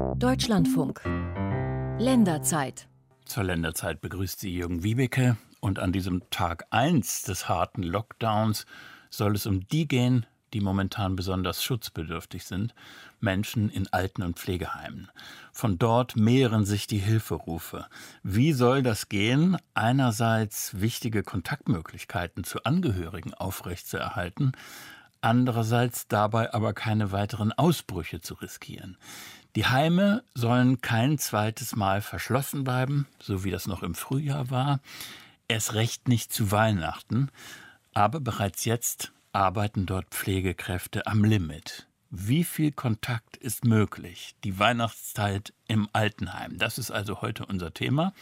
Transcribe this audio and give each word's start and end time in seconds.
Deutschlandfunk. 0.00 1.02
Länderzeit. 1.98 2.88
Zur 3.26 3.44
Länderzeit 3.44 4.00
begrüßt 4.00 4.40
sie 4.40 4.54
Jürgen 4.54 4.82
Wiebeke 4.82 5.36
und 5.60 5.78
an 5.78 5.92
diesem 5.92 6.22
Tag 6.30 6.66
1 6.70 7.22
des 7.22 7.48
harten 7.48 7.82
Lockdowns 7.82 8.64
soll 9.10 9.34
es 9.34 9.46
um 9.46 9.66
die 9.68 9.86
gehen, 9.86 10.26
die 10.54 10.60
momentan 10.60 11.16
besonders 11.16 11.62
schutzbedürftig 11.62 12.44
sind, 12.44 12.74
Menschen 13.20 13.68
in 13.68 13.92
Alten- 13.92 14.22
und 14.22 14.38
Pflegeheimen. 14.38 15.10
Von 15.52 15.78
dort 15.78 16.16
mehren 16.16 16.64
sich 16.64 16.86
die 16.86 16.98
Hilferufe. 16.98 17.86
Wie 18.22 18.52
soll 18.52 18.82
das 18.82 19.08
gehen? 19.08 19.56
Einerseits 19.74 20.80
wichtige 20.80 21.22
Kontaktmöglichkeiten 21.22 22.44
zu 22.44 22.64
Angehörigen 22.64 23.34
aufrechtzuerhalten, 23.34 24.52
andererseits 25.20 26.08
dabei 26.08 26.54
aber 26.54 26.72
keine 26.72 27.12
weiteren 27.12 27.52
Ausbrüche 27.52 28.20
zu 28.20 28.34
riskieren. 28.34 28.96
Die 29.56 29.66
Heime 29.66 30.22
sollen 30.34 30.80
kein 30.80 31.18
zweites 31.18 31.74
Mal 31.74 32.02
verschlossen 32.02 32.62
bleiben, 32.62 33.08
so 33.18 33.42
wie 33.42 33.50
das 33.50 33.66
noch 33.66 33.82
im 33.82 33.94
Frühjahr 33.94 34.50
war, 34.50 34.80
erst 35.48 35.74
recht 35.74 36.08
nicht 36.08 36.32
zu 36.32 36.52
Weihnachten, 36.52 37.30
aber 37.92 38.20
bereits 38.20 38.64
jetzt 38.64 39.12
arbeiten 39.32 39.86
dort 39.86 40.10
Pflegekräfte 40.10 41.06
am 41.06 41.24
Limit. 41.24 41.88
Wie 42.10 42.44
viel 42.44 42.72
Kontakt 42.72 43.36
ist 43.36 43.64
möglich? 43.64 44.34
Die 44.44 44.58
Weihnachtszeit 44.58 45.52
im 45.66 45.88
Altenheim. 45.92 46.58
Das 46.58 46.78
ist 46.78 46.90
also 46.90 47.20
heute 47.20 47.46
unser 47.46 47.72
Thema. 47.72 48.12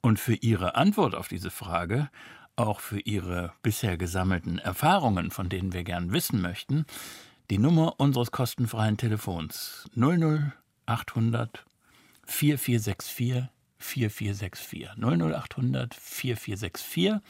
Und 0.00 0.18
für 0.18 0.34
Ihre 0.34 0.74
Antwort 0.74 1.14
auf 1.14 1.28
diese 1.28 1.50
Frage, 1.50 2.10
auch 2.56 2.80
für 2.80 3.00
Ihre 3.00 3.52
bisher 3.62 3.96
gesammelten 3.96 4.58
Erfahrungen, 4.58 5.30
von 5.30 5.48
denen 5.48 5.72
wir 5.72 5.84
gern 5.84 6.12
wissen 6.12 6.40
möchten, 6.40 6.86
die 7.52 7.58
Nummer 7.58 8.00
unseres 8.00 8.30
kostenfreien 8.30 8.96
Telefons 8.96 9.84
00800 9.94 11.66
4464 12.24 13.50
4464 13.76 14.88
00800 14.96 15.94
4464 15.94 17.20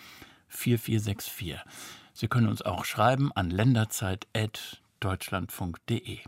4464. 0.46 1.58
Sie 2.12 2.28
können 2.28 2.46
uns 2.46 2.62
auch 2.62 2.84
schreiben 2.84 3.32
an 3.32 3.50
länderzeit.deutschlandfunk.de. 3.50 6.18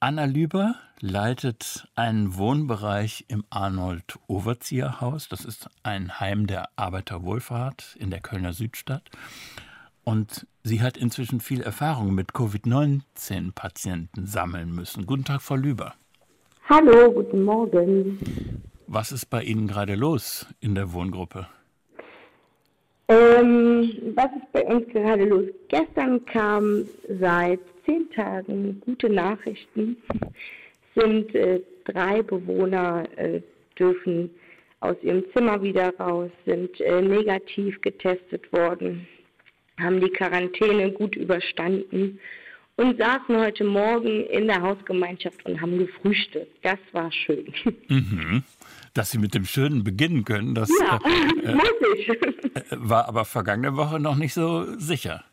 Anna 0.00 0.24
Lüber 0.24 0.74
leitet 0.98 1.86
einen 1.94 2.34
Wohnbereich 2.34 3.24
im 3.28 3.44
Arnold 3.50 4.18
Overzieher 4.26 5.00
Haus. 5.00 5.28
Das 5.28 5.44
ist 5.44 5.70
ein 5.84 6.18
Heim 6.18 6.48
der 6.48 6.70
Arbeiterwohlfahrt 6.74 7.94
in 8.00 8.10
der 8.10 8.20
Kölner 8.20 8.52
Südstadt. 8.52 9.08
Und 10.10 10.44
sie 10.64 10.82
hat 10.82 10.96
inzwischen 10.96 11.38
viel 11.38 11.62
Erfahrung 11.62 12.12
mit 12.16 12.34
Covid-19-Patienten 12.34 14.26
sammeln 14.26 14.74
müssen. 14.74 15.06
Guten 15.06 15.24
Tag, 15.24 15.40
Frau 15.40 15.54
Lüber. 15.54 15.94
Hallo, 16.68 17.12
guten 17.12 17.44
Morgen. 17.44 18.18
Was 18.88 19.12
ist 19.12 19.26
bei 19.26 19.44
Ihnen 19.44 19.68
gerade 19.68 19.94
los 19.94 20.48
in 20.58 20.74
der 20.74 20.92
Wohngruppe? 20.92 21.46
Ähm, 23.06 23.92
was 24.16 24.32
ist 24.36 24.50
bei 24.52 24.64
uns 24.64 24.88
gerade 24.88 25.26
los? 25.26 25.44
Gestern 25.68 26.26
kam 26.26 26.86
seit 27.20 27.60
zehn 27.86 28.10
Tagen 28.10 28.80
gute 28.80 29.08
Nachrichten. 29.08 29.96
Sind 30.96 31.32
äh, 31.36 31.60
drei 31.84 32.20
Bewohner 32.22 33.04
äh, 33.16 33.42
dürfen 33.78 34.30
aus 34.80 34.96
ihrem 35.02 35.22
Zimmer 35.32 35.62
wieder 35.62 35.96
raus, 35.98 36.32
sind 36.46 36.80
äh, 36.80 37.00
negativ 37.00 37.80
getestet 37.80 38.52
worden, 38.52 39.06
haben 39.82 40.00
die 40.00 40.10
Quarantäne 40.10 40.90
gut 40.92 41.16
überstanden 41.16 42.18
und 42.76 42.98
saßen 42.98 43.36
heute 43.36 43.64
Morgen 43.64 44.26
in 44.26 44.46
der 44.46 44.60
Hausgemeinschaft 44.62 45.44
und 45.46 45.60
haben 45.60 45.78
gefrühstückt. 45.78 46.56
Das 46.62 46.78
war 46.92 47.10
schön. 47.12 47.52
Mhm 47.88 48.44
dass 48.94 49.10
Sie 49.10 49.18
mit 49.18 49.34
dem 49.34 49.44
Schönen 49.44 49.84
beginnen 49.84 50.24
können. 50.24 50.54
Das 50.54 50.70
ja, 50.80 50.98
äh, 51.04 51.54
muss 51.54 51.72
ich. 51.96 52.08
Äh, 52.08 52.16
war 52.70 53.08
aber 53.08 53.24
vergangene 53.24 53.76
Woche 53.76 54.00
noch 54.00 54.16
nicht 54.16 54.34
so 54.34 54.64
sicher. 54.78 55.24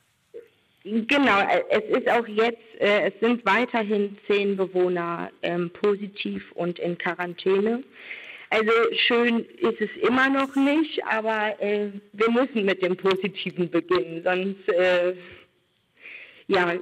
Genau, 0.84 1.40
äh, 1.42 1.64
es 1.70 1.98
ist 1.98 2.10
auch 2.10 2.28
jetzt, 2.28 2.62
äh, 2.80 3.10
es 3.10 3.14
sind 3.20 3.46
weiterhin 3.46 4.18
zehn 4.28 4.56
Bewohner 4.56 5.30
ähm, 5.42 5.70
positiv 5.70 6.52
und 6.54 6.80
in 6.80 6.98
Quarantäne. 6.98 7.84
Also 8.50 8.72
schön 9.08 9.46
ist 9.58 9.82
es 9.82 9.90
immer 10.08 10.30
noch 10.30 10.56
nicht, 10.56 11.04
aber 11.06 11.60
äh, 11.62 11.92
wir 12.14 12.32
müssen 12.32 12.66
mit 12.66 12.82
dem 12.82 12.96
Positiven 12.96 13.70
beginnen, 13.70 14.24
sonst 14.24 14.70
äh, 14.70 15.16
ja, 16.48 16.76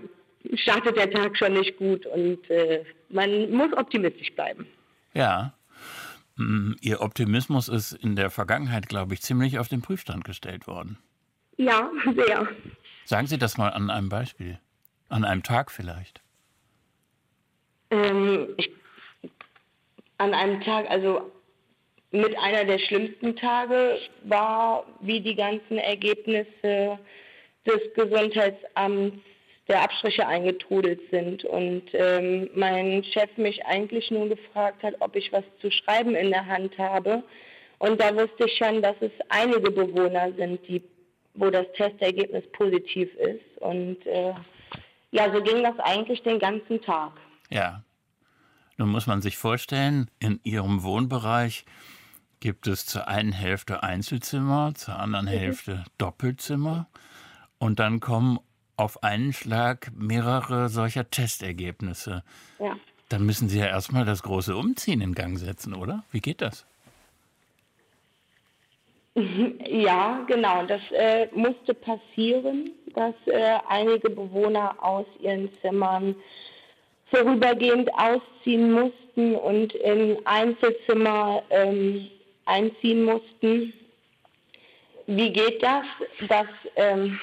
startet 0.54 0.96
der 0.96 1.10
Tag 1.10 1.36
schon 1.38 1.54
nicht 1.54 1.76
gut 1.78 2.06
und 2.06 2.40
man 3.10 3.50
muss 3.50 3.74
optimistisch 3.74 4.32
bleiben. 4.34 4.68
Ja, 5.16 5.56
Mm, 6.38 6.74
Ihr 6.82 7.02
Optimismus 7.02 7.70
ist 7.70 7.94
in 7.94 8.16
der 8.16 8.30
Vergangenheit, 8.30 8.90
glaube 8.90 9.14
ich, 9.14 9.22
ziemlich 9.22 9.60
auf 9.60 9.68
den 9.68 9.82
Prüfstand 9.82 10.24
gestellt 10.26 10.68
worden. 10.68 10.98
Ja, 11.58 11.90
sehr. 12.14 12.48
Sagen 13.06 13.28
Sie 13.28 13.38
das 13.38 13.58
mal 13.58 13.70
an 13.70 13.90
einem 13.90 14.10
Beispiel. 14.10 14.60
An 15.08 15.24
einem 15.24 15.44
Tag 15.44 15.72
vielleicht. 15.72 16.22
Ähm, 17.92 18.50
ich, 18.58 18.72
an 20.18 20.34
einem 20.34 20.60
Tag, 20.62 20.90
also 20.90 21.32
mit 22.16 22.38
einer 22.38 22.66
der 22.66 22.80
schlimmsten 22.80 23.36
Tage 23.36 24.00
war, 24.24 24.86
wie 25.02 25.22
die 25.22 25.36
ganzen 25.36 25.78
Ergebnisse 25.78 27.00
des 27.66 27.82
Gesundheitsamts 27.96 29.18
der 29.68 29.82
Abstriche 29.82 30.28
eingetrudelt 30.28 31.02
sind 31.12 31.44
und 31.44 31.84
ähm, 31.94 32.50
mein 32.54 33.04
Chef 33.04 33.36
mich 33.38 33.66
eigentlich 33.66 34.12
nur 34.12 34.30
gefragt 34.30 34.84
hat, 34.84 34.96
ob 35.00 35.16
ich 35.16 35.32
was 35.32 35.44
zu 35.60 35.72
schreiben 35.72 36.16
in 36.16 36.30
der 36.30 36.46
Hand 36.46 36.78
habe. 36.78 37.24
Und 37.80 38.00
da 38.00 38.16
wusste 38.16 38.46
ich 38.46 38.58
schon, 38.58 38.82
dass 38.82 38.96
es 39.02 39.12
einige 39.30 39.72
Bewohner 39.72 40.32
sind, 40.38 40.60
die, 40.68 40.84
wo 41.34 41.50
das 41.50 41.66
Testergebnis 41.76 42.44
positiv 42.52 43.14
ist. 43.16 43.62
Und 43.62 44.06
äh, 44.06 44.34
ja, 45.12 45.34
so 45.34 45.42
ging 45.42 45.64
das 45.64 45.78
eigentlich 45.80 46.22
den 46.22 46.40
ganzen 46.40 46.82
Tag. 46.82 47.14
Ja. 47.50 47.84
Nun 48.78 48.90
muss 48.90 49.08
man 49.08 49.22
sich 49.22 49.38
vorstellen, 49.38 50.12
in 50.20 50.40
Ihrem 50.44 50.84
Wohnbereich 50.84 51.66
gibt 52.46 52.68
es 52.68 52.86
zur 52.86 53.08
einen 53.08 53.32
Hälfte 53.32 53.82
Einzelzimmer, 53.82 54.74
zur 54.76 55.00
anderen 55.00 55.26
mhm. 55.26 55.30
Hälfte 55.30 55.84
Doppelzimmer. 55.98 56.86
Und 57.58 57.80
dann 57.80 58.00
kommen 58.00 58.40
auf 58.78 59.02
einen 59.02 59.34
Schlag 59.34 59.92
mehrere 59.98 60.70
solcher 60.70 61.10
Testergebnisse. 61.10 62.22
Ja. 62.60 62.78
Dann 63.10 63.26
müssen 63.26 63.50
Sie 63.50 63.58
ja 63.58 63.66
erstmal 63.66 64.06
das 64.06 64.22
große 64.22 64.56
Umziehen 64.56 65.02
in 65.02 65.16
Gang 65.16 65.40
setzen, 65.40 65.74
oder? 65.74 66.04
Wie 66.12 66.22
geht 66.22 66.42
das? 66.42 66.68
Ja, 69.68 70.24
genau. 70.28 70.66
Das 70.68 70.82
äh, 70.92 71.28
musste 71.34 71.74
passieren, 71.74 72.70
dass 72.94 73.16
äh, 73.26 73.58
einige 73.68 74.10
Bewohner 74.10 74.76
aus 74.84 75.08
ihren 75.20 75.50
Zimmern 75.62 76.16
vorübergehend 77.10 77.90
ausziehen 77.96 78.72
mussten 78.72 79.36
und 79.36 79.74
in 79.74 80.18
Einzelzimmer 80.26 81.42
ähm, 81.50 82.08
einziehen 82.46 83.04
mussten. 83.04 83.74
Wie 85.08 85.32
geht 85.32 85.62
das? 85.62 85.86
Das 86.28 86.48
ähm, 86.76 87.20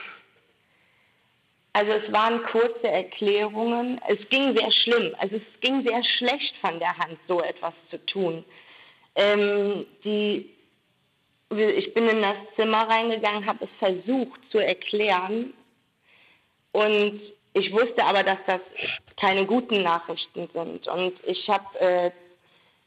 also 1.74 1.92
es 1.92 2.12
waren 2.12 2.42
kurze 2.44 2.88
Erklärungen. 2.88 4.00
Es 4.06 4.18
ging 4.28 4.56
sehr 4.56 4.70
schlimm. 4.70 5.14
Also 5.18 5.36
es 5.36 5.60
ging 5.60 5.82
sehr 5.86 6.04
schlecht 6.04 6.54
von 6.60 6.78
der 6.78 6.96
Hand, 6.98 7.18
so 7.26 7.40
etwas 7.40 7.72
zu 7.90 8.04
tun. 8.06 8.44
Ähm, 9.14 9.86
die, 10.04 10.50
ich 11.50 11.94
bin 11.94 12.08
in 12.08 12.20
das 12.20 12.36
Zimmer 12.56 12.88
reingegangen, 12.88 13.46
habe 13.46 13.64
es 13.64 13.70
versucht 13.78 14.40
zu 14.50 14.58
erklären. 14.58 15.54
Und 16.72 17.20
ich 17.54 17.72
wusste 17.72 18.04
aber, 18.04 18.22
dass 18.22 18.38
das 18.46 18.60
keine 19.18 19.46
guten 19.46 19.82
Nachrichten 19.82 20.50
sind. 20.52 20.86
Und 20.88 21.14
ich 21.24 21.48
habe 21.48 21.78
äh, 21.80 22.10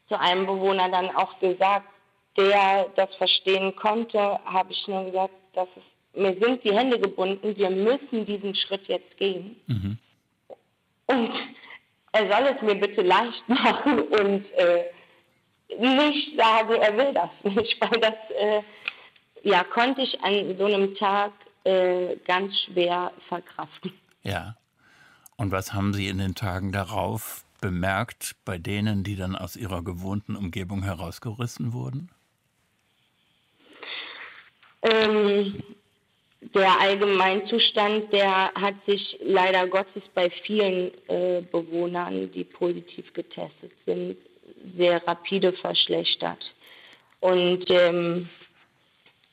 zu 0.10 0.20
einem 0.20 0.46
Bewohner 0.46 0.90
dann 0.90 1.16
auch 1.16 1.40
gesagt, 1.40 1.88
der 2.38 2.88
das 2.96 3.14
verstehen 3.16 3.76
konnte, 3.76 4.20
habe 4.20 4.72
ich 4.72 4.88
nur 4.88 5.06
gesagt, 5.06 5.34
dass 5.54 5.68
es 5.76 5.84
mir 6.16 6.38
sind 6.40 6.64
die 6.64 6.74
Hände 6.74 7.00
gebunden, 7.00 7.56
wir 7.56 7.70
müssen 7.70 8.26
diesen 8.26 8.56
Schritt 8.56 8.88
jetzt 8.88 9.18
gehen. 9.18 9.58
Mhm. 9.68 9.98
Und 11.08 11.32
er 12.14 12.32
soll 12.32 12.56
es 12.56 12.62
mir 12.62 12.76
bitte 12.76 13.02
leicht 13.02 13.48
machen 13.50 14.00
und 14.00 14.46
äh, 14.54 14.86
nicht 15.78 16.38
sagen, 16.38 16.74
er 16.74 16.98
will 16.98 17.14
das 17.14 17.30
nicht, 17.56 17.80
weil 17.82 18.00
das 18.00 18.14
äh, 18.40 18.62
ja, 19.44 19.64
konnte 19.64 20.02
ich 20.02 20.20
an 20.24 20.58
so 20.58 20.66
einem 20.66 20.96
Tag 20.96 21.34
äh, 21.66 22.16
ganz 22.26 22.54
schwer 22.62 23.12
verkraften. 23.28 23.94
Ja. 24.24 24.56
Und 25.38 25.52
was 25.52 25.74
haben 25.74 25.94
Sie 25.94 26.08
in 26.08 26.18
den 26.18 26.34
Tagen 26.34 26.72
darauf 26.72 27.44
bemerkt 27.60 28.38
bei 28.46 28.58
denen, 28.58 29.04
die 29.04 29.18
dann 29.18 29.36
aus 29.36 29.58
ihrer 29.58 29.84
gewohnten 29.84 30.36
Umgebung 30.36 30.84
herausgerissen 30.84 31.74
wurden? 31.74 32.10
Ähm, 34.92 35.64
der 36.54 36.80
Allgemeinzustand, 36.80 38.14
der 38.14 38.52
hat 38.54 38.76
sich 38.86 39.18
leider 39.22 39.68
Gottes 39.68 40.04
bei 40.14 40.30
vielen 40.46 40.92
äh, 41.08 41.42
Bewohnern, 41.52 42.32
die 42.32 42.44
positiv 42.44 43.12
getestet 43.14 43.72
sind, 43.86 44.16
sehr 44.78 45.06
rapide 45.08 45.54
verschlechtert. 45.54 46.54
Und 47.20 47.66
ähm, 47.70 48.30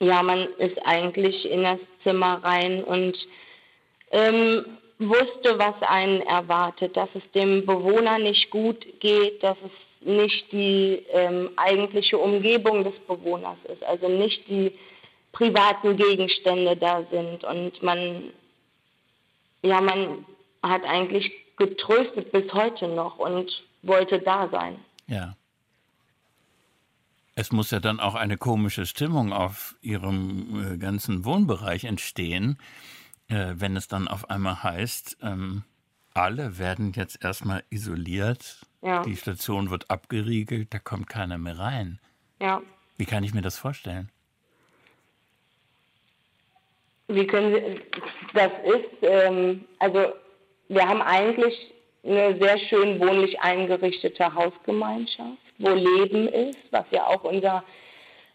ja, 0.00 0.22
man 0.22 0.48
ist 0.58 0.78
eigentlich 0.84 1.48
in 1.50 1.64
das 1.64 1.78
Zimmer 2.02 2.42
rein 2.42 2.82
und 2.82 3.16
ähm, 4.10 4.64
wusste, 4.98 5.58
was 5.58 5.74
einen 5.82 6.22
erwartet, 6.22 6.96
dass 6.96 7.08
es 7.14 7.22
dem 7.34 7.66
Bewohner 7.66 8.18
nicht 8.18 8.50
gut 8.50 8.84
geht, 9.00 9.42
dass 9.42 9.56
es 9.64 10.06
nicht 10.06 10.50
die 10.50 11.04
ähm, 11.12 11.50
eigentliche 11.56 12.18
Umgebung 12.18 12.84
des 12.84 12.98
Bewohners 13.06 13.58
ist, 13.72 13.82
also 13.84 14.08
nicht 14.08 14.48
die 14.48 14.72
privaten 15.32 15.96
Gegenstände 15.96 16.76
da 16.76 17.04
sind 17.10 17.44
und 17.44 17.82
man 17.82 18.32
ja 19.62 19.80
man 19.80 20.26
hat 20.62 20.84
eigentlich 20.84 21.32
getröstet 21.56 22.32
bis 22.32 22.52
heute 22.52 22.88
noch 22.88 23.18
und 23.18 23.64
wollte 23.82 24.20
da 24.20 24.48
sein. 24.48 24.76
Ja. 25.06 25.36
Es 27.34 27.50
muss 27.50 27.70
ja 27.70 27.80
dann 27.80 27.98
auch 27.98 28.14
eine 28.14 28.36
komische 28.36 28.84
Stimmung 28.86 29.32
auf 29.32 29.76
Ihrem 29.80 30.74
äh, 30.74 30.76
ganzen 30.76 31.24
Wohnbereich 31.24 31.84
entstehen, 31.84 32.58
äh, 33.28 33.54
wenn 33.56 33.76
es 33.76 33.88
dann 33.88 34.06
auf 34.06 34.28
einmal 34.28 34.62
heißt, 34.62 35.18
ähm, 35.22 35.64
alle 36.14 36.58
werden 36.58 36.92
jetzt 36.92 37.24
erstmal 37.24 37.64
isoliert, 37.70 38.66
ja. 38.82 39.02
die 39.02 39.16
Station 39.16 39.70
wird 39.70 39.90
abgeriegelt, 39.90 40.74
da 40.74 40.78
kommt 40.78 41.08
keiner 41.08 41.38
mehr 41.38 41.58
rein. 41.58 42.00
Ja. 42.40 42.60
Wie 42.98 43.06
kann 43.06 43.24
ich 43.24 43.32
mir 43.32 43.42
das 43.42 43.56
vorstellen? 43.56 44.10
Wie 47.14 47.26
können 47.26 47.54
Sie, 47.54 47.80
das 48.34 48.50
ist, 48.64 49.02
ähm, 49.02 49.64
also 49.78 50.12
wir 50.68 50.88
haben 50.88 51.02
eigentlich 51.02 51.72
eine 52.04 52.36
sehr 52.40 52.58
schön 52.58 53.00
wohnlich 53.00 53.40
eingerichtete 53.40 54.34
Hausgemeinschaft 54.34 55.38
wo 55.62 55.70
Leben 55.70 56.28
ist, 56.28 56.58
was 56.70 56.84
ja 56.90 57.06
auch 57.06 57.24
unser 57.24 57.64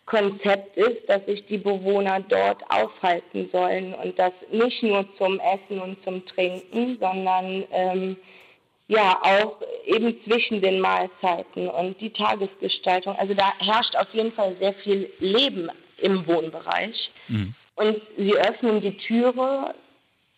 Konzept 0.05 0.77
ist, 0.77 1.07
dass 1.07 1.25
sich 1.25 1.45
die 1.47 1.57
Bewohner 1.57 2.21
dort 2.21 2.63
aufhalten 2.69 3.49
sollen 3.51 3.93
und 3.93 4.17
das 4.17 4.31
nicht 4.51 4.81
nur 4.81 5.05
zum 5.17 5.39
Essen 5.39 5.81
und 5.81 6.01
zum 6.03 6.25
Trinken, 6.25 6.97
sondern 6.99 7.65
ähm, 7.71 8.15
ja 8.87 9.19
auch 9.21 9.57
eben 9.85 10.15
zwischen 10.23 10.61
den 10.61 10.79
Mahlzeiten 10.79 11.67
und 11.67 11.99
die 11.99 12.11
Tagesgestaltung. 12.11 13.17
Also 13.17 13.33
da 13.33 13.51
herrscht 13.59 13.97
auf 13.97 14.07
jeden 14.13 14.31
Fall 14.31 14.55
sehr 14.61 14.73
viel 14.75 15.11
Leben 15.19 15.69
im 15.97 16.25
Wohnbereich. 16.25 17.11
Mhm. 17.27 17.53
Und 17.77 18.01
sie 18.17 18.35
öffnen 18.35 18.81
die 18.81 18.97
Türe. 18.97 19.75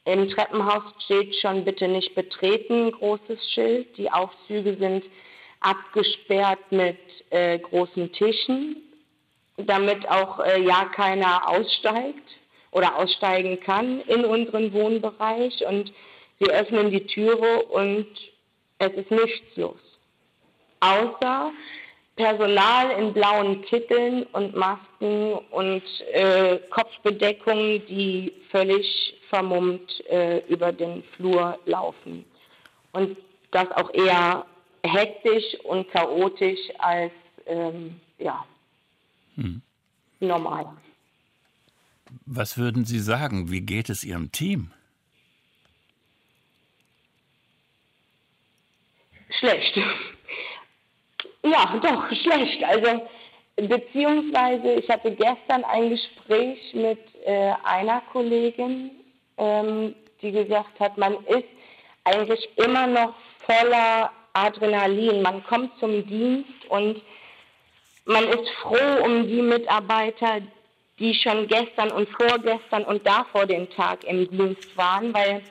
Im 0.03 0.30
Treppenhaus 0.30 0.83
steht 1.06 1.36
schon 1.36 1.63
bitte 1.63 1.88
nicht 1.88 2.13
betreten, 2.13 2.91
großes 2.91 3.39
Schild. 3.51 3.97
Die 3.97 4.12
Aufzüge 4.12 4.75
sind 4.77 5.06
abgesperrt 5.62 6.71
mit 6.71 6.97
äh, 7.30 7.59
großen 7.59 8.12
Tischen, 8.12 8.77
damit 9.57 10.07
auch 10.09 10.39
äh, 10.39 10.62
ja 10.62 10.86
keiner 10.94 11.50
aussteigt 11.50 12.27
oder 12.71 12.97
aussteigen 12.97 13.59
kann 13.62 14.01
in 14.01 14.25
unseren 14.25 14.74
Wohnbereich. 14.74 15.65
Und 15.65 15.94
sie 16.39 16.50
öffnen 16.50 16.92
die 16.92 17.06
Türe 17.07 17.63
und 17.63 18.07
es 18.80 18.92
ist 18.94 19.12
nichts 19.12 19.56
los. 19.56 19.80
Außer 20.81 21.51
Personal 22.19 22.92
in 23.00 23.13
blauen 23.13 23.62
Kitteln 23.62 24.24
und 24.33 24.54
Masken 24.54 25.36
und 25.51 25.83
äh, 26.12 26.60
Kopfbedeckungen, 26.69 27.81
die 27.88 28.33
völlig 28.51 29.16
vermummt 29.30 29.89
äh, 30.10 30.39
über 30.50 30.74
den 30.74 31.01
Flur 31.16 31.57
laufen. 31.66 32.25
Und 32.92 33.16
das 33.51 33.71
auch 33.71 33.94
eher 33.94 34.45
hektisch 34.83 35.45
und 35.63 35.89
chaotisch 35.92 36.60
als 36.80 37.13
ähm, 37.45 38.01
ja, 38.18 38.45
hm. 39.36 39.62
normal. 40.19 40.66
Was 42.25 42.57
würden 42.57 42.83
Sie 42.83 43.00
sagen? 43.00 43.50
Wie 43.50 43.62
geht 43.62 43.89
es 43.89 44.04
Ihrem 44.04 44.33
Team? 44.33 44.71
Schlecht. 49.39 49.80
Ja, 51.44 51.80
doch, 51.81 52.07
schlecht. 52.09 52.63
Also, 52.63 53.07
beziehungsweise, 53.56 54.74
ich 54.74 54.89
hatte 54.89 55.12
gestern 55.12 55.63
ein 55.63 55.89
Gespräch 55.89 56.74
mit 56.74 57.00
äh, 57.25 57.53
einer 57.63 58.01
Kollegin, 58.12 58.91
ähm, 59.38 59.95
die 60.21 60.31
gesagt 60.31 60.80
hat, 60.80 60.97
man 60.97 61.13
ist 61.25 61.47
eigentlich 62.03 62.50
immer 62.57 62.88
noch 62.88 63.13
voller 63.45 64.12
Adrenalin. 64.33 65.21
Man 65.21 65.44
kommt 65.44 65.71
zum 65.80 66.06
Dienst 66.07 66.65
und 66.69 67.01
man 68.06 68.27
ist 68.27 68.50
froh 68.62 69.03
um 69.03 69.27
die 69.27 69.42
Mitarbeiter, 69.42 70.42
die 71.00 71.13
schon 71.13 71.47
gestern 71.47 71.92
und 71.92 72.09
vorgestern 72.09 72.83
und 72.83 73.06
davor 73.07 73.45
den 73.45 73.69
Tag 73.69 74.03
im 74.03 74.30
Dienst 74.30 74.75
waren, 74.75 75.13
weil 75.13 75.42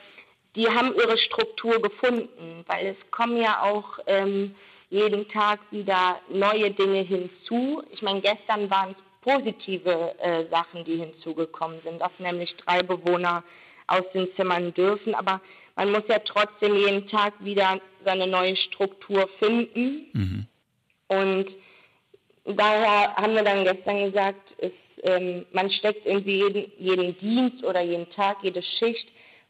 die 0.55 0.67
haben 0.67 0.93
ihre 0.95 1.17
Struktur 1.17 1.81
gefunden, 1.81 2.63
weil 2.67 2.87
es 2.87 3.11
kommen 3.11 3.37
ja 3.41 3.61
auch 3.63 3.99
ähm, 4.07 4.55
jeden 4.89 5.27
Tag 5.29 5.59
wieder 5.71 6.19
neue 6.29 6.71
Dinge 6.71 7.01
hinzu. 7.01 7.83
Ich 7.91 8.01
meine, 8.01 8.21
gestern 8.21 8.69
waren 8.69 8.91
es 8.91 8.97
positive 9.21 10.15
äh, 10.19 10.45
Sachen, 10.49 10.83
die 10.85 10.97
hinzugekommen 10.97 11.79
sind, 11.83 12.01
dass 12.01 12.11
nämlich 12.17 12.55
drei 12.57 12.81
Bewohner 12.81 13.43
aus 13.87 14.03
den 14.13 14.27
Zimmern 14.35 14.73
dürfen, 14.73 15.15
aber 15.15 15.41
man 15.75 15.91
muss 15.91 16.03
ja 16.09 16.19
trotzdem 16.19 16.75
jeden 16.75 17.07
Tag 17.07 17.33
wieder 17.39 17.79
seine 18.03 18.27
neue 18.27 18.55
Struktur 18.55 19.29
finden. 19.39 20.07
Mhm. 20.13 20.47
Und 21.07 21.45
daher 22.45 23.15
haben 23.15 23.33
wir 23.33 23.43
dann 23.43 23.63
gestern 23.63 24.05
gesagt, 24.05 24.41
es, 24.57 24.71
ähm, 25.03 25.45
man 25.53 25.71
steckt 25.71 26.05
irgendwie 26.05 26.43
jeden, 26.43 26.71
jeden 26.77 27.19
Dienst 27.19 27.63
oder 27.63 27.81
jeden 27.81 28.09
Tag, 28.11 28.37
jede 28.43 28.61
Schicht 28.61 29.07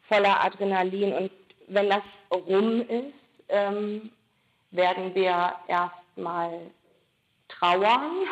voller 0.07 0.43
Adrenalin. 0.43 1.13
Und 1.13 1.31
wenn 1.67 1.89
das 1.89 2.03
rum 2.31 2.81
ist, 2.81 3.13
ähm, 3.49 4.11
werden 4.71 5.15
wir 5.15 5.53
erstmal 5.67 6.71
trauern 7.47 8.27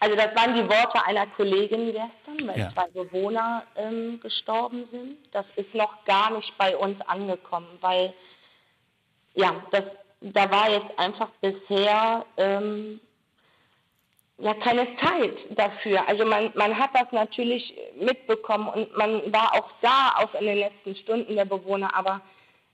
also 0.00 0.14
das 0.14 0.34
waren 0.36 0.54
die 0.54 0.68
Worte 0.68 1.04
einer 1.04 1.26
Kollegin 1.26 1.86
gestern, 1.86 2.46
weil 2.46 2.58
ja. 2.58 2.72
zwei 2.72 2.88
Bewohner 2.88 3.64
ähm, 3.74 4.20
gestorben 4.20 4.88
sind. 4.92 5.16
Das 5.32 5.44
ist 5.56 5.74
noch 5.74 6.04
gar 6.04 6.30
nicht 6.30 6.56
bei 6.56 6.76
uns 6.76 7.00
angekommen, 7.02 7.78
weil 7.80 8.14
ja, 9.34 9.54
das, 9.72 9.84
da 10.20 10.50
war 10.50 10.70
jetzt 10.70 10.98
einfach 10.98 11.30
bisher 11.40 12.24
ähm, 12.36 13.00
ja 14.38 14.54
keine 14.54 14.86
Zeit 14.98 15.36
dafür. 15.50 16.06
Also 16.06 16.24
man, 16.24 16.52
man 16.54 16.78
hat 16.78 16.90
das 16.94 17.10
natürlich 17.10 17.74
mitbekommen 17.96 18.68
und 18.68 18.96
man 18.96 19.32
war 19.32 19.52
auch 19.54 19.70
da, 19.80 20.14
auch 20.18 20.32
in 20.34 20.46
den 20.46 20.58
letzten 20.58 20.94
Stunden 20.94 21.34
der 21.34 21.44
Bewohner, 21.44 21.92
aber 21.94 22.20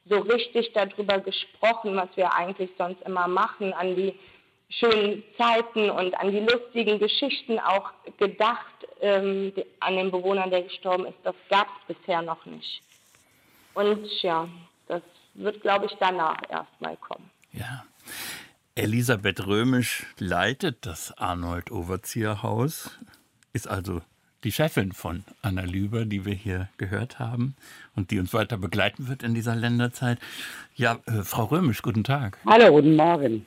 so 0.06 0.18
richtig 0.18 0.72
darüber 0.72 1.18
gesprochen, 1.20 1.96
was 1.96 2.08
wir 2.16 2.34
eigentlich 2.34 2.70
sonst 2.76 3.02
immer 3.02 3.26
machen, 3.28 3.72
an 3.72 3.96
die 3.96 4.14
schönen 4.68 5.22
Zeiten 5.38 5.90
und 5.90 6.14
an 6.14 6.30
die 6.30 6.40
lustigen 6.40 6.98
Geschichten 6.98 7.58
auch 7.58 7.90
gedacht 8.18 8.74
ähm, 9.00 9.52
an 9.80 9.96
den 9.96 10.10
Bewohner, 10.10 10.48
der 10.48 10.62
gestorben 10.62 11.06
ist. 11.06 11.18
Das 11.22 11.34
gab 11.48 11.68
es 11.88 11.96
bisher 11.96 12.22
noch 12.22 12.44
nicht. 12.46 12.82
Und 13.74 14.06
ja, 14.22 14.48
das 14.88 15.02
wird, 15.34 15.60
glaube 15.62 15.86
ich, 15.86 15.92
danach 16.00 16.38
erstmal 16.48 16.96
kommen. 16.96 17.30
Ja. 17.52 17.84
Elisabeth 18.76 19.46
Römisch 19.46 20.06
leitet 20.18 20.84
das 20.86 21.16
Arnold 21.16 21.70
Overzieher 21.70 22.42
Haus, 22.42 22.98
ist 23.52 23.68
also 23.68 24.00
die 24.44 24.52
Chefin 24.52 24.92
von 24.92 25.24
Anna 25.42 25.62
Lüber, 25.62 26.04
die 26.04 26.24
wir 26.24 26.34
hier 26.34 26.68
gehört 26.76 27.18
haben 27.18 27.56
und 27.96 28.10
die 28.10 28.18
uns 28.18 28.34
weiter 28.34 28.58
begleiten 28.58 29.08
wird 29.08 29.22
in 29.22 29.34
dieser 29.34 29.56
Länderzeit. 29.56 30.18
Ja, 30.76 30.98
äh, 31.06 31.22
Frau 31.22 31.44
Römisch, 31.44 31.82
guten 31.82 32.04
Tag. 32.04 32.38
Hallo, 32.46 32.70
guten 32.70 32.94
Morgen. 32.94 33.46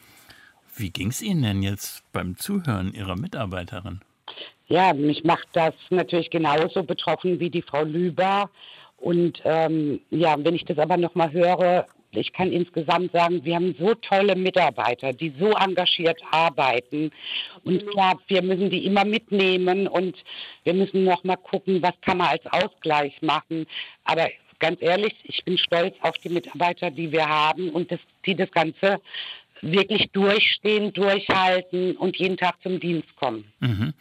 Wie 0.76 0.90
ging 0.90 1.10
es 1.10 1.22
Ihnen 1.22 1.44
denn 1.44 1.64
jetzt 1.64 2.04
beim 2.12 2.38
Zuhören 2.38 2.94
Ihrer 2.94 3.16
Mitarbeiterin? 3.16 4.02
Ja, 4.68 4.94
mich 4.94 5.24
macht 5.24 5.48
das 5.54 5.74
natürlich 5.90 6.30
genauso 6.30 6.84
betroffen 6.84 7.40
wie 7.40 7.50
die 7.50 7.62
Frau 7.62 7.84
Lüber. 7.84 8.50
Und 8.98 9.42
ähm, 9.46 10.02
ja, 10.10 10.36
wenn 10.38 10.56
ich 10.56 10.66
das 10.66 10.80
aber 10.80 10.98
nochmal 10.98 11.32
höre, 11.32 11.86
ich 12.18 12.34
kann 12.34 12.52
insgesamt 12.52 13.12
sagen, 13.12 13.44
wir 13.46 13.56
haben 13.56 13.76
so 13.80 13.94
tolle 13.96 14.36
Mitarbeiter, 14.36 15.14
die 15.14 15.34
so 15.40 15.52
engagiert 15.52 16.22
arbeiten. 16.32 17.12
Und 17.64 17.88
klar, 17.88 18.20
wir 18.28 18.42
müssen 18.42 18.70
die 18.70 18.86
immer 18.86 19.06
mitnehmen 19.06 19.88
und 19.88 20.16
wir 20.64 20.74
müssen 20.74 21.04
nochmal 21.04 21.38
gucken, 21.38 21.82
was 21.82 21.94
kann 22.02 22.18
man 22.18 22.28
als 22.28 22.46
Ausgleich 22.48 23.22
machen. 23.22 23.66
Aber 24.04 24.28
ganz 24.60 24.82
ehrlich, 24.82 25.14
ich 25.24 25.44
bin 25.46 25.58
stolz 25.58 25.96
auf 26.02 26.18
die 26.18 26.30
Mitarbeiter, 26.30 26.92
die 26.92 27.12
wir 27.12 27.28
haben 27.28 27.70
und 27.70 27.92
das, 27.92 28.00
die 28.26 28.36
das 28.36 28.52
Ganze 28.52 29.00
wirklich 29.62 30.12
durchstehen, 30.12 30.94
durchhalten 30.94 31.96
und 31.98 32.18
jeden 32.18 32.38
Tag 32.38 32.62
zum 32.62 32.80
Dienst 32.80 33.16
kommen. 33.16 33.46
Mhm. 33.60 33.94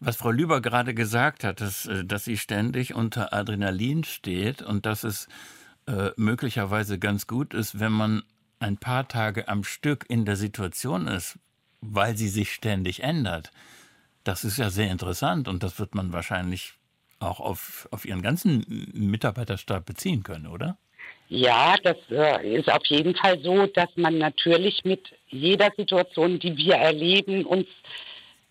Was 0.00 0.16
Frau 0.16 0.30
Lüber 0.30 0.60
gerade 0.60 0.94
gesagt 0.94 1.44
hat, 1.44 1.60
dass, 1.60 1.86
äh, 1.86 2.04
dass 2.04 2.24
sie 2.24 2.36
ständig 2.36 2.94
unter 2.94 3.32
Adrenalin 3.32 4.04
steht 4.04 4.62
und 4.62 4.86
dass 4.86 5.04
es 5.04 5.28
äh, 5.86 6.10
möglicherweise 6.16 6.98
ganz 6.98 7.26
gut 7.26 7.54
ist, 7.54 7.80
wenn 7.80 7.92
man 7.92 8.22
ein 8.60 8.76
paar 8.76 9.08
Tage 9.08 9.48
am 9.48 9.64
Stück 9.64 10.06
in 10.08 10.24
der 10.24 10.36
Situation 10.36 11.08
ist, 11.08 11.38
weil 11.80 12.16
sie 12.16 12.28
sich 12.28 12.52
ständig 12.52 13.02
ändert. 13.02 13.50
Das 14.24 14.44
ist 14.44 14.58
ja 14.58 14.70
sehr 14.70 14.90
interessant 14.90 15.48
und 15.48 15.62
das 15.62 15.78
wird 15.78 15.94
man 15.94 16.12
wahrscheinlich 16.12 16.74
auch 17.18 17.40
auf, 17.40 17.88
auf 17.90 18.04
Ihren 18.04 18.22
ganzen 18.22 18.64
Mitarbeiterstab 18.92 19.84
beziehen 19.84 20.22
können, 20.22 20.46
oder? 20.46 20.78
Ja, 21.28 21.76
das 21.82 21.96
äh, 22.10 22.58
ist 22.58 22.70
auf 22.70 22.84
jeden 22.86 23.16
Fall 23.16 23.40
so, 23.40 23.66
dass 23.66 23.88
man 23.96 24.18
natürlich 24.18 24.84
mit 24.84 25.00
jeder 25.28 25.70
Situation, 25.76 26.38
die 26.38 26.56
wir 26.56 26.74
erleben, 26.74 27.44
uns 27.46 27.66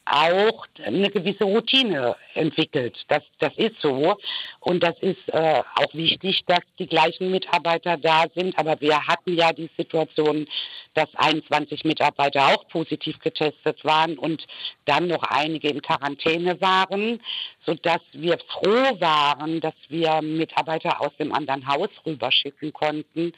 auch 0.05 0.65
eine 0.83 1.09
gewisse 1.09 1.43
Routine 1.43 2.15
entwickelt. 2.33 2.97
Das, 3.07 3.23
das 3.39 3.53
ist 3.57 3.79
so. 3.81 4.17
Und 4.59 4.81
das 4.81 4.97
ist 4.99 5.27
äh, 5.27 5.61
auch 5.75 5.93
wichtig, 5.93 6.43
dass 6.47 6.61
die 6.79 6.87
gleichen 6.87 7.29
Mitarbeiter 7.31 7.97
da 7.97 8.25
sind. 8.35 8.57
Aber 8.57 8.79
wir 8.81 9.07
hatten 9.07 9.35
ja 9.35 9.53
die 9.53 9.69
Situation, 9.77 10.47
dass 10.93 11.07
21 11.15 11.83
Mitarbeiter 11.83 12.47
auch 12.47 12.67
positiv 12.67 13.19
getestet 13.19 13.83
waren 13.85 14.17
und 14.17 14.45
dann 14.85 15.07
noch 15.07 15.23
einige 15.23 15.69
in 15.69 15.81
Quarantäne 15.81 16.59
waren, 16.59 17.21
sodass 17.65 18.01
wir 18.11 18.37
froh 18.49 18.99
waren, 18.99 19.61
dass 19.61 19.75
wir 19.89 20.21
Mitarbeiter 20.21 20.99
aus 21.01 21.15
dem 21.17 21.33
anderen 21.33 21.67
Haus 21.67 21.89
rüberschicken 22.05 22.73
konnten, 22.73 23.33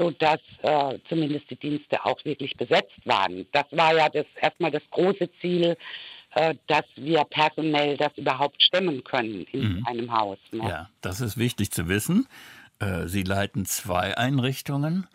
sodass 0.00 0.40
äh, 0.62 0.98
zumindest 1.10 1.50
die 1.50 1.56
Dienste 1.56 2.02
auch 2.06 2.24
wirklich 2.24 2.56
besetzt 2.56 2.98
waren. 3.04 3.44
Das 3.52 3.66
war 3.70 3.94
ja 3.94 4.08
das 4.08 4.24
erstmal 4.40 4.70
das 4.70 4.82
große 4.90 5.28
Ziel, 5.42 5.76
äh, 6.34 6.54
dass 6.68 6.84
wir 6.96 7.22
personell 7.24 7.98
das 7.98 8.16
überhaupt 8.16 8.62
stemmen 8.62 9.04
können 9.04 9.44
in 9.52 9.76
mhm. 9.76 9.86
einem 9.86 10.12
Haus. 10.12 10.38
Ne? 10.52 10.66
Ja, 10.66 10.90
das 11.02 11.20
ist 11.20 11.36
wichtig 11.36 11.70
zu 11.70 11.88
wissen. 11.88 12.26
Äh, 12.78 13.08
Sie 13.08 13.24
leiten 13.24 13.66
zwei 13.66 14.16
Einrichtungen 14.16 15.06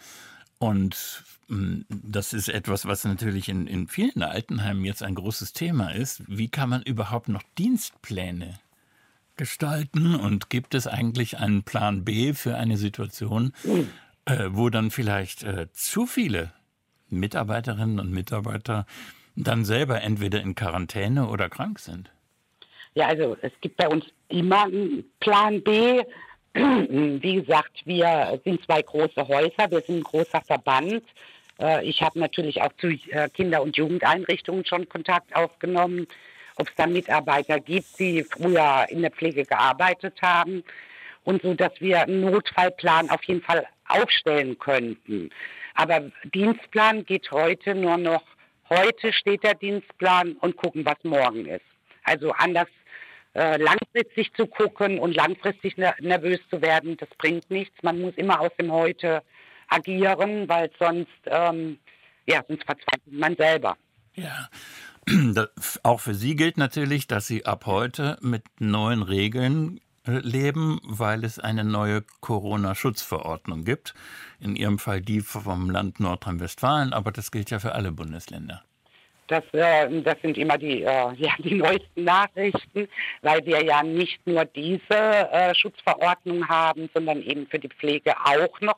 und 0.59 1.23
mm, 1.47 1.81
das 1.89 2.33
ist 2.33 2.49
etwas, 2.49 2.85
was 2.85 3.05
natürlich 3.05 3.49
in, 3.49 3.65
in 3.65 3.87
vielen 3.87 4.21
Altenheimen 4.21 4.85
jetzt 4.85 5.01
ein 5.01 5.15
großes 5.15 5.53
Thema 5.53 5.95
ist. 5.95 6.21
Wie 6.27 6.47
kann 6.47 6.69
man 6.69 6.83
überhaupt 6.83 7.29
noch 7.29 7.41
Dienstpläne 7.57 8.59
gestalten 9.35 10.15
und 10.15 10.51
gibt 10.51 10.75
es 10.75 10.85
eigentlich 10.85 11.39
einen 11.39 11.63
Plan 11.63 12.05
B 12.05 12.33
für 12.33 12.55
eine 12.55 12.77
Situation, 12.77 13.51
mhm 13.63 13.89
äh, 14.25 14.45
wo 14.49 14.69
dann 14.69 14.91
vielleicht 14.91 15.43
äh, 15.43 15.71
zu 15.71 16.05
viele 16.05 16.51
Mitarbeiterinnen 17.09 17.99
und 17.99 18.11
Mitarbeiter 18.11 18.85
dann 19.35 19.65
selber 19.65 20.01
entweder 20.01 20.41
in 20.41 20.55
Quarantäne 20.55 21.27
oder 21.27 21.49
krank 21.49 21.79
sind? 21.79 22.11
Ja, 22.93 23.07
also 23.07 23.37
es 23.41 23.51
gibt 23.61 23.77
bei 23.77 23.87
uns 23.87 24.05
immer 24.29 24.63
einen 24.63 25.03
Plan 25.19 25.61
B. 25.61 26.01
Wie 26.53 27.35
gesagt, 27.35 27.85
wir 27.85 28.39
sind 28.45 28.63
zwei 28.63 28.81
große 28.81 29.27
Häuser, 29.27 29.69
wir 29.69 29.81
sind 29.81 29.97
ein 29.97 30.03
großer 30.03 30.41
Verband. 30.41 31.03
Äh, 31.59 31.85
ich 31.85 32.01
habe 32.01 32.17
natürlich 32.19 32.61
auch 32.61 32.71
zu 32.79 32.87
äh, 32.87 33.29
Kinder- 33.29 33.61
und 33.61 33.75
Jugendeinrichtungen 33.75 34.65
schon 34.65 34.87
Kontakt 34.87 35.35
aufgenommen, 35.35 36.07
ob 36.55 36.69
es 36.69 36.75
da 36.75 36.87
Mitarbeiter 36.87 37.59
gibt, 37.59 37.99
die 37.99 38.23
früher 38.23 38.85
in 38.89 39.01
der 39.01 39.11
Pflege 39.11 39.43
gearbeitet 39.43 40.21
haben 40.21 40.63
und 41.25 41.41
so, 41.41 41.53
dass 41.53 41.73
wir 41.79 42.03
einen 42.03 42.21
Notfallplan 42.21 43.09
auf 43.09 43.23
jeden 43.25 43.41
Fall 43.41 43.67
aufstellen 43.87 44.57
könnten. 44.57 45.29
Aber 45.73 46.09
Dienstplan 46.33 47.05
geht 47.05 47.29
heute 47.31 47.75
nur 47.75 47.97
noch, 47.97 48.23
heute 48.69 49.11
steht 49.11 49.43
der 49.43 49.55
Dienstplan 49.55 50.33
und 50.39 50.55
gucken, 50.55 50.85
was 50.85 51.03
morgen 51.03 51.45
ist. 51.45 51.65
Also 52.03 52.31
anders 52.31 52.67
äh, 53.33 53.57
langfristig 53.57 54.33
zu 54.35 54.47
gucken 54.47 54.99
und 54.99 55.15
langfristig 55.15 55.75
nervös 55.77 56.39
zu 56.49 56.61
werden, 56.61 56.95
das 56.97 57.09
bringt 57.17 57.49
nichts. 57.51 57.75
Man 57.83 57.99
muss 57.99 58.13
immer 58.15 58.39
aus 58.39 58.51
dem 58.57 58.71
Heute 58.71 59.21
agieren, 59.67 60.47
weil 60.47 60.71
sonst, 60.79 61.09
ähm, 61.25 61.77
ja, 62.27 62.43
sonst 62.47 62.63
verzweifelt 62.63 63.11
man 63.11 63.35
selber. 63.35 63.75
Ja. 64.13 64.49
auch 65.83 65.99
für 65.99 66.15
Sie 66.15 66.35
gilt 66.35 66.57
natürlich, 66.57 67.07
dass 67.07 67.27
Sie 67.27 67.45
ab 67.45 67.65
heute 67.65 68.17
mit 68.21 68.43
neuen 68.59 69.03
Regeln 69.03 69.79
leben, 70.05 70.79
weil 70.83 71.23
es 71.23 71.39
eine 71.39 71.63
neue 71.63 72.03
Corona-Schutzverordnung 72.21 73.63
gibt. 73.63 73.93
In 74.39 74.55
Ihrem 74.55 74.79
Fall 74.79 75.01
die 75.01 75.21
vom 75.21 75.69
Land 75.69 75.99
Nordrhein-Westfalen, 75.99 76.93
aber 76.93 77.11
das 77.11 77.31
gilt 77.31 77.51
ja 77.51 77.59
für 77.59 77.73
alle 77.73 77.91
Bundesländer. 77.91 78.63
Das, 79.27 79.43
äh, 79.53 80.01
das 80.01 80.15
sind 80.21 80.37
immer 80.37 80.57
die, 80.57 80.83
äh, 80.83 81.13
ja, 81.17 81.31
die 81.39 81.55
neuesten 81.55 82.03
Nachrichten, 82.03 82.87
weil 83.21 83.45
wir 83.45 83.63
ja 83.63 83.81
nicht 83.81 84.25
nur 84.25 84.45
diese 84.45 84.83
äh, 84.89 85.53
Schutzverordnung 85.55 86.47
haben, 86.47 86.89
sondern 86.93 87.21
eben 87.21 87.47
für 87.47 87.59
die 87.59 87.69
Pflege 87.69 88.13
auch 88.23 88.61
noch 88.61 88.77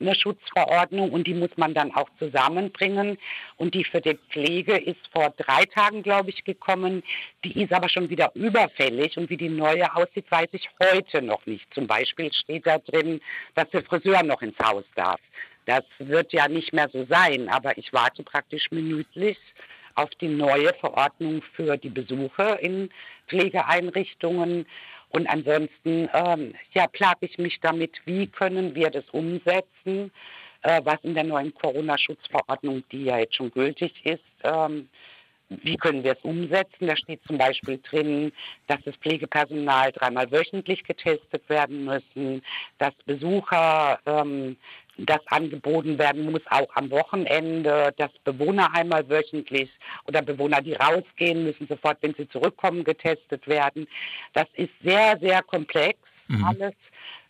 eine 0.00 0.14
Schutzverordnung 0.14 1.10
und 1.10 1.26
die 1.26 1.34
muss 1.34 1.50
man 1.56 1.74
dann 1.74 1.94
auch 1.94 2.08
zusammenbringen. 2.18 3.18
Und 3.56 3.74
die 3.74 3.84
für 3.84 4.00
die 4.00 4.18
Pflege 4.30 4.76
ist 4.76 5.00
vor 5.12 5.30
drei 5.36 5.64
Tagen, 5.66 6.02
glaube 6.02 6.30
ich, 6.30 6.44
gekommen. 6.44 7.02
Die 7.44 7.62
ist 7.62 7.72
aber 7.72 7.88
schon 7.88 8.10
wieder 8.10 8.30
überfällig 8.34 9.16
und 9.16 9.30
wie 9.30 9.36
die 9.36 9.48
neue 9.48 9.94
aussieht, 9.94 10.30
weiß 10.30 10.48
ich 10.52 10.68
heute 10.82 11.22
noch 11.22 11.44
nicht. 11.46 11.66
Zum 11.74 11.86
Beispiel 11.86 12.32
steht 12.32 12.66
da 12.66 12.78
drin, 12.78 13.20
dass 13.54 13.68
der 13.70 13.82
Friseur 13.82 14.22
noch 14.22 14.42
ins 14.42 14.58
Haus 14.58 14.84
darf. 14.94 15.20
Das 15.66 15.84
wird 15.98 16.32
ja 16.32 16.48
nicht 16.48 16.72
mehr 16.72 16.88
so 16.92 17.06
sein, 17.08 17.48
aber 17.48 17.78
ich 17.78 17.92
warte 17.92 18.22
praktisch 18.24 18.70
minütlich 18.70 19.38
auf 19.94 20.10
die 20.20 20.28
neue 20.28 20.72
Verordnung 20.80 21.42
für 21.54 21.76
die 21.76 21.90
Besuche 21.90 22.58
in 22.60 22.90
Pflegeeinrichtungen. 23.28 24.66
Und 25.12 25.26
ansonsten 25.26 26.08
ähm, 26.12 26.54
ja, 26.72 26.86
plage 26.86 27.26
ich 27.26 27.38
mich 27.38 27.60
damit, 27.60 27.92
wie 28.06 28.26
können 28.26 28.74
wir 28.74 28.90
das 28.90 29.04
umsetzen, 29.12 30.10
äh, 30.62 30.80
was 30.84 30.98
in 31.02 31.14
der 31.14 31.24
neuen 31.24 31.52
Corona-Schutzverordnung, 31.54 32.82
die 32.90 33.04
ja 33.04 33.18
jetzt 33.18 33.36
schon 33.36 33.50
gültig 33.50 33.92
ist, 34.04 34.22
ähm, 34.44 34.88
wie 35.62 35.76
können 35.76 36.02
wir 36.02 36.12
es 36.12 36.24
umsetzen? 36.24 36.86
Da 36.86 36.96
steht 36.96 37.20
zum 37.26 37.36
Beispiel 37.36 37.78
drin, 37.78 38.32
dass 38.68 38.80
das 38.84 38.96
Pflegepersonal 38.96 39.92
dreimal 39.92 40.30
wöchentlich 40.30 40.82
getestet 40.84 41.46
werden 41.48 41.84
müssen, 41.84 42.42
dass 42.78 42.94
Besucher 43.04 43.98
ähm, 44.06 44.56
das 44.98 45.20
angeboten 45.26 45.98
werden 45.98 46.30
muss, 46.30 46.42
auch 46.50 46.68
am 46.74 46.90
Wochenende, 46.90 47.92
dass 47.96 48.10
Bewohner 48.24 48.74
einmal 48.74 49.08
wöchentlich 49.08 49.70
oder 50.06 50.22
Bewohner, 50.22 50.60
die 50.60 50.74
rausgehen, 50.74 51.44
müssen 51.44 51.66
sofort, 51.66 51.98
wenn 52.02 52.14
sie 52.14 52.28
zurückkommen, 52.28 52.84
getestet 52.84 53.46
werden. 53.46 53.86
Das 54.34 54.46
ist 54.54 54.70
sehr, 54.82 55.18
sehr 55.20 55.42
komplex 55.42 55.98
mhm. 56.28 56.44
alles 56.44 56.74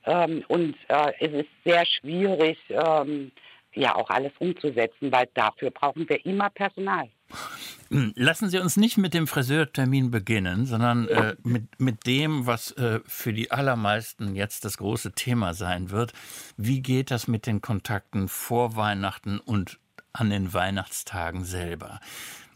ähm, 0.04 0.44
und 0.48 0.74
äh, 0.88 1.12
es 1.20 1.32
ist 1.32 1.50
sehr 1.64 1.86
schwierig, 1.86 2.58
ähm, 2.70 3.30
ja 3.74 3.94
auch 3.94 4.10
alles 4.10 4.32
umzusetzen, 4.38 5.12
weil 5.12 5.28
dafür 5.34 5.70
brauchen 5.70 6.08
wir 6.08 6.24
immer 6.26 6.50
Personal. 6.50 7.08
Lassen 8.14 8.48
Sie 8.48 8.58
uns 8.58 8.76
nicht 8.76 8.96
mit 8.96 9.14
dem 9.14 9.26
Friseurtermin 9.26 10.10
beginnen, 10.10 10.66
sondern 10.66 11.08
äh, 11.08 11.36
mit, 11.42 11.78
mit 11.78 12.06
dem, 12.06 12.46
was 12.46 12.70
äh, 12.72 13.00
für 13.06 13.32
die 13.32 13.50
allermeisten 13.50 14.34
jetzt 14.34 14.64
das 14.64 14.78
große 14.78 15.12
Thema 15.12 15.54
sein 15.54 15.90
wird. 15.90 16.12
Wie 16.56 16.80
geht 16.80 17.10
das 17.10 17.28
mit 17.28 17.46
den 17.46 17.60
Kontakten 17.60 18.28
vor 18.28 18.76
Weihnachten 18.76 19.38
und 19.38 19.78
an 20.12 20.30
den 20.30 20.54
Weihnachtstagen 20.54 21.44
selber? 21.44 22.00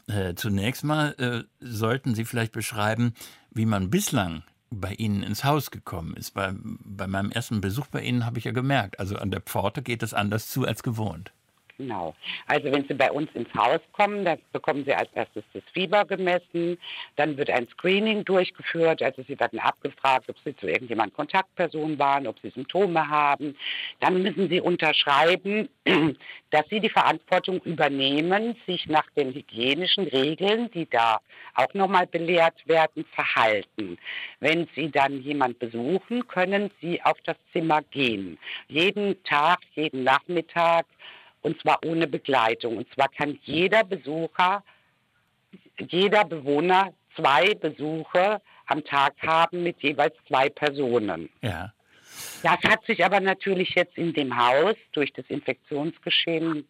Äh, 0.07 0.35
zunächst 0.35 0.85
mal 0.85 1.15
äh, 1.19 1.45
sollten 1.61 2.15
Sie 2.15 2.25
vielleicht 2.25 2.53
beschreiben, 2.53 3.15
wie 3.51 3.67
man 3.67 3.91
bislang 3.91 4.43
bei 4.71 4.93
Ihnen 4.93 5.23
ins 5.23 5.45
Haus 5.45 5.71
gekommen 5.71 6.15
ist. 6.17 6.35
Bei, 6.35 6.55
bei 6.55 7.07
meinem 7.07 7.31
ersten 7.31 7.61
Besuch 7.61 7.87
bei 7.89 8.03
Ihnen 8.03 8.25
habe 8.25 8.39
ich 8.39 8.45
ja 8.45 8.53
gemerkt, 8.53 9.01
also 9.01 9.17
an 9.17 9.31
der 9.31 9.41
Pforte 9.41 9.83
geht 9.83 10.03
es 10.03 10.15
anders 10.15 10.49
zu 10.49 10.65
als 10.65 10.83
gewohnt. 10.83 11.33
Genau. 11.79 12.15
Also 12.47 12.73
wenn 12.73 12.87
Sie 12.89 12.95
bei 12.95 13.11
uns 13.11 13.29
ins 13.35 13.53
Haus 13.55 13.81
kommen, 13.93 14.25
dann 14.25 14.39
bekommen 14.53 14.85
Sie 14.87 14.95
als 14.95 15.11
erstes 15.13 15.45
das 15.53 15.63
Fieber 15.75 16.07
gemessen, 16.07 16.79
dann 17.17 17.37
wird 17.37 17.51
ein 17.51 17.69
Screening 17.69 18.25
durchgeführt, 18.25 19.03
also 19.03 19.23
Sie 19.29 19.39
werden 19.39 19.59
abgefragt, 19.59 20.31
ob 20.31 20.37
Sie 20.45 20.57
zu 20.57 20.67
irgendjemandem 20.69 21.15
Kontaktperson 21.15 21.99
waren, 21.99 22.27
ob 22.27 22.39
Sie 22.41 22.49
Symptome 22.49 23.07
haben. 23.07 23.55
Dann 24.01 24.23
müssen 24.23 24.49
Sie 24.49 24.61
unterschreiben, 24.61 25.69
dass 26.51 26.67
Sie 26.71 26.81
die 26.81 26.89
Verantwortung 26.89 27.61
übernehmen, 27.61 28.57
sich 28.67 28.87
nach 28.87 29.09
den 29.11 29.35
hygienischen 29.35 30.07
Regeln, 30.07 30.71
die 30.71 30.89
da 30.89 31.21
auch 31.55 31.73
nochmal 31.75 32.07
belehrt 32.07 32.67
werden, 32.67 33.05
verhalten. 33.13 33.99
Wenn 34.41 34.67
Sie 34.75 34.91
dann 34.91 35.21
jemand 35.21 35.59
besuchen, 35.59 36.27
können 36.27 36.71
Sie 36.81 37.03
auf 37.03 37.19
das 37.25 37.37
Zimmer 37.53 37.83
gehen. 37.91 38.39
Jeden 38.69 39.23
Tag, 39.25 39.61
jeden 39.75 40.05
Nachmittag 40.05 40.87
und 41.47 41.61
zwar 41.61 41.79
ohne 41.85 42.09
Begleitung. 42.09 42.77
Und 42.77 42.93
zwar 42.93 43.09
kann 43.09 43.39
jeder 43.45 43.85
Besucher, 43.85 44.65
jeder 45.79 46.25
Bewohner 46.25 46.93
zwei 47.15 47.55
Besuche 47.55 48.43
am 48.67 48.85
Tag 48.85 49.15
haben 49.25 49.63
mit 49.63 49.81
jeweils 49.81 50.15
zwei 50.27 50.49
Personen. 50.49 51.31
Ja. 51.43 51.73
Das 52.43 52.59
hat 52.69 52.85
sich 52.85 53.05
aber 53.05 53.21
natürlich 53.21 53.77
jetzt 53.77 53.97
in 53.97 54.13
dem 54.13 54.37
Haus 54.37 54.75
durch 54.91 55.13
das 55.13 55.25
Infektionsgeschehen 55.29 56.67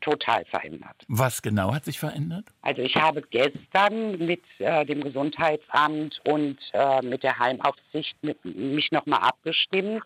total 0.00 0.44
verändert. 0.46 1.04
Was 1.08 1.42
genau 1.42 1.72
hat 1.74 1.84
sich 1.84 1.98
verändert? 1.98 2.44
Also 2.62 2.82
ich 2.82 2.94
habe 2.96 3.22
gestern 3.22 4.18
mit 4.18 4.42
äh, 4.58 4.84
dem 4.84 5.02
Gesundheitsamt 5.02 6.20
und 6.28 6.58
äh, 6.72 7.02
mit 7.02 7.22
der 7.24 7.38
Heimaufsicht 7.38 8.16
mit, 8.22 8.44
mich 8.44 8.90
nochmal 8.92 9.20
abgestimmt. 9.20 10.02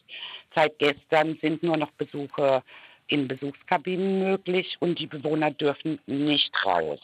Seit 0.54 0.78
gestern 0.78 1.38
sind 1.40 1.62
nur 1.62 1.76
noch 1.76 1.90
Besuche 1.92 2.62
in 3.11 3.29
Besuchskabinen 3.29 4.21
möglich 4.21 4.76
und 4.81 4.99
die 4.99 5.07
Bewohner 5.07 5.50
dürfen 5.50 5.99
nicht 6.07 6.52
raus. 6.64 7.00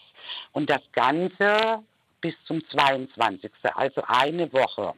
Und 0.53 0.71
das 0.71 0.83
Ganze 0.93 1.83
bis 2.21 2.35
zum 2.47 2.67
22., 2.69 3.51
also 3.75 4.03
eine 4.07 4.53
Woche 4.53 4.95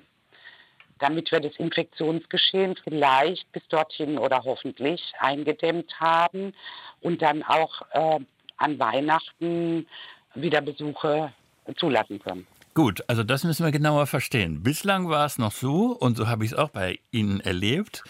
damit 0.98 1.30
wir 1.30 1.40
das 1.40 1.54
Infektionsgeschehen 1.56 2.76
vielleicht 2.82 3.50
bis 3.52 3.62
dorthin 3.68 4.18
oder 4.18 4.42
hoffentlich 4.44 5.00
eingedämmt 5.18 6.00
haben 6.00 6.52
und 7.00 7.22
dann 7.22 7.42
auch 7.42 7.82
äh, 7.92 8.20
an 8.56 8.78
Weihnachten 8.78 9.86
wieder 10.34 10.60
Besuche 10.60 11.32
zulassen 11.76 12.18
können. 12.20 12.46
Gut, 12.74 13.02
also 13.08 13.24
das 13.24 13.44
müssen 13.44 13.64
wir 13.64 13.72
genauer 13.72 14.06
verstehen. 14.06 14.62
Bislang 14.62 15.08
war 15.08 15.26
es 15.26 15.38
noch 15.38 15.52
so, 15.52 15.96
und 15.98 16.16
so 16.16 16.28
habe 16.28 16.44
ich 16.44 16.52
es 16.52 16.58
auch 16.58 16.70
bei 16.70 16.98
Ihnen 17.10 17.40
erlebt, 17.40 18.04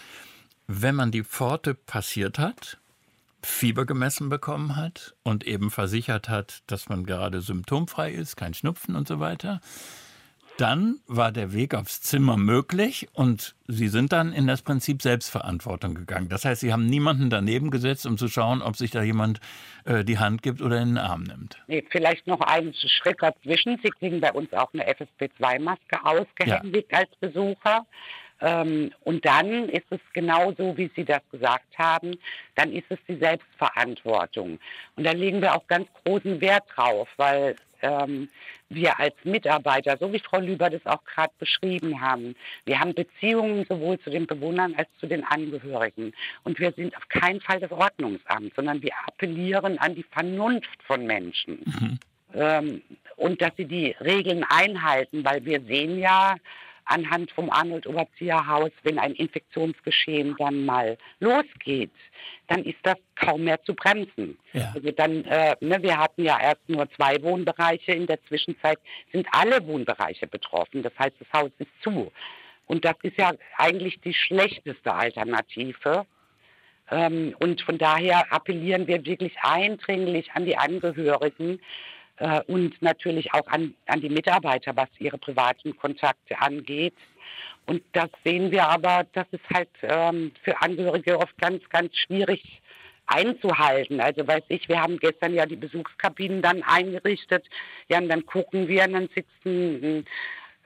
wenn 0.67 0.95
man 0.95 1.11
die 1.11 1.23
Pforte 1.23 1.73
passiert 1.73 2.37
hat, 2.37 2.77
Fieber 3.41 3.85
gemessen 3.85 4.29
bekommen 4.29 4.75
hat 4.75 5.15
und 5.23 5.45
eben 5.45 5.71
versichert 5.71 6.29
hat, 6.29 6.59
dass 6.67 6.89
man 6.89 7.05
gerade 7.05 7.41
symptomfrei 7.41 8.11
ist, 8.11 8.35
kein 8.35 8.53
Schnupfen 8.53 8.95
und 8.95 9.07
so 9.07 9.19
weiter, 9.19 9.61
dann 10.59 10.99
war 11.07 11.31
der 11.31 11.53
Weg 11.53 11.73
aufs 11.73 12.01
Zimmer 12.01 12.35
möglich 12.35 13.07
und 13.13 13.55
Sie 13.67 13.87
sind 13.87 14.11
dann 14.11 14.33
in 14.33 14.45
das 14.45 14.61
Prinzip 14.61 15.01
Selbstverantwortung 15.01 15.95
gegangen. 15.95 16.27
Das 16.27 16.43
heißt, 16.43 16.59
Sie 16.59 16.73
haben 16.73 16.85
niemanden 16.85 17.29
daneben 17.29 17.71
gesetzt, 17.71 18.05
um 18.05 18.17
zu 18.17 18.27
schauen, 18.27 18.61
ob 18.61 18.75
sich 18.75 18.91
da 18.91 19.01
jemand 19.01 19.39
äh, 19.85 20.03
die 20.03 20.19
Hand 20.19 20.41
gibt 20.41 20.61
oder 20.61 20.81
in 20.81 20.89
den 20.89 20.97
Arm 20.97 21.23
nimmt. 21.23 21.61
Nee, 21.67 21.85
vielleicht 21.89 22.27
noch 22.27 22.41
einen 22.41 22.73
Schritt 22.73 23.17
dazwischen. 23.21 23.79
Sie 23.81 23.89
kriegen 23.89 24.19
bei 24.19 24.33
uns 24.33 24.51
auch 24.51 24.73
eine 24.73 24.85
FFP2-Maske 24.91 26.03
ausgehändigt 26.03 26.91
ja. 26.91 26.97
als 26.97 27.09
Besucher. 27.21 27.85
Ähm, 28.41 28.91
und 29.03 29.25
dann 29.25 29.69
ist 29.69 29.85
es 29.89 29.99
genauso, 30.13 30.77
wie 30.77 30.89
Sie 30.95 31.03
das 31.03 31.21
gesagt 31.31 31.77
haben, 31.77 32.17
dann 32.55 32.71
ist 32.71 32.85
es 32.89 32.99
die 33.07 33.17
Selbstverantwortung. 33.17 34.59
Und 34.95 35.03
da 35.03 35.11
legen 35.11 35.41
wir 35.41 35.55
auch 35.55 35.67
ganz 35.67 35.87
großen 36.03 36.39
Wert 36.41 36.63
drauf, 36.75 37.09
weil 37.17 37.55
ähm, 37.81 38.29
wir 38.69 38.99
als 38.99 39.15
Mitarbeiter, 39.23 39.97
so 39.97 40.11
wie 40.13 40.19
Frau 40.19 40.39
Lüber 40.39 40.69
das 40.69 40.85
auch 40.85 41.03
gerade 41.05 41.33
beschrieben 41.39 42.01
haben, 42.01 42.35
wir 42.65 42.79
haben 42.79 42.93
Beziehungen 42.93 43.65
sowohl 43.67 43.99
zu 43.99 44.09
den 44.09 44.27
Bewohnern 44.27 44.75
als 44.75 44.89
zu 44.99 45.07
den 45.07 45.23
Angehörigen. 45.23 46.13
Und 46.43 46.59
wir 46.59 46.71
sind 46.73 46.95
auf 46.95 47.07
keinen 47.09 47.41
Fall 47.41 47.59
das 47.59 47.71
Ordnungsamt, 47.71 48.53
sondern 48.55 48.81
wir 48.81 48.91
appellieren 49.05 49.79
an 49.79 49.95
die 49.95 50.03
Vernunft 50.03 50.83
von 50.83 51.05
Menschen. 51.05 51.59
Mhm. 51.65 51.99
Ähm, 52.33 52.81
und 53.15 53.41
dass 53.41 53.51
sie 53.57 53.65
die 53.65 53.95
Regeln 53.99 54.45
einhalten, 54.47 55.25
weil 55.25 55.43
wir 55.45 55.61
sehen 55.61 55.99
ja, 55.99 56.35
anhand 56.89 57.31
vom 57.31 57.49
Arnold-Overzieher-Haus, 57.49 58.71
wenn 58.83 58.99
ein 58.99 59.13
Infektionsgeschehen 59.13 60.35
dann 60.37 60.65
mal 60.65 60.97
losgeht, 61.19 61.91
dann 62.47 62.63
ist 62.63 62.79
das 62.83 62.97
kaum 63.15 63.43
mehr 63.43 63.61
zu 63.63 63.73
bremsen. 63.73 64.37
Ja. 64.53 64.71
Also 64.73 64.91
dann, 64.91 65.23
äh, 65.25 65.55
ne, 65.61 65.81
wir 65.81 65.97
hatten 65.97 66.23
ja 66.23 66.39
erst 66.39 66.67
nur 66.67 66.89
zwei 66.91 67.21
Wohnbereiche, 67.21 67.91
in 67.91 68.07
der 68.07 68.21
Zwischenzeit 68.25 68.79
sind 69.11 69.27
alle 69.31 69.65
Wohnbereiche 69.65 70.27
betroffen. 70.27 70.83
Das 70.83 70.93
heißt, 70.97 71.15
das 71.19 71.27
Haus 71.33 71.51
ist 71.59 71.71
zu. 71.83 72.11
Und 72.65 72.85
das 72.85 72.95
ist 73.03 73.17
ja 73.17 73.31
eigentlich 73.57 73.99
die 74.01 74.13
schlechteste 74.13 74.93
Alternative. 74.93 76.05
Ähm, 76.91 77.35
und 77.39 77.61
von 77.61 77.77
daher 77.77 78.31
appellieren 78.31 78.87
wir 78.87 79.05
wirklich 79.05 79.35
eindringlich 79.41 80.31
an 80.33 80.45
die 80.45 80.57
Angehörigen, 80.57 81.59
äh, 82.19 82.41
und 82.47 82.81
natürlich 82.81 83.33
auch 83.33 83.47
an, 83.47 83.73
an 83.87 84.01
die 84.01 84.09
Mitarbeiter, 84.09 84.75
was 84.75 84.89
ihre 84.99 85.17
privaten 85.17 85.75
Kontakte 85.77 86.39
angeht. 86.39 86.93
Und 87.65 87.83
das 87.93 88.09
sehen 88.23 88.51
wir 88.51 88.67
aber, 88.67 89.05
das 89.13 89.27
ist 89.31 89.47
halt 89.53 89.69
ähm, 89.83 90.31
für 90.43 90.61
Angehörige 90.61 91.19
oft 91.19 91.37
ganz, 91.37 91.67
ganz 91.69 91.95
schwierig 91.95 92.61
einzuhalten. 93.05 94.01
Also 94.01 94.27
weiß 94.27 94.43
ich, 94.49 94.67
wir 94.69 94.81
haben 94.81 94.97
gestern 94.97 95.33
ja 95.33 95.45
die 95.45 95.55
Besuchskabinen 95.55 96.41
dann 96.41 96.63
eingerichtet. 96.63 97.45
Ja, 97.87 97.99
und 97.99 98.09
dann 98.09 98.25
gucken 98.25 98.67
wir 98.67 98.83
und 98.83 98.93
dann 98.93 99.09
sitzt 99.15 99.45
ein, 99.45 100.05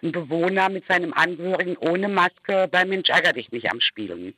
ein 0.01 0.11
Bewohner 0.11 0.69
mit 0.69 0.85
seinem 0.87 1.13
Angehörigen 1.13 1.77
ohne 1.77 2.09
Maske 2.09 2.67
bei 2.71 2.85
Mensch 2.85 3.09
ärger 3.09 3.33
dich 3.33 3.51
nicht 3.51 3.69
am 3.71 3.79
Spielen. 3.79 4.33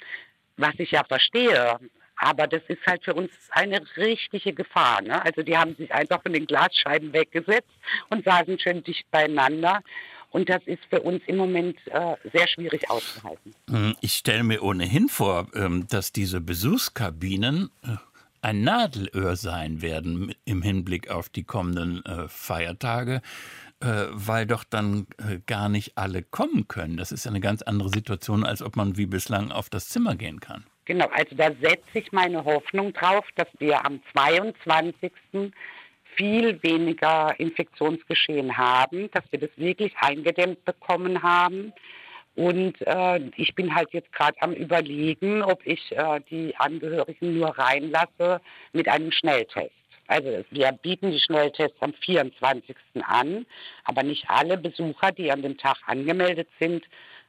Was 0.57 0.73
ich 0.77 0.91
ja 0.91 1.03
verstehe. 1.03 1.79
Aber 2.17 2.47
das 2.47 2.61
ist 2.67 2.85
halt 2.87 3.03
für 3.03 3.13
uns 3.13 3.31
eine 3.51 3.81
richtige 3.97 4.53
Gefahr. 4.53 5.01
Ne? 5.01 5.23
Also 5.23 5.43
die 5.43 5.57
haben 5.57 5.75
sich 5.75 5.93
einfach 5.93 6.21
von 6.21 6.33
den 6.33 6.47
Glasscheiben 6.47 7.13
weggesetzt 7.13 7.69
und 8.09 8.23
saßen 8.25 8.59
schön 8.59 8.83
dicht 8.83 9.09
beieinander. 9.11 9.81
Und 10.35 10.49
das 10.49 10.61
ist 10.65 10.83
für 10.89 11.01
uns 11.01 11.21
im 11.27 11.37
Moment 11.37 11.77
äh, 11.87 12.15
sehr 12.33 12.47
schwierig 12.49 12.89
auszuhalten. 12.89 13.55
Hm, 13.69 13.95
ich 14.01 14.15
stelle 14.15 14.43
mir 14.43 14.63
ohnehin 14.63 15.07
vor, 15.07 15.47
ähm, 15.53 15.87
dass 15.87 16.11
diese 16.11 16.41
Besuchskabinen 16.41 17.69
äh, 17.83 17.95
ein 18.41 18.61
Nadelöhr 18.61 19.37
sein 19.37 19.81
werden 19.81 20.35
im 20.43 20.61
Hinblick 20.61 21.09
auf 21.09 21.29
die 21.29 21.45
kommenden 21.45 22.03
äh, 22.05 22.27
Feiertage, 22.27 23.21
äh, 23.79 24.07
weil 24.11 24.45
doch 24.45 24.65
dann 24.65 25.07
gar 25.45 25.69
nicht 25.69 25.97
alle 25.97 26.21
kommen 26.21 26.67
können. 26.67 26.97
Das 26.97 27.13
ist 27.13 27.27
eine 27.27 27.39
ganz 27.39 27.61
andere 27.61 27.89
Situation, 27.89 28.45
als 28.45 28.61
ob 28.61 28.75
man 28.75 28.97
wie 28.97 29.05
bislang 29.05 29.51
auf 29.51 29.69
das 29.69 29.87
Zimmer 29.87 30.15
gehen 30.15 30.41
kann. 30.41 30.65
Genau, 30.85 31.07
also 31.07 31.35
da 31.35 31.49
setze 31.61 31.99
ich 31.99 32.11
meine 32.11 32.45
Hoffnung 32.45 32.93
drauf, 32.93 33.25
dass 33.35 33.47
wir 33.57 33.83
am 33.85 34.01
22. 34.13 35.11
viel 36.15 36.63
weniger 36.63 37.33
Infektionsgeschehen 37.39 38.55
haben, 38.55 39.09
dass 39.11 39.23
wir 39.31 39.39
das 39.39 39.49
wirklich 39.57 39.93
eingedämmt 39.97 40.63
bekommen 40.63 41.23
haben. 41.23 41.73
Und 42.35 42.75
äh, 42.81 43.19
ich 43.37 43.55
bin 43.55 43.73
halt 43.73 43.89
jetzt 43.93 44.11
gerade 44.13 44.39
am 44.41 44.53
Überlegen, 44.53 45.41
ob 45.41 45.65
ich 45.65 45.91
äh, 45.91 46.19
die 46.29 46.55
Angehörigen 46.57 47.39
nur 47.39 47.57
reinlasse 47.57 48.41
mit 48.73 48.87
einem 48.87 49.11
Schnelltest. 49.11 49.71
Also 50.07 50.45
wir 50.51 50.71
bieten 50.71 51.11
die 51.11 51.19
Schnelltests 51.19 51.81
am 51.81 51.93
24. 51.93 52.75
an, 53.01 53.45
aber 53.85 54.03
nicht 54.03 54.25
alle 54.27 54.57
Besucher, 54.57 55.11
die 55.11 55.31
an 55.31 55.41
dem 55.41 55.57
Tag 55.57 55.77
angemeldet 55.87 56.47
sind, 56.59 56.85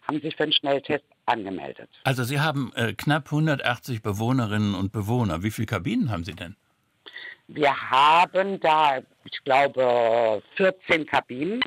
haben 0.07 0.21
sich 0.21 0.37
für 0.37 0.45
einen 0.45 0.53
Schnelltest 0.53 1.05
angemeldet. 1.27 1.91
Also 2.05 2.25
Sie 2.25 2.41
haben 2.41 2.73
äh, 2.75 2.93
knapp 2.95 3.27
180 3.27 4.03
Bewohnerinnen 4.03 4.75
und 4.75 4.93
Bewohner. 4.93 5.43
Wie 5.43 5.51
viele 5.51 5.67
Kabinen 5.67 6.11
haben 6.11 6.25
Sie 6.25 6.35
denn? 6.35 6.57
Wir 7.49 7.75
haben 7.91 8.59
da, 8.61 8.99
ich 9.25 9.45
glaube, 9.45 10.43
14 10.57 11.07
Kabinen, 11.07 11.61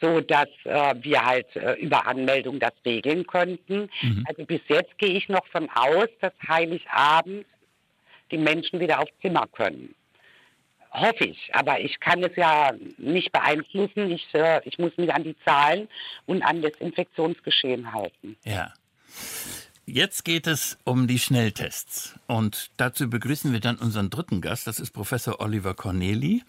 so 0.00 0.20
dass 0.20 0.48
äh, 0.64 0.94
wir 1.00 1.24
halt 1.24 1.54
äh, 1.56 1.74
über 1.74 2.06
Anmeldung 2.06 2.58
das 2.58 2.72
regeln 2.84 3.26
könnten. 3.26 3.88
Mhm. 4.02 4.24
Also 4.28 4.44
bis 4.44 4.60
jetzt 4.68 4.98
gehe 4.98 5.16
ich 5.16 5.28
noch 5.28 5.46
von 5.46 5.68
aus, 5.70 6.08
dass 6.20 6.32
Heiligabend 6.46 7.46
die 8.30 8.38
Menschen 8.38 8.80
wieder 8.80 9.00
aufs 9.00 9.12
Zimmer 9.22 9.46
können. 9.52 9.94
Hoffe 10.96 11.26
ich, 11.26 11.54
aber 11.54 11.78
ich 11.80 12.00
kann 12.00 12.24
es 12.24 12.34
ja 12.36 12.72
nicht 12.96 13.30
beeinflussen. 13.30 14.10
Ich, 14.10 14.26
äh, 14.32 14.62
ich 14.64 14.78
muss 14.78 14.96
mich 14.96 15.12
an 15.12 15.24
die 15.24 15.36
Zahlen 15.44 15.88
und 16.24 16.42
an 16.42 16.62
das 16.62 16.72
Infektionsgeschehen 16.78 17.92
halten. 17.92 18.36
Ja. 18.44 18.72
Jetzt 19.84 20.24
geht 20.24 20.46
es 20.46 20.78
um 20.84 21.06
die 21.06 21.18
Schnelltests. 21.18 22.18
Und 22.26 22.70
dazu 22.78 23.10
begrüßen 23.10 23.52
wir 23.52 23.60
dann 23.60 23.76
unseren 23.76 24.08
dritten 24.08 24.40
Gast. 24.40 24.66
Das 24.66 24.80
ist 24.80 24.90
Professor 24.90 25.40
Oliver 25.40 25.74
Corneli. 25.74 26.42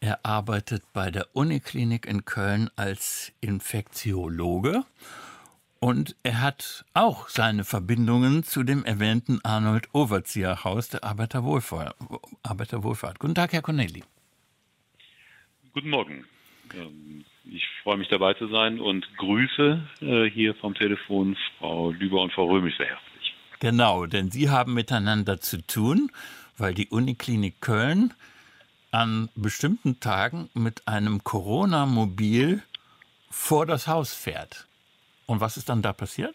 Er 0.00 0.24
arbeitet 0.24 0.82
bei 0.92 1.10
der 1.10 1.26
Uniklinik 1.32 2.06
in 2.06 2.24
Köln 2.26 2.70
als 2.76 3.32
Infektiologe. 3.40 4.84
Und 5.80 6.16
er 6.24 6.40
hat 6.40 6.84
auch 6.94 7.28
seine 7.28 7.64
Verbindungen 7.64 8.42
zu 8.42 8.64
dem 8.64 8.84
erwähnten 8.84 9.38
Arnold 9.44 9.88
Overzieher 9.92 10.64
Haus 10.64 10.88
der 10.88 11.04
Arbeiterwohlfahrt. 11.04 11.94
Arbeiterwohlfahrt. 12.42 13.20
Guten 13.20 13.36
Tag, 13.36 13.52
Herr 13.52 13.62
Corneli. 13.62 14.02
Guten 15.72 15.90
Morgen. 15.90 16.24
Ähm, 16.74 17.24
ich 17.44 17.64
freue 17.82 17.96
mich 17.96 18.08
dabei 18.08 18.34
zu 18.34 18.48
sein 18.48 18.80
und 18.80 19.06
grüße 19.16 19.80
äh, 20.00 20.24
hier 20.28 20.54
vom 20.56 20.74
Telefon 20.74 21.36
Frau 21.58 21.92
Lüber 21.92 22.22
und 22.22 22.32
Frau 22.32 22.46
Römisch 22.46 22.76
sehr 22.76 22.86
herzlich. 22.86 23.34
Genau, 23.60 24.06
denn 24.06 24.30
Sie 24.30 24.50
haben 24.50 24.74
miteinander 24.74 25.40
zu 25.40 25.64
tun, 25.64 26.10
weil 26.56 26.74
die 26.74 26.88
Uniklinik 26.88 27.60
Köln 27.60 28.14
an 28.90 29.28
bestimmten 29.34 30.00
Tagen 30.00 30.50
mit 30.54 30.88
einem 30.88 31.22
Corona-Mobil 31.22 32.62
vor 33.30 33.66
das 33.66 33.86
Haus 33.86 34.14
fährt. 34.14 34.67
Und 35.28 35.42
was 35.42 35.58
ist 35.58 35.68
dann 35.68 35.82
da 35.82 35.92
passiert? 35.92 36.34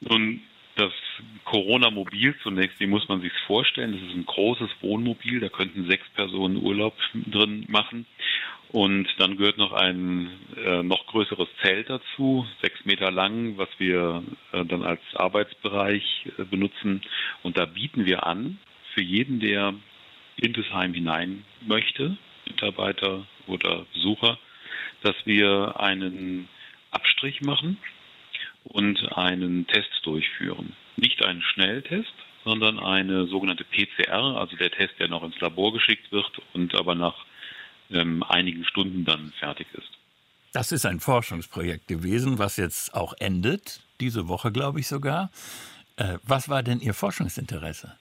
Nun, 0.00 0.42
das 0.76 0.92
Corona-Mobil 1.44 2.34
zunächst, 2.42 2.78
wie 2.80 2.86
muss 2.86 3.08
man 3.08 3.22
sich 3.22 3.32
vorstellen? 3.46 3.92
Das 3.92 4.02
ist 4.02 4.14
ein 4.14 4.26
großes 4.26 4.68
Wohnmobil, 4.82 5.40
da 5.40 5.48
könnten 5.48 5.88
sechs 5.88 6.06
Personen 6.10 6.62
Urlaub 6.62 6.94
drin 7.14 7.64
machen. 7.68 8.04
Und 8.72 9.08
dann 9.16 9.38
gehört 9.38 9.56
noch 9.56 9.72
ein 9.72 10.30
äh, 10.62 10.82
noch 10.82 11.06
größeres 11.06 11.48
Zelt 11.62 11.88
dazu, 11.88 12.46
sechs 12.60 12.84
Meter 12.84 13.10
lang, 13.10 13.56
was 13.56 13.70
wir 13.78 14.22
äh, 14.52 14.64
dann 14.66 14.82
als 14.82 15.00
Arbeitsbereich 15.14 16.26
äh, 16.38 16.44
benutzen. 16.44 17.00
Und 17.42 17.56
da 17.56 17.64
bieten 17.64 18.04
wir 18.04 18.26
an, 18.26 18.58
für 18.94 19.02
jeden, 19.02 19.40
der 19.40 19.74
in 20.36 20.52
das 20.52 20.70
Heim 20.72 20.92
hinein 20.92 21.44
möchte, 21.62 22.18
Mitarbeiter 22.46 23.26
oder 23.46 23.86
Besucher, 23.94 24.38
dass 25.02 25.16
wir 25.24 25.80
einen 25.80 26.48
Abstrich 26.90 27.40
machen 27.40 27.78
und 28.64 29.16
einen 29.16 29.66
Test 29.66 29.90
durchführen. 30.02 30.74
Nicht 30.96 31.22
einen 31.24 31.42
Schnelltest, 31.42 32.12
sondern 32.44 32.78
eine 32.78 33.26
sogenannte 33.26 33.64
PCR, 33.64 34.36
also 34.36 34.56
der 34.56 34.70
Test, 34.70 34.94
der 34.98 35.08
noch 35.08 35.22
ins 35.22 35.38
Labor 35.40 35.72
geschickt 35.72 36.10
wird 36.12 36.30
und 36.52 36.74
aber 36.74 36.94
nach 36.94 37.14
ähm, 37.90 38.22
einigen 38.22 38.64
Stunden 38.64 39.04
dann 39.04 39.32
fertig 39.38 39.66
ist. 39.72 39.90
Das 40.52 40.72
ist 40.72 40.84
ein 40.84 41.00
Forschungsprojekt 41.00 41.86
gewesen, 41.86 42.38
was 42.38 42.56
jetzt 42.56 42.94
auch 42.94 43.14
endet, 43.18 43.82
diese 44.00 44.28
Woche 44.28 44.50
glaube 44.50 44.80
ich 44.80 44.88
sogar. 44.88 45.30
Äh, 45.96 46.18
was 46.22 46.48
war 46.48 46.62
denn 46.62 46.80
Ihr 46.80 46.94
Forschungsinteresse? 46.94 47.96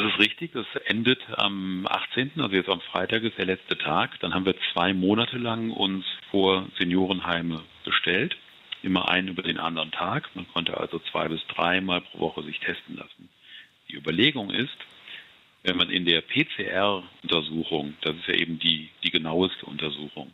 Das 0.00 0.14
ist 0.14 0.18
richtig, 0.18 0.52
das 0.52 0.64
endet 0.86 1.20
am 1.36 1.86
18., 1.86 2.30
also 2.38 2.56
jetzt 2.56 2.70
am 2.70 2.80
Freitag 2.80 3.22
ist 3.22 3.36
der 3.36 3.44
letzte 3.44 3.76
Tag. 3.76 4.18
Dann 4.20 4.32
haben 4.32 4.46
wir 4.46 4.54
zwei 4.72 4.94
Monate 4.94 5.36
lang 5.36 5.70
uns 5.70 6.06
vor 6.30 6.66
Seniorenheime 6.78 7.60
bestellt, 7.84 8.34
immer 8.82 9.10
einen 9.10 9.28
über 9.28 9.42
den 9.42 9.58
anderen 9.58 9.90
Tag. 9.90 10.30
Man 10.34 10.48
konnte 10.54 10.78
also 10.78 11.00
zwei 11.10 11.28
bis 11.28 11.46
dreimal 11.48 12.00
pro 12.00 12.20
Woche 12.20 12.42
sich 12.44 12.60
testen 12.60 12.96
lassen. 12.96 13.28
Die 13.90 13.96
Überlegung 13.96 14.48
ist, 14.48 14.74
wenn 15.64 15.76
man 15.76 15.90
in 15.90 16.06
der 16.06 16.22
PCR-Untersuchung, 16.22 17.92
das 18.00 18.16
ist 18.16 18.26
ja 18.26 18.36
eben 18.36 18.58
die, 18.58 18.88
die 19.04 19.10
genaueste 19.10 19.66
Untersuchung, 19.66 20.32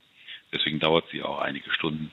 deswegen 0.52 0.78
dauert 0.78 1.06
sie 1.10 1.24
auch 1.24 1.40
einige 1.40 1.72
Stunden, 1.72 2.12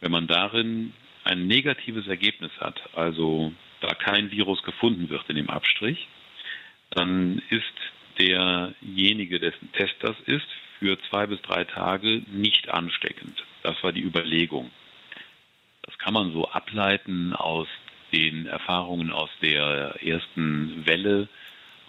wenn 0.00 0.12
man 0.12 0.26
darin 0.28 0.94
ein 1.24 1.46
negatives 1.46 2.06
Ergebnis 2.06 2.52
hat, 2.58 2.80
also 2.94 3.52
da 3.82 3.92
kein 3.92 4.30
Virus 4.30 4.62
gefunden 4.62 5.10
wird 5.10 5.28
in 5.28 5.36
dem 5.36 5.50
Abstrich, 5.50 6.08
dann 6.90 7.42
ist 7.50 7.64
derjenige, 8.18 9.38
dessen 9.38 9.70
Test 9.72 9.94
das 10.00 10.16
ist, 10.26 10.46
für 10.78 10.98
zwei 11.08 11.26
bis 11.26 11.40
drei 11.42 11.64
Tage 11.64 12.22
nicht 12.32 12.68
ansteckend. 12.68 13.42
Das 13.62 13.82
war 13.82 13.92
die 13.92 14.02
Überlegung. 14.02 14.70
Das 15.82 15.96
kann 15.98 16.14
man 16.14 16.32
so 16.32 16.48
ableiten 16.48 17.34
aus 17.34 17.68
den 18.12 18.46
Erfahrungen 18.46 19.10
aus 19.10 19.30
der 19.40 19.96
ersten 20.02 20.86
Welle 20.86 21.28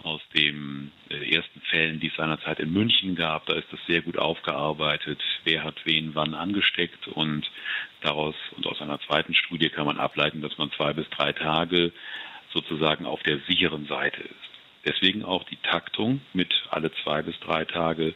aus 0.02 0.20
den 0.34 0.92
äh, 1.10 1.34
ersten 1.34 1.60
Fällen, 1.62 2.00
die 2.00 2.08
es 2.08 2.16
seinerzeit 2.16 2.60
in 2.60 2.72
München 2.72 3.16
gab. 3.16 3.46
Da 3.46 3.54
ist 3.54 3.66
das 3.72 3.80
sehr 3.86 4.02
gut 4.02 4.18
aufgearbeitet, 4.18 5.20
wer 5.44 5.64
hat 5.64 5.74
wen 5.84 6.14
wann 6.14 6.34
angesteckt 6.34 7.08
und 7.08 7.50
daraus 8.00 8.34
und 8.56 8.66
aus 8.66 8.80
einer 8.80 9.00
zweiten 9.00 9.34
Studie 9.34 9.70
kann 9.70 9.86
man 9.86 9.98
ableiten, 9.98 10.40
dass 10.40 10.56
man 10.58 10.70
zwei 10.72 10.92
bis 10.92 11.08
drei 11.10 11.32
Tage 11.32 11.92
sozusagen 12.52 13.06
auf 13.06 13.22
der 13.24 13.38
sicheren 13.48 13.86
Seite 13.86 14.22
ist. 14.22 14.57
Deswegen 14.84 15.24
auch 15.24 15.44
die 15.44 15.58
Taktung 15.62 16.20
mit 16.32 16.52
alle 16.70 16.90
zwei 17.02 17.22
bis 17.22 17.38
drei 17.40 17.64
Tage 17.64 18.14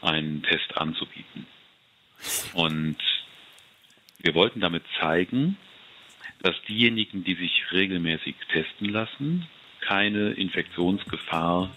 einen 0.00 0.42
Test 0.42 0.76
anzubieten. 0.76 1.46
Und 2.54 2.96
wir 4.18 4.34
wollten 4.34 4.60
damit 4.60 4.84
zeigen, 5.00 5.56
dass 6.42 6.54
diejenigen, 6.68 7.24
die 7.24 7.34
sich 7.34 7.72
regelmäßig 7.72 8.36
testen 8.52 8.90
lassen, 8.90 9.46
keine 9.80 10.32
Infektionsgefahr 10.32 11.70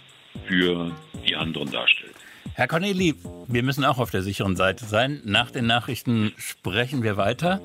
für 0.45 0.91
die 1.27 1.35
anderen 1.35 1.71
darstellt. 1.71 2.15
Herr 2.53 2.67
Corneli, 2.67 3.15
wir 3.47 3.63
müssen 3.63 3.85
auch 3.85 3.97
auf 3.97 4.11
der 4.11 4.21
sicheren 4.21 4.55
Seite 4.55 4.85
sein. 4.85 5.21
Nach 5.25 5.51
den 5.51 5.67
Nachrichten 5.67 6.33
sprechen 6.37 7.03
wir 7.03 7.17
weiter. 7.17 7.61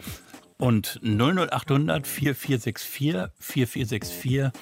Und 0.59 1.01
00800 1.03 2.07
4464 2.07 3.33
4464 3.39 4.53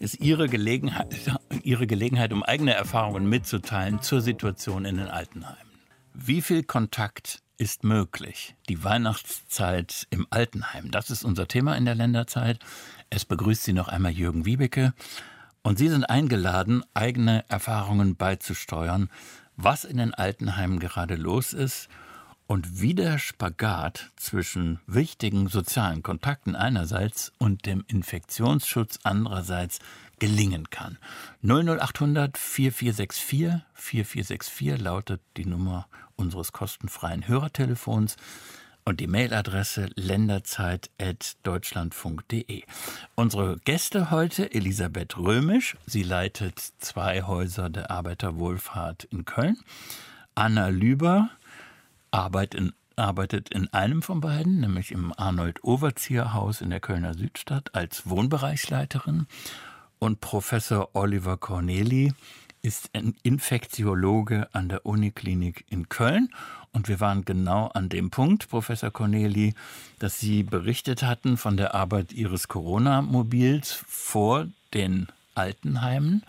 ist 0.00 0.18
Ihre 0.20 0.48
Gelegenheit, 0.48 1.14
Ihre 1.62 1.86
Gelegenheit, 1.86 2.32
um 2.32 2.42
eigene 2.42 2.74
Erfahrungen 2.74 3.28
mitzuteilen 3.28 4.02
zur 4.02 4.20
Situation 4.20 4.84
in 4.84 4.96
den 4.96 5.06
Altenheimen. 5.06 5.70
Wie 6.14 6.42
viel 6.42 6.64
Kontakt 6.64 7.42
ist 7.58 7.84
möglich? 7.84 8.56
Die 8.68 8.82
Weihnachtszeit 8.82 10.06
im 10.10 10.26
Altenheim, 10.30 10.90
das 10.90 11.10
ist 11.10 11.22
unser 11.22 11.46
Thema 11.46 11.76
in 11.76 11.84
der 11.84 11.94
Länderzeit. 11.94 12.58
Es 13.10 13.24
begrüßt 13.26 13.62
Sie 13.62 13.74
noch 13.74 13.88
einmal 13.88 14.12
Jürgen 14.12 14.46
Wiebeke 14.46 14.94
und 15.62 15.78
Sie 15.78 15.88
sind 15.88 16.04
eingeladen, 16.04 16.82
eigene 16.94 17.44
Erfahrungen 17.48 18.16
beizusteuern, 18.16 19.10
was 19.56 19.84
in 19.84 19.98
den 19.98 20.14
Altenheimen 20.14 20.80
gerade 20.80 21.14
los 21.14 21.52
ist 21.52 21.90
und 22.50 22.80
wie 22.80 22.94
der 22.94 23.18
Spagat 23.18 24.10
zwischen 24.16 24.80
wichtigen 24.88 25.46
sozialen 25.46 26.02
Kontakten 26.02 26.56
einerseits 26.56 27.30
und 27.38 27.64
dem 27.64 27.84
Infektionsschutz 27.86 28.98
andererseits 29.04 29.78
gelingen 30.18 30.68
kann. 30.68 30.98
00800 31.44 32.36
4464 32.36 33.62
4464 33.74 34.80
lautet 34.80 35.20
die 35.36 35.46
Nummer 35.46 35.86
unseres 36.16 36.50
kostenfreien 36.50 37.28
Hörertelefons 37.28 38.16
und 38.84 38.98
die 38.98 39.06
Mailadresse 39.06 39.88
länderzeit.deutschlandfunk.de. 39.94 42.64
Unsere 43.14 43.58
Gäste 43.58 44.10
heute 44.10 44.52
Elisabeth 44.52 45.16
Römisch, 45.16 45.76
sie 45.86 46.02
leitet 46.02 46.58
zwei 46.80 47.22
Häuser 47.22 47.70
der 47.70 47.92
Arbeiterwohlfahrt 47.92 49.04
in 49.04 49.24
Köln. 49.24 49.56
Anna 50.34 50.68
Lüber 50.68 51.30
arbeitet 52.10 52.60
in, 52.60 52.72
arbeitet 52.96 53.50
in 53.50 53.72
einem 53.72 54.02
von 54.02 54.20
beiden, 54.20 54.60
nämlich 54.60 54.92
im 54.92 55.12
Arnold 55.16 55.64
Overzieher 55.64 56.34
Haus 56.34 56.60
in 56.60 56.70
der 56.70 56.80
Kölner 56.80 57.14
Südstadt 57.14 57.74
als 57.74 58.08
Wohnbereichsleiterin. 58.08 59.26
Und 59.98 60.20
Professor 60.20 60.90
Oliver 60.94 61.36
Corneli 61.36 62.12
ist 62.62 62.90
ein 62.94 63.14
Infektiologe 63.22 64.48
an 64.52 64.68
der 64.68 64.84
Uniklinik 64.84 65.64
in 65.68 65.88
Köln. 65.88 66.28
Und 66.72 66.88
wir 66.88 67.00
waren 67.00 67.24
genau 67.24 67.66
an 67.68 67.88
dem 67.88 68.10
Punkt, 68.10 68.48
Professor 68.48 68.90
Corneli, 68.90 69.54
dass 69.98 70.20
Sie 70.20 70.42
berichtet 70.42 71.02
hatten 71.02 71.36
von 71.36 71.56
der 71.56 71.74
Arbeit 71.74 72.12
Ihres 72.12 72.48
Corona-Mobils 72.48 73.82
vor 73.86 74.46
den 74.74 75.08
Altenheimen. 75.34 76.22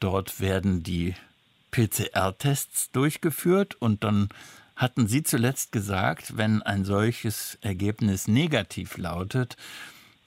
Dort 0.00 0.40
werden 0.40 0.82
die 0.82 1.14
PCR-Tests 1.70 2.90
durchgeführt 2.92 3.76
und 3.80 4.04
dann 4.04 4.28
hatten 4.78 5.08
Sie 5.08 5.24
zuletzt 5.24 5.72
gesagt, 5.72 6.36
wenn 6.36 6.62
ein 6.62 6.84
solches 6.84 7.58
Ergebnis 7.60 8.28
negativ 8.28 8.96
lautet, 8.96 9.56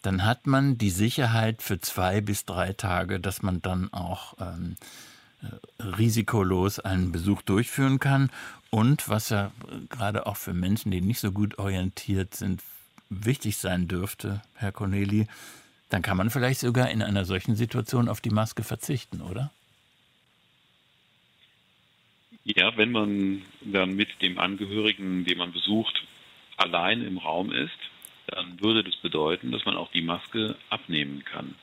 dann 0.01 0.25
hat 0.25 0.45
man 0.45 0.77
die 0.77 0.89
Sicherheit 0.89 1.61
für 1.61 1.79
zwei 1.79 2.19
bis 2.19 2.45
drei 2.45 2.73
Tage, 2.73 3.19
dass 3.19 3.41
man 3.41 3.61
dann 3.61 3.91
auch 3.93 4.35
ähm, 4.41 4.75
risikolos 5.79 6.79
einen 6.79 7.13
Besuch 7.13 7.41
durchführen 7.43 7.99
kann. 7.99 8.29
Und 8.69 9.07
was 9.07 9.29
ja 9.29 9.51
gerade 9.89 10.25
auch 10.25 10.37
für 10.37 10.53
Menschen, 10.53 10.91
die 10.91 11.01
nicht 11.01 11.21
so 11.21 11.31
gut 11.31 11.57
orientiert 11.57 12.35
sind, 12.35 12.61
wichtig 13.09 13.57
sein 13.57 13.87
dürfte, 13.87 14.41
Herr 14.55 14.73
Corneli, 14.73 15.27
dann 15.89 16.01
kann 16.01 16.17
man 16.17 16.29
vielleicht 16.29 16.59
sogar 16.59 16.89
in 16.89 17.01
einer 17.01 17.23
solchen 17.23 17.55
Situation 17.55 18.09
auf 18.09 18.19
die 18.19 18.29
Maske 18.29 18.63
verzichten, 18.63 19.21
oder? 19.21 19.49
Ja, 22.43 22.75
wenn 22.77 22.91
man 22.91 23.43
dann 23.61 23.95
mit 23.95 24.21
dem 24.21 24.39
Angehörigen, 24.39 25.25
den 25.25 25.37
man 25.37 25.51
besucht, 25.51 26.03
allein 26.57 27.05
im 27.05 27.17
Raum 27.17 27.51
ist, 27.51 27.77
dann 28.27 28.59
würde 28.61 28.83
das 28.83 28.95
bedeuten, 28.97 29.51
dass 29.51 29.65
man 29.65 29.75
auch 29.75 29.91
die 29.91 30.01
Maske 30.01 30.55
abnehmen 30.69 31.23
kann. 31.25 31.55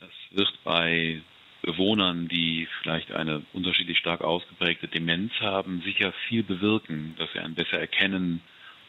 Das 0.00 0.10
wird 0.30 0.52
bei 0.64 1.22
Bewohnern, 1.62 2.28
die 2.28 2.68
vielleicht 2.80 3.12
eine 3.12 3.42
unterschiedlich 3.52 3.98
stark 3.98 4.20
ausgeprägte 4.20 4.88
Demenz 4.88 5.32
haben, 5.40 5.82
sicher 5.82 6.12
viel 6.28 6.42
bewirken, 6.42 7.14
dass 7.18 7.32
sie 7.32 7.40
einen 7.40 7.54
besser 7.54 7.78
erkennen 7.78 8.40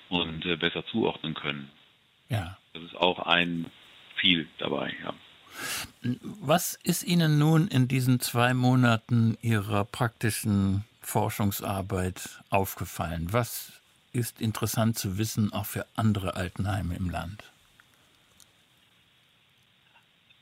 und 0.10 0.46
äh, 0.46 0.58
besser 0.58 0.86
zuordnen 0.86 1.34
können. 1.34 1.70
Ja. 2.30 2.58
Das 2.74 2.84
ist 2.84 2.96
auch 2.96 3.20
ein 3.20 3.66
Ziel 4.20 4.48
dabei, 4.58 4.94
ja. 5.04 5.14
Was 6.42 6.80
ist 6.84 7.04
Ihnen 7.04 7.38
nun 7.38 7.68
in 7.68 7.88
diesen 7.88 8.20
zwei 8.20 8.54
Monaten 8.54 9.38
Ihrer 9.42 9.86
praktischen 9.86 10.84
Forschungsarbeit 11.02 12.42
aufgefallen? 12.50 13.28
Was 13.32 13.82
ist 14.14 14.42
interessant 14.42 14.98
zu 14.98 15.18
wissen, 15.18 15.54
auch 15.54 15.66
für 15.66 15.86
andere 15.96 16.36
Altenheime 16.36 16.96
im 16.96 17.10
Land? 17.10 17.44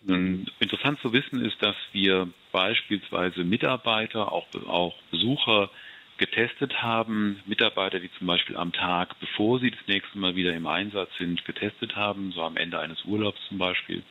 Interessant 0.07 0.99
zu 1.01 1.13
wissen 1.13 1.43
ist, 1.43 1.61
dass 1.61 1.75
wir 1.91 2.29
beispielsweise 2.51 3.43
Mitarbeiter, 3.43 4.31
auch, 4.31 4.45
auch 4.67 4.95
Besucher 5.09 5.71
getestet 6.17 6.81
haben, 6.81 7.41
Mitarbeiter, 7.45 7.99
die 7.99 8.11
zum 8.17 8.27
Beispiel 8.27 8.55
am 8.55 8.71
Tag, 8.71 9.19
bevor 9.19 9.59
sie 9.59 9.71
das 9.71 9.87
nächste 9.87 10.17
Mal 10.17 10.35
wieder 10.35 10.53
im 10.53 10.67
Einsatz 10.67 11.09
sind, 11.17 11.43
getestet 11.43 11.95
haben, 11.95 12.31
so 12.31 12.43
am 12.43 12.55
Ende 12.55 12.79
eines 12.79 13.03
Urlaubs 13.03 13.39
zum 13.49 13.57
Beispiel, 13.57 14.03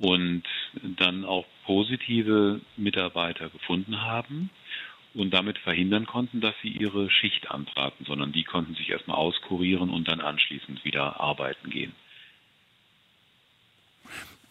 und 0.00 0.44
dann 0.96 1.24
auch 1.24 1.44
positive 1.66 2.60
Mitarbeiter 2.76 3.50
gefunden 3.50 4.00
haben 4.00 4.50
und 5.14 5.32
damit 5.32 5.58
verhindern 5.58 6.06
konnten, 6.06 6.40
dass 6.40 6.54
sie 6.62 6.68
ihre 6.68 7.10
Schicht 7.10 7.50
antraten, 7.50 8.06
sondern 8.06 8.32
die 8.32 8.44
konnten 8.44 8.74
sich 8.74 8.88
erstmal 8.88 9.18
auskurieren 9.18 9.90
und 9.90 10.08
dann 10.08 10.20
anschließend 10.20 10.84
wieder 10.84 11.20
arbeiten 11.20 11.70
gehen. 11.70 11.92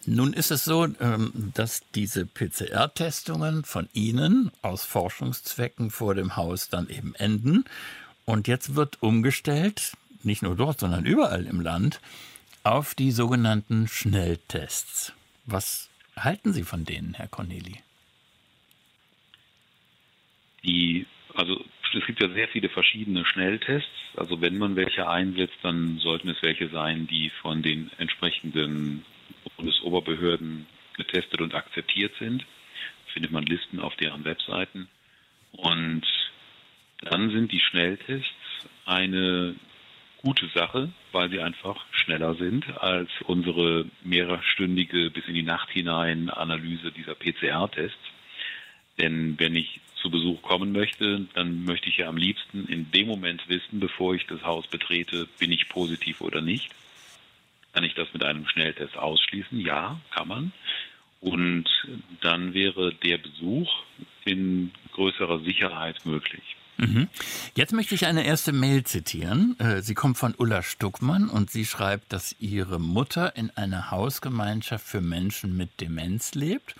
Nun 0.06 0.34
ist 0.34 0.52
es 0.52 0.64
so, 0.64 0.86
ähm, 0.86 1.52
dass 1.56 1.84
diese 1.94 2.26
PCR-Testungen 2.26 3.64
von 3.64 3.90
Ihnen 3.94 4.52
aus 4.62 4.86
Forschungszwecken 4.86 5.92
vor 5.92 6.16
dem 6.16 6.36
Haus 6.36 6.70
dann 6.70 6.90
eben 6.90 7.16
enden. 7.16 7.66
Und 8.26 8.48
jetzt 8.48 8.76
wird 8.76 9.02
umgestellt, 9.02 9.94
nicht 10.24 10.42
nur 10.42 10.56
dort, 10.56 10.80
sondern 10.80 11.06
überall 11.06 11.46
im 11.46 11.60
Land, 11.60 12.00
auf 12.64 12.96
die 12.96 13.12
sogenannten 13.12 13.88
Schnelltests. 13.88 15.14
Was 15.52 15.90
halten 16.16 16.54
Sie 16.54 16.64
von 16.64 16.86
denen, 16.86 17.16
Herr 17.16 17.28
Corneli? 17.28 17.82
Die, 20.64 21.08
also 21.34 21.66
es 21.94 22.06
gibt 22.06 22.22
ja 22.22 22.30
sehr 22.30 22.48
viele 22.50 22.70
verschiedene 22.70 23.26
Schnelltests. 23.26 23.90
Also 24.16 24.42
wenn 24.42 24.60
man 24.60 24.76
welche 24.76 25.10
einsetzt, 25.10 25.58
dann 25.64 25.98
sollten 25.98 26.30
es 26.30 26.44
welche 26.44 26.70
sein, 26.70 27.08
die 27.08 27.32
von 27.42 27.64
den 27.64 27.90
entsprechenden 27.98 29.04
Bundesoberbehörden 29.56 30.68
getestet 30.98 31.42
und 31.42 31.56
akzeptiert 31.56 32.14
sind. 32.20 32.46
Findet 33.14 33.32
man 33.32 33.46
Listen 33.46 33.80
auf 33.80 33.96
deren 33.96 34.26
Webseiten. 34.26 34.88
Und 35.54 36.06
dann 37.02 37.32
sind 37.32 37.52
die 37.52 37.60
Schnelltests 37.60 38.28
eine 38.86 39.56
gute 40.22 40.48
Sache, 40.50 40.90
weil 41.12 41.30
sie 41.30 41.40
einfach 41.40 41.86
schneller 41.92 42.36
sind 42.36 42.66
als 42.78 43.10
unsere 43.26 43.86
mehrstündige 44.04 45.10
bis 45.10 45.26
in 45.28 45.34
die 45.34 45.44
Nacht 45.44 45.70
hinein 45.70 46.30
Analyse 46.30 46.92
dieser 46.92 47.16
PCR-Tests. 47.16 47.98
Denn 48.98 49.40
wenn 49.40 49.56
ich 49.56 49.80
zu 49.96 50.10
Besuch 50.10 50.42
kommen 50.42 50.72
möchte, 50.72 51.28
dann 51.34 51.64
möchte 51.64 51.90
ich 51.90 51.98
ja 51.98 52.08
am 52.08 52.18
liebsten 52.18 52.68
in 52.68 52.92
dem 52.92 53.08
Moment 53.08 53.48
wissen, 53.48 53.80
bevor 53.80 54.16
ich 54.16 54.26
das 54.28 54.44
Haus 54.44 54.68
betrete, 54.68 55.28
bin 55.40 55.52
ich 55.52 55.70
positiv 55.70 56.22
oder 56.22 56.42
nicht. 56.42 56.70
Kann 57.74 57.84
ich 57.84 57.94
das 57.94 58.12
mit 58.14 58.24
einem 58.24 58.48
Schnelltest 58.48 58.98
ausschließen? 58.98 59.60
Ja, 59.60 60.00
kann 60.12 60.28
man. 60.28 60.52
Und 61.22 61.66
dann 62.22 62.54
wäre 62.54 62.94
der 62.94 63.18
Besuch 63.18 63.84
in 64.26 64.72
größerer 64.94 65.40
Sicherheit 65.40 66.06
möglich. 66.06 66.56
Mhm. 66.80 67.10
Jetzt 67.56 67.74
möchte 67.74 67.94
ich 67.94 68.06
eine 68.06 68.26
erste 68.26 68.54
Mail 68.54 68.84
zitieren. 68.86 69.60
Äh, 69.60 69.82
sie 69.82 69.96
kommt 69.96 70.18
von 70.18 70.34
Ulla 70.38 70.64
Stuckmann 70.64 71.30
und 71.30 71.52
sie 71.52 71.66
schreibt, 71.66 72.14
dass 72.14 72.36
ihre 72.40 72.80
Mutter 72.80 73.36
in 73.36 73.52
einer 73.52 73.92
Hausgemeinschaft 73.92 74.86
für 74.86 75.02
Menschen 75.02 75.58
mit 75.58 75.82
Demenz 75.82 76.36
lebt. 76.36 76.76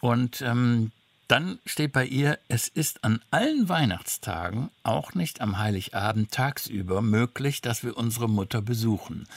Und 0.00 0.42
ähm, 0.42 0.90
dann 1.28 1.58
steht 1.66 1.92
bei 1.92 2.06
ihr, 2.06 2.38
es 2.48 2.68
ist 2.68 3.04
an 3.04 3.20
allen 3.30 3.68
Weihnachtstagen, 3.68 4.70
auch 4.82 5.14
nicht 5.14 5.40
am 5.40 5.58
Heiligabend 5.58 6.32
tagsüber, 6.32 7.02
möglich, 7.02 7.60
dass 7.60 7.84
wir 7.84 7.96
unsere 7.96 8.28
Mutter 8.28 8.62
besuchen. 8.62 9.28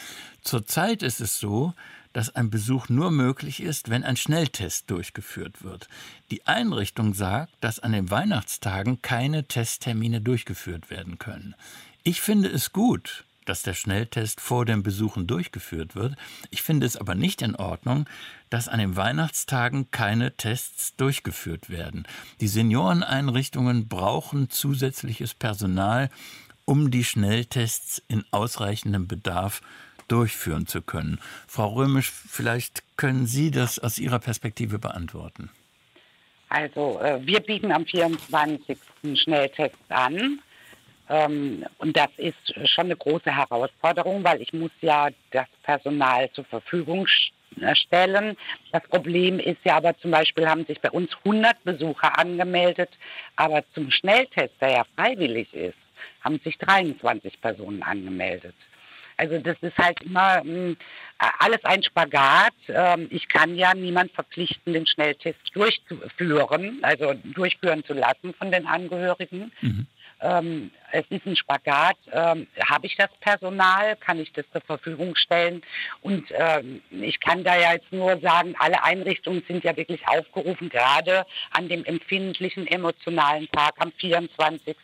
Zurzeit 0.41 1.03
ist 1.03 1.19
es 1.19 1.37
so, 1.37 1.73
dass 2.13 2.35
ein 2.35 2.49
Besuch 2.49 2.89
nur 2.89 3.11
möglich 3.11 3.61
ist, 3.61 3.89
wenn 3.89 4.03
ein 4.03 4.17
Schnelltest 4.17 4.89
durchgeführt 4.89 5.63
wird. 5.63 5.87
Die 6.29 6.45
Einrichtung 6.47 7.13
sagt, 7.13 7.53
dass 7.61 7.79
an 7.79 7.91
den 7.91 8.09
Weihnachtstagen 8.09 9.01
keine 9.01 9.45
Testtermine 9.47 10.21
durchgeführt 10.21 10.89
werden 10.89 11.19
können. 11.19 11.55
Ich 12.03 12.21
finde 12.21 12.49
es 12.49 12.71
gut, 12.71 13.25
dass 13.45 13.63
der 13.63 13.73
Schnelltest 13.73 14.39
vor 14.39 14.65
den 14.65 14.83
Besuchen 14.83 15.27
durchgeführt 15.27 15.95
wird. 15.95 16.15
Ich 16.51 16.61
finde 16.61 16.85
es 16.85 16.97
aber 16.97 17.15
nicht 17.15 17.41
in 17.41 17.55
Ordnung, 17.55 18.07
dass 18.49 18.67
an 18.67 18.79
den 18.79 18.95
Weihnachtstagen 18.95 19.89
keine 19.91 20.35
Tests 20.35 20.95
durchgeführt 20.95 21.69
werden. 21.69 22.07
Die 22.39 22.47
Senioreneinrichtungen 22.47 23.87
brauchen 23.87 24.49
zusätzliches 24.49 25.33
Personal, 25.33 26.09
um 26.65 26.91
die 26.91 27.03
Schnelltests 27.03 28.01
in 28.07 28.23
ausreichendem 28.31 29.07
Bedarf 29.07 29.61
durchführen 30.11 30.67
zu 30.67 30.81
können. 30.81 31.19
Frau 31.47 31.69
Römisch, 31.69 32.11
vielleicht 32.11 32.83
können 32.97 33.25
Sie 33.25 33.51
das 33.51 33.79
aus 33.79 33.97
Ihrer 33.97 34.19
Perspektive 34.19 34.79
beantworten. 34.79 35.49
Also 36.49 36.99
äh, 36.99 37.25
wir 37.25 37.39
bieten 37.39 37.71
am 37.71 37.85
24. 37.85 38.77
Schnelltest 39.15 39.75
an. 39.89 40.39
Ähm, 41.07 41.65
und 41.77 41.95
das 41.95 42.09
ist 42.17 42.69
schon 42.69 42.85
eine 42.85 42.97
große 42.97 43.35
Herausforderung, 43.35 44.23
weil 44.23 44.41
ich 44.41 44.51
muss 44.51 44.71
ja 44.81 45.09
das 45.31 45.47
Personal 45.63 46.29
zur 46.33 46.43
Verfügung 46.45 47.07
äh, 47.59 47.75
stellen. 47.75 48.35
Das 48.71 48.83
Problem 48.83 49.39
ist 49.39 49.59
ja 49.63 49.77
aber 49.77 49.97
zum 49.97 50.11
Beispiel, 50.11 50.47
haben 50.47 50.65
sich 50.65 50.79
bei 50.81 50.91
uns 50.91 51.09
100 51.23 51.63
Besucher 51.63 52.17
angemeldet, 52.17 52.89
aber 53.37 53.63
zum 53.73 53.89
Schnelltest, 53.91 54.53
der 54.59 54.71
ja 54.71 54.85
freiwillig 54.95 55.53
ist, 55.53 55.77
haben 56.21 56.39
sich 56.43 56.57
23 56.57 57.39
Personen 57.41 57.81
angemeldet. 57.81 58.55
Also 59.21 59.37
das 59.37 59.55
ist 59.61 59.77
halt 59.77 60.01
immer 60.01 60.43
mh, 60.43 60.43
hm, 60.43 60.77
alles 61.37 61.63
ein 61.63 61.83
Spagat. 61.83 62.55
Ähm, 62.67 63.07
ich 63.11 63.27
kann 63.27 63.55
ja 63.55 63.75
niemand 63.75 64.11
verpflichten, 64.13 64.73
den 64.73 64.87
Schnelltest 64.87 65.39
durchzuführen, 65.53 66.79
also 66.81 67.13
durchführen 67.35 67.83
zu 67.85 67.93
lassen 67.93 68.33
von 68.33 68.51
den 68.51 68.65
Angehörigen. 68.65 69.51
Mhm. 69.61 69.85
Ähm, 70.21 70.71
es 70.91 71.05
ist 71.09 71.27
ein 71.27 71.35
Spagat. 71.35 71.97
Ähm, 72.11 72.47
Habe 72.67 72.87
ich 72.87 72.95
das 72.95 73.09
Personal? 73.19 73.95
Kann 73.97 74.19
ich 74.19 74.33
das 74.33 74.45
zur 74.51 74.61
Verfügung 74.61 75.15
stellen? 75.15 75.61
Und 76.01 76.25
ähm, 76.31 76.81
ich 76.89 77.19
kann 77.19 77.43
da 77.43 77.55
ja 77.55 77.73
jetzt 77.73 77.91
nur 77.91 78.19
sagen, 78.21 78.55
alle 78.57 78.83
Einrichtungen 78.83 79.43
sind 79.47 79.63
ja 79.63 79.77
wirklich 79.77 80.01
aufgerufen, 80.07 80.69
gerade 80.69 81.27
an 81.51 81.69
dem 81.69 81.85
empfindlichen 81.85 82.65
emotionalen 82.65 83.47
Tag 83.51 83.75
am 83.77 83.91
24 83.91 84.75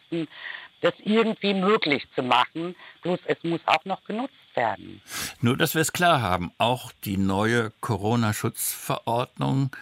das 0.81 0.93
irgendwie 1.03 1.53
möglich 1.53 2.07
zu 2.15 2.23
machen. 2.23 2.75
Bloß 3.01 3.19
es 3.25 3.37
muss 3.43 3.61
auch 3.65 3.83
noch 3.85 4.03
genutzt 4.05 4.33
werden. 4.53 5.01
Nur, 5.41 5.57
dass 5.57 5.75
wir 5.75 5.81
es 5.81 5.93
klar 5.93 6.21
haben, 6.21 6.51
auch 6.57 6.91
die 7.03 7.17
neue 7.17 7.71
Corona-Schutzverordnung 7.81 9.75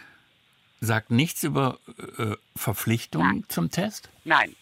sagt 0.81 1.11
nichts 1.11 1.43
über 1.43 1.79
äh, 2.17 2.35
Verpflichtungen 2.55 3.45
zum 3.49 3.71
Test? 3.71 4.09
Nein. 4.23 4.55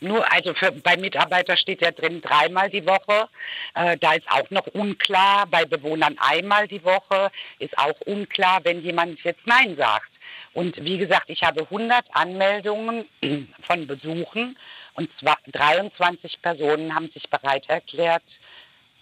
Nur, 0.00 0.30
also 0.32 0.52
für, 0.54 0.72
bei 0.72 0.96
Mitarbeitern 0.96 1.56
steht 1.56 1.80
ja 1.80 1.92
drin 1.92 2.20
dreimal 2.20 2.68
die 2.70 2.84
Woche. 2.84 3.28
Äh, 3.74 3.96
da 3.98 4.14
ist 4.14 4.28
auch 4.28 4.50
noch 4.50 4.66
unklar. 4.68 5.46
Bei 5.46 5.64
Bewohnern 5.64 6.16
einmal 6.18 6.66
die 6.66 6.82
Woche 6.82 7.30
ist 7.60 7.78
auch 7.78 8.00
unklar, 8.00 8.60
wenn 8.64 8.82
jemand 8.82 9.22
jetzt 9.22 9.46
Nein 9.46 9.76
sagt. 9.76 10.10
Und 10.54 10.84
wie 10.84 10.98
gesagt, 10.98 11.30
ich 11.30 11.42
habe 11.44 11.62
100 11.62 12.04
Anmeldungen 12.12 13.06
von 13.62 13.86
Besuchen 13.86 14.58
und 14.94 15.10
23 15.52 16.42
Personen 16.42 16.94
haben 16.94 17.08
sich 17.12 17.28
bereit 17.30 17.68
erklärt, 17.68 18.22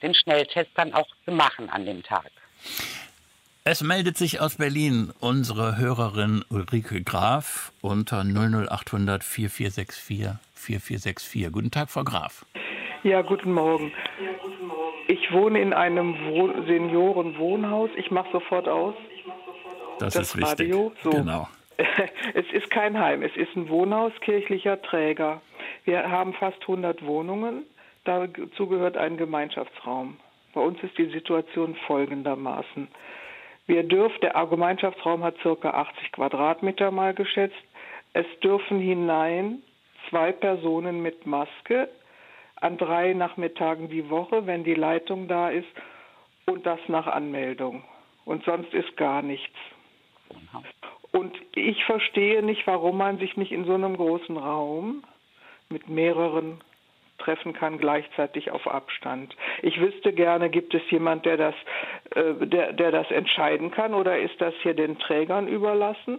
den 0.03 0.15
Schnelltest 0.15 0.71
dann 0.75 0.95
auch 0.95 1.09
zu 1.25 1.33
machen 1.33 1.69
an 1.69 1.85
dem 1.85 2.03
Tag. 2.03 2.31
Es 3.65 3.83
meldet 3.83 4.17
sich 4.17 4.41
aus 4.41 4.57
Berlin 4.57 5.13
unsere 5.21 5.77
Hörerin 5.77 6.43
Ulrike 6.49 7.03
Graf 7.03 7.73
unter 7.83 8.25
00800 8.25 9.23
4464 9.23 10.39
4464. 10.55 11.53
Guten 11.53 11.71
Tag, 11.71 11.91
Frau 11.91 12.03
Graf. 12.05 12.47
Ja, 13.03 13.23
guten 13.23 13.53
Morgen. 13.53 13.93
Ich 15.09 15.31
wohne 15.33 15.61
in 15.61 15.73
einem 15.73 16.15
Wohn 16.27 16.67
Seniorenwohnhaus. 16.67 17.91
Ich 17.97 18.11
mache 18.11 18.31
sofort 18.33 18.69
aus. 18.69 18.95
Das, 19.99 20.15
das 20.15 20.35
ist 20.35 20.43
Radio. 20.43 20.87
wichtig. 20.87 21.03
So. 21.03 21.11
Genau. 21.11 21.49
Es 22.35 22.47
ist 22.53 22.71
kein 22.71 22.99
Heim, 22.99 23.23
es 23.23 23.35
ist 23.37 23.57
ein 23.57 23.69
Wohnhaus 23.69 24.13
kirchlicher 24.21 24.81
Träger. 24.83 25.41
Wir 25.85 26.11
haben 26.11 26.35
fast 26.35 26.61
100 26.63 27.05
Wohnungen. 27.05 27.65
Dazu 28.05 28.67
gehört 28.67 28.97
ein 28.97 29.17
Gemeinschaftsraum. 29.17 30.19
Bei 30.55 30.61
uns 30.61 30.83
ist 30.83 30.97
die 30.99 31.11
Situation 31.11 31.77
folgendermaßen. 31.87 32.89
Wir 33.67 33.85
dürfen, 33.85 34.21
der 34.21 34.33
Gemeinschaftsraum 34.47 35.23
hat 35.23 35.37
ca. 35.43 35.71
80 35.71 36.13
Quadratmeter 36.13 36.91
mal 36.91 37.15
geschätzt. 37.15 37.63
Es 38.13 38.27
dürfen 38.43 38.81
hinein 38.81 39.63
zwei 40.09 40.33
Personen 40.33 41.03
mit 41.03 41.27
Maske 41.27 41.89
an 42.57 42.77
drei 42.79 43.13
Nachmittagen 43.13 43.89
die 43.89 44.11
Woche, 44.11 44.47
wenn 44.47 44.65
die 44.65 44.75
Leitung 44.75 45.29
da 45.29 45.51
ist, 45.51 45.69
und 46.47 46.67
das 46.67 46.81
nach 46.89 47.07
Anmeldung. 47.07 47.85
Und 48.25 48.45
sonst 48.45 48.75
ist 48.75 48.97
gar 48.97 49.23
nichts. 49.23 49.57
Und 51.13 51.33
ich 51.55 51.85
verstehe 51.85 52.43
nicht, 52.43 52.67
warum 52.67 52.97
man 52.97 53.19
sich 53.19 53.37
nicht 53.37 53.53
in 53.53 53.65
so 53.65 53.75
einem 53.75 53.97
großen 53.97 54.37
Raum 54.37 55.05
mit 55.71 55.89
mehreren 55.89 56.61
treffen 57.19 57.53
kann, 57.53 57.79
gleichzeitig 57.79 58.51
auf 58.51 58.67
Abstand. 58.67 59.37
Ich 59.63 59.81
wüsste 59.81 60.13
gerne, 60.13 60.51
gibt 60.51 60.75
es 60.75 60.83
jemand, 60.91 61.27
der 61.27 61.37
das, 61.37 61.55
äh, 62.15 62.47
der, 62.47 62.73
der 62.73 62.91
das 62.91 63.11
entscheiden 63.11 63.71
kann 63.71 63.95
oder 63.95 64.19
ist 64.19 64.41
das 64.41 64.55
hier 64.63 64.75
den 64.75 64.99
Trägern 64.99 65.47
überlassen? 65.47 66.19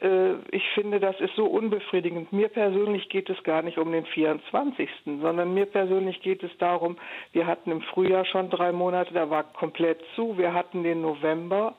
Äh, 0.00 0.34
ich 0.50 0.68
finde, 0.74 0.98
das 0.98 1.18
ist 1.20 1.34
so 1.36 1.46
unbefriedigend. 1.46 2.32
Mir 2.32 2.48
persönlich 2.48 3.08
geht 3.08 3.30
es 3.30 3.42
gar 3.44 3.62
nicht 3.62 3.78
um 3.78 3.92
den 3.92 4.04
24., 4.06 4.88
sondern 5.04 5.54
mir 5.54 5.66
persönlich 5.66 6.20
geht 6.20 6.42
es 6.42 6.50
darum, 6.58 6.96
wir 7.32 7.46
hatten 7.46 7.70
im 7.70 7.82
Frühjahr 7.82 8.24
schon 8.24 8.50
drei 8.50 8.72
Monate, 8.72 9.14
da 9.14 9.30
war 9.30 9.44
komplett 9.44 10.00
zu, 10.16 10.36
wir 10.38 10.52
hatten 10.52 10.82
den 10.82 11.02
November 11.02 11.76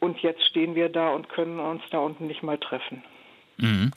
und 0.00 0.18
jetzt 0.20 0.44
stehen 0.44 0.74
wir 0.74 0.88
da 0.88 1.10
und 1.10 1.28
können 1.28 1.58
uns 1.58 1.82
da 1.90 1.98
unten 1.98 2.26
nicht 2.26 2.42
mal 2.42 2.58
treffen. 2.58 3.02
Mhm. 3.56 3.92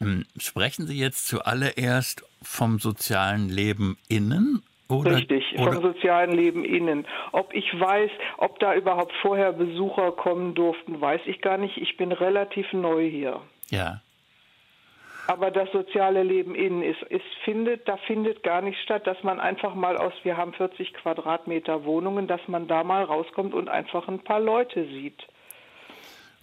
Ähm, 0.00 0.24
sprechen 0.38 0.86
Sie 0.86 0.98
jetzt 0.98 1.26
zuallererst 1.26 2.24
vom 2.42 2.78
sozialen 2.78 3.48
Leben 3.48 3.98
innen 4.08 4.62
oder, 4.88 5.16
Richtig, 5.16 5.44
oder? 5.58 5.74
vom 5.74 5.82
sozialen 5.82 6.32
Leben 6.32 6.64
innen. 6.64 7.06
Ob 7.32 7.52
ich 7.52 7.78
weiß, 7.78 8.10
ob 8.38 8.58
da 8.58 8.74
überhaupt 8.74 9.12
vorher 9.20 9.52
Besucher 9.52 10.12
kommen 10.12 10.54
durften, 10.54 11.00
weiß 11.00 11.20
ich 11.26 11.42
gar 11.42 11.58
nicht. 11.58 11.76
Ich 11.76 11.96
bin 11.96 12.12
relativ 12.12 12.72
neu 12.72 13.08
hier. 13.08 13.40
Ja. 13.70 14.00
Aber 15.26 15.50
das 15.50 15.70
soziale 15.72 16.22
Leben 16.22 16.54
innen 16.54 16.82
ist, 16.82 17.02
ist 17.02 17.22
findet, 17.44 17.86
da 17.86 17.98
findet 17.98 18.42
gar 18.42 18.62
nicht 18.62 18.80
statt, 18.80 19.06
dass 19.06 19.22
man 19.22 19.40
einfach 19.40 19.74
mal 19.74 19.98
aus, 19.98 20.14
wir 20.22 20.38
haben 20.38 20.54
40 20.54 20.94
Quadratmeter 20.94 21.84
Wohnungen, 21.84 22.26
dass 22.26 22.40
man 22.46 22.66
da 22.66 22.82
mal 22.82 23.04
rauskommt 23.04 23.52
und 23.52 23.68
einfach 23.68 24.08
ein 24.08 24.20
paar 24.20 24.40
Leute 24.40 24.86
sieht. 24.86 25.22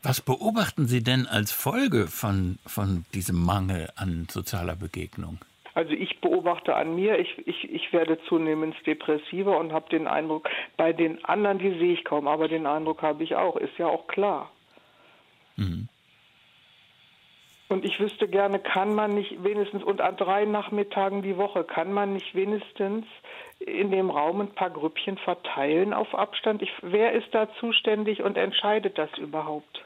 Was 0.05 0.21
beobachten 0.21 0.85
Sie 0.85 1.01
denn 1.01 1.25
als 1.25 1.51
Folge 1.51 2.05
von, 2.05 2.59
von 2.67 3.05
diesem 3.15 3.43
Mangel 3.43 3.89
an 3.95 4.27
sozialer 4.29 4.75
Begegnung? 4.75 5.39
Also 5.73 5.93
ich 5.93 6.21
beobachte 6.21 6.75
an 6.75 6.93
mir, 6.93 7.17
ich, 7.17 7.47
ich, 7.47 7.63
ich 7.71 7.91
werde 7.91 8.19
zunehmend 8.29 8.75
depressiver 8.85 9.57
und 9.57 9.73
habe 9.73 9.89
den 9.89 10.05
Eindruck, 10.05 10.47
bei 10.77 10.93
den 10.93 11.25
anderen, 11.25 11.57
die 11.57 11.71
sehe 11.79 11.93
ich 11.93 12.05
kaum, 12.05 12.27
aber 12.27 12.47
den 12.47 12.67
Eindruck 12.67 13.01
habe 13.01 13.23
ich 13.23 13.35
auch, 13.35 13.57
ist 13.57 13.75
ja 13.79 13.87
auch 13.87 14.05
klar. 14.05 14.51
Mhm. 15.55 15.89
Und 17.67 17.83
ich 17.83 17.99
wüsste 17.99 18.27
gerne, 18.27 18.59
kann 18.59 18.93
man 18.93 19.15
nicht 19.15 19.43
wenigstens, 19.43 19.83
und 19.83 20.01
an 20.01 20.17
drei 20.17 20.45
Nachmittagen 20.45 21.23
die 21.23 21.35
Woche, 21.35 21.63
kann 21.63 21.91
man 21.91 22.13
nicht 22.13 22.35
wenigstens 22.35 23.07
in 23.57 23.89
dem 23.89 24.11
Raum 24.11 24.41
ein 24.41 24.53
paar 24.53 24.69
Grüppchen 24.69 25.17
verteilen 25.17 25.93
auf 25.93 26.13
Abstand? 26.13 26.61
Ich, 26.61 26.71
wer 26.83 27.13
ist 27.13 27.33
da 27.33 27.49
zuständig 27.59 28.21
und 28.21 28.37
entscheidet 28.37 28.99
das 28.99 29.09
überhaupt? 29.17 29.83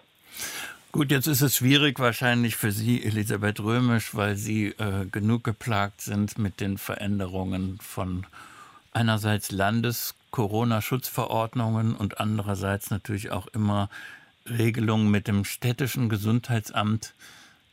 Gut, 0.92 1.12
jetzt 1.12 1.28
ist 1.28 1.42
es 1.42 1.58
schwierig 1.58 2.00
wahrscheinlich 2.00 2.56
für 2.56 2.72
Sie, 2.72 3.04
Elisabeth 3.04 3.60
Römisch, 3.60 4.16
weil 4.16 4.36
Sie 4.36 4.70
äh, 4.70 5.06
genug 5.12 5.44
geplagt 5.44 6.02
sind 6.02 6.40
mit 6.40 6.60
den 6.60 6.80
Veränderungen 6.80 7.78
von 7.80 8.26
einerseits 8.92 9.52
Landes-Corona-Schutzverordnungen 9.52 11.96
und 11.96 12.20
andererseits 12.20 12.90
natürlich 12.90 13.30
auch 13.32 13.46
immer 13.48 13.90
Regelungen 14.48 15.12
mit 15.12 15.28
dem 15.28 15.44
städtischen 15.46 16.10
Gesundheitsamt 16.10 17.14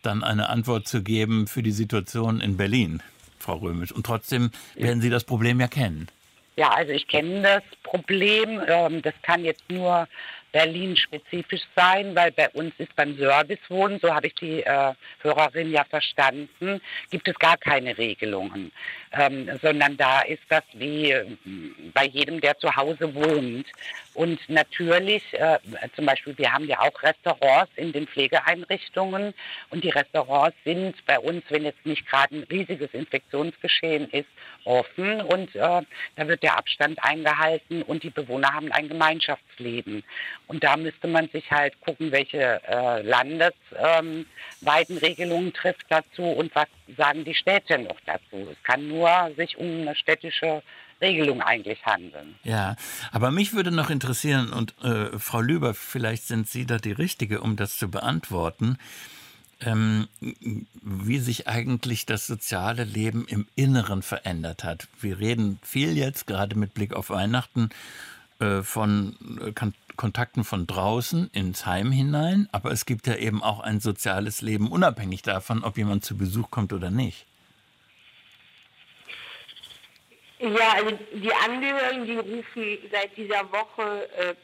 dann 0.03 0.23
eine 0.23 0.51
Antwort 0.51 0.87
zu 0.87 1.03
geben 1.03 1.47
für 1.47 1.63
die 1.63 1.73
Situation 1.73 2.41
in 2.41 2.59
Berlin, 2.59 3.03
Frau 3.39 3.57
Römisch. 3.57 3.93
Und 3.93 4.05
trotzdem 4.05 4.51
werden 4.75 5.01
Sie 5.01 5.11
das 5.11 5.25
Problem 5.25 5.59
ja 5.59 5.69
kennen. 5.69 6.09
Ja, 6.57 6.71
also 6.71 6.93
ich 6.93 7.09
kenne 7.09 7.43
das 7.43 7.63
Problem. 7.83 8.61
Ähm, 8.67 9.01
das 9.03 9.15
kann 9.23 9.45
jetzt 9.45 9.71
nur 9.71 10.09
Berlin-spezifisch 10.53 11.63
sein, 11.75 12.15
weil 12.15 12.33
bei 12.33 12.49
uns 12.51 12.73
ist 12.79 12.95
beim 12.97 13.17
Servicewohnen, 13.17 13.99
so 14.01 14.15
habe 14.15 14.29
ich 14.29 14.35
die 14.35 14.63
äh, 14.63 14.95
Hörerin 15.21 15.71
ja 15.71 15.85
verstanden, 15.85 16.81
gibt 17.11 17.29
es 17.29 17.39
gar 17.39 17.57
keine 17.57 17.97
Regelungen, 17.99 18.73
ähm, 19.19 19.49
sondern 19.63 19.97
da 19.97 20.23
ist 20.23 20.43
das 20.49 20.63
wie 20.75 21.11
äh, 21.11 21.25
bei 21.95 22.07
jedem, 22.07 22.41
der 22.41 22.59
zu 22.59 22.75
Hause 22.75 23.15
wohnt. 23.15 23.67
Und 24.15 24.41
natürlich, 24.49 25.23
äh, 25.33 25.59
zum 25.95 26.07
Beispiel, 26.07 26.37
wir 26.39 26.53
haben 26.53 26.67
ja 26.67 26.81
auch 26.81 27.03
Restaurants 27.03 27.73
in 27.77 27.93
den 27.93 28.07
Pflegeeinrichtungen 28.07 29.35
und 29.71 29.85
die 29.85 29.91
Restaurants 29.91 30.57
sind 30.65 30.95
bei 31.07 31.19
uns, 31.19 31.45
wenn 31.51 31.65
jetzt 31.65 31.85
nicht 31.85 32.07
gerade 32.09 32.37
ein 32.37 32.45
riesiges 32.45 32.93
Infektionsgeschehen 32.95 34.09
ist, 34.11 34.29
offen 34.65 35.21
und 35.21 35.55
äh, 35.55 35.83
da 36.17 36.29
wird 36.29 36.43
der 36.43 36.57
Abstand 36.57 36.99
eingehalten 37.03 37.83
und 37.83 38.03
die 38.03 38.11
Bewohner 38.11 38.53
haben 38.53 38.73
ein 38.73 38.89
Gemeinschaftsleben. 38.89 40.03
Und 40.49 40.65
da 40.65 40.77
müsste 40.77 41.09
man 41.09 41.29
sich 41.29 41.51
halt 41.51 41.81
gucken, 41.81 42.11
welche 42.11 42.61
äh, 42.67 43.03
landesweiten 43.03 44.27
ähm, 44.89 44.99
Regelungen 44.99 45.53
trifft 45.53 45.87
dazu 45.89 46.23
und 46.23 46.55
was 46.55 46.67
sagen 46.97 47.25
die 47.25 47.35
Städte 47.35 47.79
noch 47.79 47.97
dazu. 48.07 48.49
Es 48.51 48.63
kann 48.63 48.89
nur 48.89 49.11
sich 49.37 49.57
um 49.57 49.67
eine 49.67 49.95
städtische 49.97 50.63
Regelung 51.01 51.43
eigentlich 51.43 51.85
handeln. 51.85 52.37
Ja, 52.43 52.77
aber 53.13 53.31
mich 53.31 53.53
würde 53.53 53.71
noch 53.71 53.91
interessieren, 53.91 54.53
und 54.53 54.75
äh, 54.83 55.19
Frau 55.19 55.41
Lüber, 55.41 55.75
vielleicht 55.75 56.27
sind 56.27 56.49
Sie 56.49 56.67
da 56.67 56.79
die 56.79 56.93
Richtige, 56.93 57.41
um 57.41 57.57
das 57.57 57.77
zu 57.77 57.91
beantworten, 57.91 58.79
ähm, 59.61 60.09
wie 60.83 61.19
sich 61.19 61.49
eigentlich 61.49 62.07
das 62.07 62.27
soziale 62.27 62.85
Leben 62.85 63.27
im 63.29 63.47
Inneren 63.57 64.03
verändert 64.03 64.65
hat. 64.65 64.89
Wir 65.01 65.19
reden 65.19 65.59
viel 65.63 65.97
jetzt, 65.97 66.27
gerade 66.27 66.59
mit 66.59 66.75
Blick 66.75 66.95
auf 66.95 67.11
Weihnachten, 67.11 67.71
äh, 68.39 68.63
von 68.63 69.17
äh, 69.41 69.53
Kontakten 69.97 70.45
von 70.45 70.67
draußen 70.67 71.31
ins 71.33 71.67
Heim 71.67 71.91
hinein, 71.91 72.49
aber 72.53 72.71
es 72.71 72.87
gibt 72.87 73.07
ja 73.07 73.17
eben 73.17 73.43
auch 73.43 73.61
ein 73.61 73.81
soziales 73.81 74.43
Leben, 74.43 74.71
unabhängig 74.71 75.23
davon, 75.23 75.65
ob 75.65 75.77
jemand 75.77 76.05
zu 76.05 76.17
Besuch 76.17 76.51
kommt 76.51 76.73
oder 76.73 76.91
nicht. 76.91 77.27
Ja, 80.39 80.75
also 80.75 80.99
die 81.15 81.33
Angehörigen, 81.33 82.05
die 82.05 82.17
rufen 82.17 82.79
seit 82.93 83.17
dieser 83.17 83.51
Woche 83.51 84.09
äh, 84.19 84.35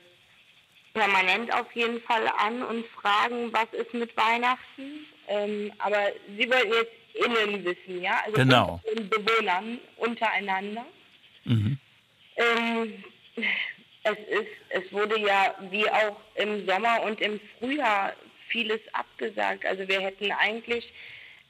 permanent 0.94 1.52
auf 1.52 1.70
jeden 1.74 2.00
Fall 2.02 2.26
an 2.38 2.62
und 2.62 2.86
fragen, 2.86 3.52
was 3.52 3.66
ist 3.72 3.92
mit 3.92 4.16
Weihnachten. 4.16 5.06
Ähm, 5.28 5.72
aber 5.78 6.12
sie 6.36 6.48
wollten 6.50 6.72
jetzt 6.72 6.92
innen 7.14 7.64
wissen, 7.64 8.02
ja? 8.02 8.20
Also 8.24 8.36
genau. 8.36 8.80
den 8.96 9.08
Bewohnern 9.08 9.78
untereinander. 9.96 10.86
Mhm. 11.44 11.78
Ähm, 12.36 13.04
es 14.04 14.18
ist, 14.28 14.50
es 14.70 14.92
wurde 14.92 15.18
ja 15.18 15.54
wie 15.70 15.88
auch 15.88 16.20
im 16.34 16.66
Sommer 16.66 17.02
und 17.02 17.20
im 17.20 17.40
Frühjahr 17.58 18.14
vieles 18.48 18.80
abgesagt. 18.92 19.64
Also 19.64 19.86
wir 19.88 20.00
hätten 20.00 20.30
eigentlich 20.32 20.92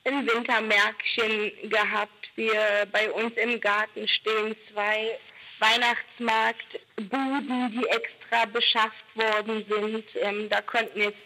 ein 0.05 0.27
Wintermärkchen 0.27 1.71
gehabt. 1.71 2.31
Wir 2.35 2.87
bei 2.91 3.11
uns 3.11 3.35
im 3.37 3.59
Garten 3.61 4.07
stehen 4.09 4.57
zwei 4.73 5.19
Weihnachtsmarktbuden, 5.59 7.73
die 7.73 7.87
extra 7.87 8.47
beschafft 8.47 9.05
worden 9.15 9.65
sind. 9.69 10.05
Ähm, 10.21 10.49
da 10.49 10.61
könnten 10.61 11.01
jetzt 11.01 11.19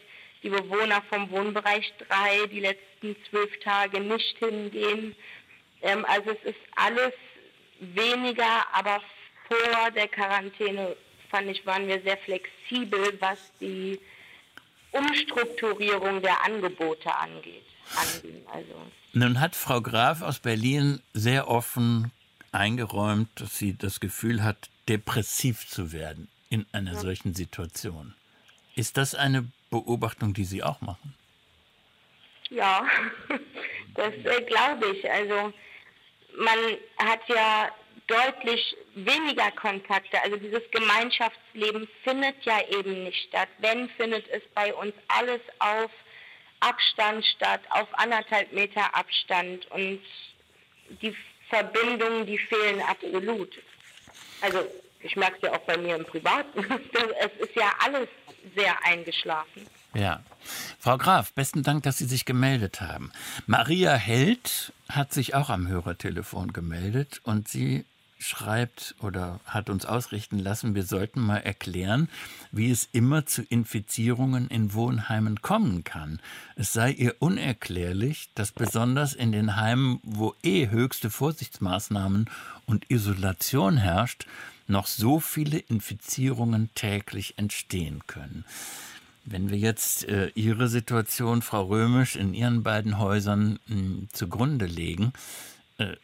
die 0.43 0.51
Bewohner 0.51 1.03
vom 1.09 1.31
Wohnbereich 1.31 1.91
3 2.09 2.49
die 2.49 2.61
letzten 2.61 3.17
zwölf 3.31 3.59
Tage 3.61 4.01
nicht 4.01 4.37
hingehen. 4.39 5.17
Ähm, 5.83 6.05
also 6.07 6.31
es 6.31 6.43
ist 6.51 6.61
alles 6.77 7.13
weniger, 7.81 8.67
aber 8.73 9.03
vor 9.49 9.91
der 9.93 10.09
Quarantäne 10.09 10.97
fand 11.31 11.49
ich, 11.49 11.65
waren 11.67 11.87
wir 11.87 12.01
sehr 12.03 12.17
flexibel, 12.19 13.17
was 13.21 13.39
die 13.61 13.99
Umstrukturierung 14.93 16.23
der 16.23 16.45
Angebote 16.45 17.15
angeht. 17.15 17.65
Also. 18.53 18.75
Nun 19.13 19.41
hat 19.41 19.55
Frau 19.55 19.81
Graf 19.81 20.23
aus 20.23 20.41
Berlin 20.41 21.01
sehr 21.13 21.49
offen 21.49 22.11
eingeräumt, 22.53 23.29
dass 23.37 23.59
sie 23.59 23.77
das 23.77 24.01
Gefühl 24.01 24.43
hat, 24.43 24.71
depressiv 24.89 25.67
zu 25.67 25.93
werden 25.93 26.29
in 26.49 26.67
einer 26.73 26.95
ja. 26.95 27.01
solchen 27.01 27.35
Situation. 27.35 28.15
Ist 28.75 28.97
das 28.97 29.15
eine 29.15 29.47
Beobachtung, 29.71 30.35
die 30.35 30.45
Sie 30.45 30.63
auch 30.63 30.81
machen? 30.81 31.15
Ja, 32.51 32.87
das 33.95 34.15
äh, 34.15 34.43
glaube 34.43 34.87
ich. 34.93 35.11
Also 35.11 35.53
man 36.39 36.59
hat 36.99 37.21
ja 37.29 37.71
deutlich 38.07 38.77
weniger 38.95 39.51
Kontakte. 39.53 40.21
Also 40.23 40.37
dieses 40.37 40.63
Gemeinschaftsleben 40.71 41.89
findet 42.05 42.45
ja 42.45 42.61
eben 42.71 43.05
nicht 43.05 43.29
statt. 43.29 43.49
Wenn, 43.59 43.89
findet 43.91 44.29
es 44.29 44.43
bei 44.55 44.73
uns 44.75 44.95
alles 45.09 45.41
auf 45.59 45.91
Abstand 46.61 47.25
statt, 47.25 47.61
auf 47.71 47.89
anderthalb 47.93 48.53
Meter 48.53 48.95
Abstand. 48.95 49.67
Und 49.71 50.01
die 51.03 51.15
Verbindungen, 51.49 52.27
die 52.27 52.39
fehlen 52.39 52.81
absolut. 52.83 53.51
Also 54.41 54.67
ich 55.01 55.17
merke 55.17 55.37
es 55.37 55.43
ja 55.43 55.53
auch 55.53 55.65
bei 55.67 55.77
mir 55.77 55.97
im 55.97 56.05
Privaten. 56.05 56.65
es 57.21 57.49
ist 57.49 57.57
ja 57.57 57.73
alles 57.85 58.09
sehr 58.55 58.75
eingeschlafen. 58.85 59.67
Ja. 59.95 60.23
Frau 60.79 60.99
Graf, 60.99 61.33
besten 61.33 61.63
Dank, 61.63 61.83
dass 61.83 61.99
Sie 61.99 62.05
sich 62.05 62.25
gemeldet 62.25 62.81
haben. 62.81 63.13
Maria 63.47 63.95
Held 63.95 64.73
hat 64.89 65.13
sich 65.13 65.35
auch 65.35 65.51
am 65.51 65.69
Hörertelefon 65.69 66.53
gemeldet 66.53 67.21
und 67.25 67.49
sie 67.49 67.85
schreibt 68.19 68.95
oder 69.01 69.41
hat 69.45 69.71
uns 69.71 69.85
ausrichten 69.85 70.39
lassen, 70.39 70.75
wir 70.75 70.85
sollten 70.85 71.21
mal 71.21 71.39
erklären, 71.39 72.09
wie 72.51 72.71
es 72.71 72.89
immer 72.93 73.27
zu 73.27 73.43
Infizierungen 73.43 74.49
in 74.49 74.73
Wohnheimen 74.73 75.43
kommen 75.43 75.85
kann. 75.85 76.21
Es 76.57 76.73
sei 76.73 76.93
ihr 76.93 77.17
unerklärlich, 77.19 78.31
dass 78.35 78.53
besonders 78.53 79.15
in 79.15 79.33
den 79.33 79.57
Heimen, 79.57 80.01
wo 80.03 80.35
eh 80.43 80.69
höchste 80.69 81.11
Vorsichtsmaßnahmen 81.11 82.31
und 82.65 82.91
Isolation 82.91 83.77
herrscht, 83.77 84.27
noch 84.67 84.87
so 84.87 85.21
viele 85.21 85.59
Infizierungen 85.59 86.71
täglich 86.75 87.39
entstehen 87.39 88.03
können. 88.07 88.45
Wenn 89.25 89.51
wir 89.51 89.59
jetzt 89.59 90.09
äh, 90.09 90.31
Ihre 90.35 90.69
Situation, 90.69 91.43
Frau 91.43 91.65
Römisch, 91.65 92.17
in 92.17 92.33
Ihren 92.33 92.63
beiden 92.63 92.99
Häusern 92.99 93.59
mh, 93.67 94.09
zugrunde 94.13 94.67
legen, 94.67 95.13
äh, 95.79 95.97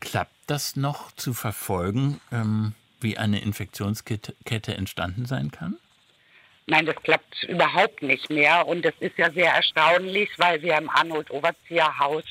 klappt 0.00 0.36
das 0.46 0.76
noch 0.76 1.12
zu 1.12 1.34
verfolgen, 1.34 2.20
ähm, 2.32 2.74
wie 3.00 3.16
eine 3.16 3.40
Infektionskette 3.40 4.74
entstanden 4.76 5.26
sein 5.26 5.50
kann? 5.50 5.78
Nein, 6.66 6.86
das 6.86 6.96
klappt 6.96 7.44
überhaupt 7.44 8.02
nicht 8.02 8.30
mehr. 8.30 8.66
Und 8.66 8.84
das 8.84 8.94
ist 9.00 9.18
ja 9.18 9.30
sehr 9.30 9.52
erstaunlich, 9.52 10.30
weil 10.38 10.62
wir 10.62 10.76
im 10.76 10.88
Arnold-Overzieher-Haus 10.88 12.24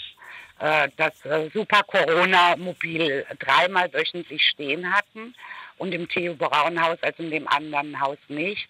äh, 0.60 0.90
das 0.98 1.26
äh, 1.26 1.50
Super 1.54 1.84
Corona-Mobil 1.84 3.26
dreimal 3.40 3.92
wöchentlich 3.94 4.42
stehen 4.44 4.94
hatten 4.94 5.36
und 5.78 5.94
im 5.94 6.08
Theo 6.08 6.36
Braun-Haus, 6.36 7.00
also 7.02 7.24
in 7.24 7.32
dem 7.32 7.48
anderen 7.48 8.00
Haus 8.00 8.18
nicht. 8.28 8.70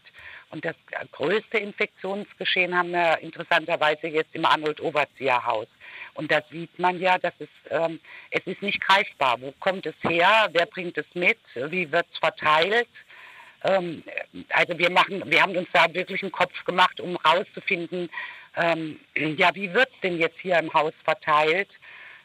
Und 0.51 0.65
das 0.65 0.75
größte 1.11 1.59
Infektionsgeschehen 1.59 2.75
haben 2.75 2.91
wir 2.91 3.19
interessanterweise 3.19 4.07
jetzt 4.07 4.33
im 4.33 4.45
Arnold-Overzieher-Haus. 4.45 5.67
Und 6.19 6.29
da 6.29 6.41
sieht 6.51 6.77
man 6.77 6.99
ja, 6.99 7.17
dass 7.17 7.31
es, 7.39 7.47
ähm, 7.69 7.97
es 8.31 8.45
ist 8.45 8.61
nicht 8.61 8.81
greifbar. 8.81 9.39
Wo 9.39 9.53
kommt 9.61 9.85
es 9.85 9.95
her? 10.01 10.49
Wer 10.51 10.65
bringt 10.65 10.97
es 10.97 11.05
mit? 11.13 11.39
Wie 11.55 11.89
wird 11.89 12.07
es 12.11 12.19
verteilt? 12.19 12.89
Ähm, 13.63 14.03
also 14.49 14.77
wir 14.77 14.89
machen, 14.89 15.23
wir 15.25 15.41
haben 15.41 15.55
uns 15.55 15.69
da 15.71 15.85
wirklich 15.93 16.21
einen 16.21 16.33
Kopf 16.33 16.65
gemacht, 16.65 16.99
um 16.99 17.15
rauszufinden, 17.15 18.09
ähm, 18.57 18.99
ja, 19.15 19.55
wie 19.55 19.73
wird 19.73 19.87
es 19.93 20.01
denn 20.01 20.19
jetzt 20.19 20.37
hier 20.41 20.59
im 20.59 20.73
Haus 20.73 20.91
verteilt? 21.05 21.69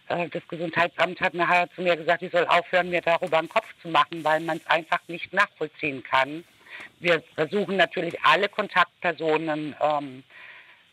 Äh, 0.09 0.28
das 0.28 0.42
Gesundheitsamt 0.49 1.20
hat 1.20 1.34
nachher 1.34 1.70
zu 1.76 1.82
mir 1.82 1.97
gesagt, 1.97 2.22
ich 2.22 2.32
soll 2.32 2.47
aufhören, 2.47 2.90
mir 2.90 3.01
darüber 3.01 3.38
einen 3.38 3.49
Kopf 3.49 3.68
zu 3.80 3.86
machen, 3.90 4.24
weil 4.24 4.40
man 4.40 4.57
es 4.57 4.66
einfach 4.66 5.07
nicht 5.07 5.32
nachvollziehen 5.32 6.03
kann. 6.03 6.42
Wir 6.99 7.22
versuchen 7.36 7.76
natürlich 7.76 8.20
alle 8.24 8.49
Kontaktpersonen 8.49 9.76
ähm, 9.80 10.24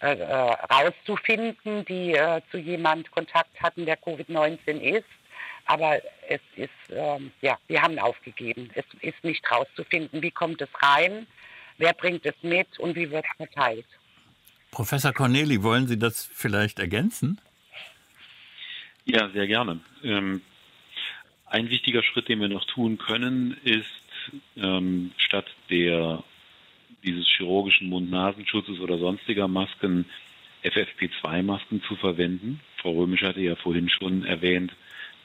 äh, 0.01 0.13
äh, 0.13 0.33
rauszufinden, 0.33 1.85
die 1.85 2.13
äh, 2.13 2.41
zu 2.49 2.57
jemand 2.57 3.11
Kontakt 3.11 3.61
hatten, 3.61 3.85
der 3.85 3.99
Covid-19 3.99 4.79
ist. 4.79 5.05
Aber 5.65 6.01
es 6.27 6.41
ist, 6.55 6.69
ähm, 6.89 7.31
ja, 7.41 7.57
wir 7.67 7.81
haben 7.81 7.99
aufgegeben. 7.99 8.71
Es 8.73 8.85
ist 9.01 9.23
nicht 9.23 9.49
rauszufinden, 9.51 10.23
wie 10.23 10.31
kommt 10.31 10.59
es 10.61 10.69
rein, 10.81 11.27
wer 11.77 11.93
bringt 11.93 12.25
es 12.25 12.33
mit 12.41 12.79
und 12.79 12.95
wie 12.95 13.11
wird 13.11 13.25
es 13.29 13.37
verteilt. 13.37 13.85
Professor 14.71 15.13
Corneli, 15.13 15.61
wollen 15.61 15.87
Sie 15.87 15.99
das 15.99 16.25
vielleicht 16.33 16.79
ergänzen? 16.79 17.39
Ja, 19.05 19.29
sehr 19.29 19.45
gerne. 19.45 19.81
Ähm, 20.03 20.41
ein 21.45 21.69
wichtiger 21.69 22.01
Schritt, 22.01 22.27
den 22.27 22.39
wir 22.39 22.47
noch 22.47 22.65
tun 22.65 22.97
können, 22.97 23.57
ist 23.63 23.85
ähm, 24.55 25.11
statt 25.17 25.45
der 25.69 26.23
dieses 27.03 27.27
chirurgischen 27.27 27.89
Mund-Nasenschutzes 27.89 28.79
oder 28.79 28.97
sonstiger 28.97 29.47
Masken 29.47 30.05
FFP2-Masken 30.63 31.81
zu 31.83 31.95
verwenden. 31.95 32.59
Frau 32.77 32.91
Römisch 32.91 33.23
hatte 33.23 33.41
ja 33.41 33.55
vorhin 33.55 33.89
schon 33.89 34.23
erwähnt, 34.25 34.71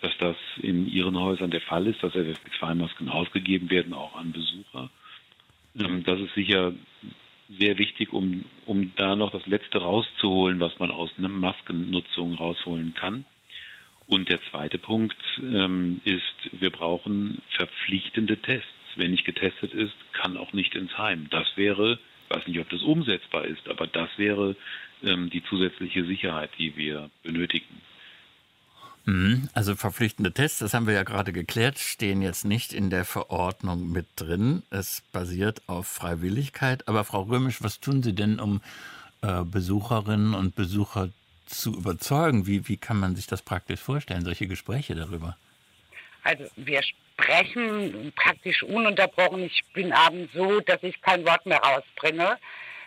dass 0.01 0.17
das 0.19 0.37
in 0.63 0.87
ihren 0.89 1.19
Häusern 1.19 1.51
der 1.51 1.61
Fall 1.61 1.87
ist, 1.87 2.03
dass 2.03 2.15
FFP2-Masken 2.15 3.09
ausgegeben 3.09 3.71
werden, 3.71 3.93
auch 3.93 4.17
an 4.17 4.33
Besucher. 4.33 4.91
Ähm, 5.79 6.05
das 6.05 6.21
ist 6.21 6.35
sicher 6.35 6.73
sehr 7.59 7.79
wichtig, 7.79 8.13
um, 8.13 8.45
um 8.65 8.93
da 8.97 9.15
noch 9.15 9.31
das 9.31 9.47
Letzte 9.47 9.79
rauszuholen, 9.79 10.59
was 10.61 10.79
man 10.79 10.91
aus 10.91 11.11
einer 11.19 11.29
Maskennutzung 11.29 12.35
rausholen 12.35 12.95
kann. 12.95 13.25
Und 14.07 14.29
der 14.29 14.41
zweite 14.51 14.79
Punkt 14.79 15.17
ähm, 15.41 16.01
ist, 16.05 16.23
wir 16.53 16.71
brauchen 16.71 17.43
verpflichtende 17.51 18.37
Tests. 18.37 18.69
Wer 18.97 19.09
nicht 19.09 19.25
getestet 19.25 19.73
ist, 19.75 19.95
kann 20.13 20.37
auch 20.37 20.53
nicht 20.53 20.75
ins 20.75 20.97
Heim. 20.97 21.29
Das 21.31 21.47
wäre, 21.57 21.99
weiß 22.29 22.47
nicht, 22.47 22.59
ob 22.59 22.69
das 22.71 22.83
umsetzbar 22.83 23.45
ist, 23.45 23.69
aber 23.69 23.87
das 23.87 24.09
wäre 24.17 24.57
ähm, 25.03 25.31
die 25.31 25.45
zusätzliche 25.45 26.05
Sicherheit, 26.05 26.51
die 26.59 26.77
wir 26.77 27.11
benötigen. 27.23 27.83
Mhm. 29.07 29.49
Also 29.55 29.77
verpflichtende 29.77 30.33
Tests, 30.33 30.59
das 30.59 30.75
haben 30.75 30.87
wir 30.87 30.95
ja 30.95 31.05
gerade 31.05 31.33
geklärt, 31.33 31.79
stehen 31.79 32.23
jetzt 32.23 32.45
nicht 32.45 32.73
in 32.73 32.91
der 32.91 33.05
Verordnung 33.05 33.91
mit 33.91 34.07
drin. 34.17 34.63
Es 34.71 35.03
basiert 35.13 35.63
auf 35.69 35.87
Freiwilligkeit. 35.87 36.89
Aber 36.89 37.05
Frau 37.05 37.23
Römisch, 37.23 37.63
was 37.63 37.81
tun 37.81 38.03
Sie 38.03 38.15
denn, 38.15 38.41
um 38.41 38.61
äh, 39.23 39.45
Besucherinnen 39.45 40.35
und 40.35 40.57
Besucher 40.57 41.11
zu 41.47 41.75
überzeugen? 41.75 42.47
Wie, 42.47 42.69
wie 42.69 42.77
kann 42.77 42.99
man 42.99 43.15
sich 43.15 43.29
das 43.29 43.43
praktisch 43.43 43.81
vorstellen, 43.81 44.25
solche 44.25 44.49
Gespräche 44.49 44.97
darüber? 44.97 45.37
Also 46.27 46.45
wir 46.57 46.83
sprechen 46.83 48.13
praktisch 48.17 48.61
ununterbrochen. 48.65 49.45
Ich 49.45 49.63
bin 49.73 49.93
abends 49.93 50.33
so, 50.35 50.59
dass 50.59 50.83
ich 50.83 51.01
kein 51.01 51.25
Wort 51.25 51.47
mehr 51.47 51.61
rausbringe. 51.61 52.37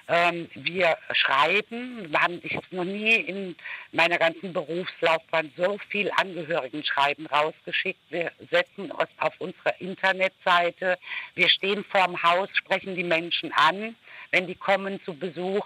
Ähm, 0.09 0.49
wir 0.55 0.97
schreiben, 1.13 2.11
wir 2.11 2.19
haben 2.19 2.41
ich 2.43 2.53
habe 2.53 2.65
noch 2.71 2.83
nie 2.83 3.15
in 3.15 3.55
meiner 3.93 4.17
ganzen 4.17 4.51
Berufslaufbahn 4.51 5.53
so 5.55 5.77
viel 5.87 6.11
Angehörigenschreiben 6.17 7.27
rausgeschickt. 7.27 8.01
Wir 8.09 8.31
setzen 8.51 8.91
uns 8.91 9.09
auf 9.19 9.33
unsere 9.39 9.73
Internetseite, 9.79 10.97
wir 11.35 11.47
stehen 11.47 11.85
vorm 11.85 12.21
Haus, 12.21 12.49
sprechen 12.55 12.95
die 12.95 13.05
Menschen 13.05 13.53
an, 13.53 13.95
wenn 14.31 14.47
die 14.47 14.55
kommen 14.55 14.99
zu 15.05 15.13
Besuch. 15.13 15.65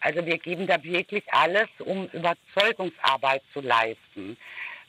Also 0.00 0.26
wir 0.26 0.36
geben 0.36 0.66
da 0.66 0.82
wirklich 0.82 1.24
alles, 1.32 1.68
um 1.78 2.06
Überzeugungsarbeit 2.08 3.42
zu 3.54 3.62
leisten. 3.62 4.36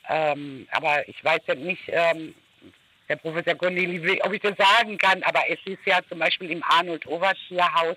Ähm, 0.08 0.66
aber 0.70 1.08
ich 1.08 1.22
weiß 1.24 1.40
ja 1.46 1.54
nicht, 1.54 1.82
ähm, 1.88 2.34
Herr 3.08 3.16
Professor 3.16 3.54
Corneli, 3.54 4.20
ob 4.22 4.32
ich 4.32 4.40
das 4.40 4.56
sagen 4.56 4.98
kann, 4.98 5.22
aber 5.22 5.40
es 5.48 5.58
ist 5.64 5.84
ja 5.84 6.00
zum 6.08 6.18
Beispiel 6.18 6.50
im 6.50 6.62
Arnold-Overzieher-Haus 6.64 7.96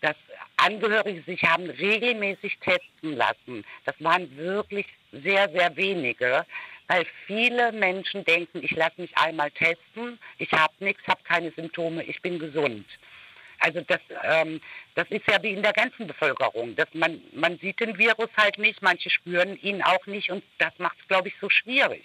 dass 0.00 0.16
Angehörige 0.56 1.22
sich 1.22 1.42
haben 1.42 1.68
regelmäßig 1.70 2.58
testen 2.58 3.16
lassen. 3.16 3.64
Das 3.84 3.94
waren 4.00 4.34
wirklich 4.36 4.86
sehr, 5.12 5.48
sehr 5.50 5.74
wenige, 5.76 6.44
weil 6.88 7.06
viele 7.26 7.72
Menschen 7.72 8.24
denken, 8.24 8.62
ich 8.62 8.72
lasse 8.72 9.00
mich 9.00 9.16
einmal 9.16 9.50
testen, 9.52 10.18
ich 10.38 10.52
habe 10.52 10.72
nichts, 10.80 11.06
habe 11.06 11.22
keine 11.24 11.50
Symptome, 11.52 12.02
ich 12.04 12.20
bin 12.20 12.38
gesund. 12.38 12.86
Also 13.60 13.80
das, 13.82 14.00
ähm, 14.24 14.60
das 14.94 15.08
ist 15.10 15.26
ja 15.28 15.42
wie 15.42 15.52
in 15.52 15.62
der 15.62 15.72
ganzen 15.72 16.06
Bevölkerung. 16.06 16.74
Dass 16.76 16.88
man, 16.92 17.20
man 17.32 17.58
sieht 17.58 17.80
den 17.80 17.96
Virus 17.96 18.30
halt 18.36 18.58
nicht, 18.58 18.82
manche 18.82 19.10
spüren 19.10 19.56
ihn 19.62 19.82
auch 19.82 20.04
nicht 20.06 20.30
und 20.30 20.42
das 20.58 20.72
macht 20.78 20.96
es, 21.00 21.08
glaube 21.08 21.28
ich, 21.28 21.34
so 21.40 21.48
schwierig. 21.48 22.04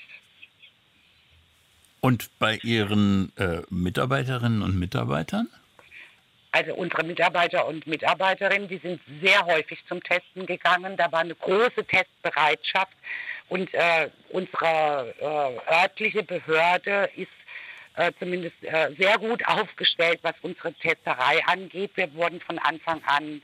Und 2.01 2.29
bei 2.37 2.59
Ihren 2.61 3.31
äh, 3.37 3.61
Mitarbeiterinnen 3.69 4.61
und 4.61 4.77
Mitarbeitern? 4.77 5.49
Also 6.51 6.73
unsere 6.75 7.03
Mitarbeiter 7.03 7.67
und 7.67 7.85
Mitarbeiterinnen, 7.85 8.69
die 8.69 8.77
sind 8.77 9.01
sehr 9.21 9.45
häufig 9.45 9.79
zum 9.89 10.01
Testen 10.03 10.45
gegangen. 10.45 10.95
Da 10.95 11.11
war 11.11 11.19
eine 11.19 11.35
große 11.35 11.83
Testbereitschaft 11.85 12.93
und 13.49 13.73
äh, 13.73 14.09
unsere 14.29 15.13
äh, 15.19 15.73
örtliche 15.73 16.23
Behörde 16.23 17.09
ist 17.17 17.31
äh, 17.95 18.11
zumindest 18.19 18.55
äh, 18.63 18.91
sehr 18.97 19.17
gut 19.17 19.45
aufgestellt, 19.47 20.19
was 20.21 20.35
unsere 20.41 20.73
Testerei 20.73 21.43
angeht. 21.45 21.91
Wir 21.95 22.13
wurden 22.13 22.41
von 22.41 22.59
Anfang 22.59 23.01
an 23.05 23.41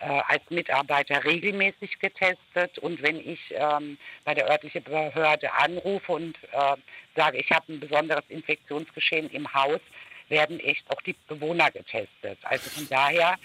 äh, 0.00 0.20
als 0.26 0.42
Mitarbeiter 0.50 1.24
regelmäßig 1.24 1.98
getestet 2.00 2.78
und 2.80 3.02
wenn 3.02 3.16
ich 3.16 3.38
ähm, 3.50 3.98
bei 4.24 4.34
der 4.34 4.50
örtlichen 4.50 4.82
Behörde 4.82 5.52
anrufe 5.52 6.12
und 6.12 6.36
äh, 6.50 6.76
sage, 7.14 7.38
ich 7.38 7.50
habe 7.50 7.72
ein 7.72 7.80
besonderes 7.80 8.24
Infektionsgeschehen 8.28 9.30
im 9.30 9.52
Haus, 9.54 9.80
werden 10.28 10.58
echt 10.60 10.84
auch 10.90 11.00
die 11.02 11.14
Bewohner 11.28 11.70
getestet. 11.70 12.38
Also 12.42 12.70
von 12.70 12.88
daher 12.88 13.36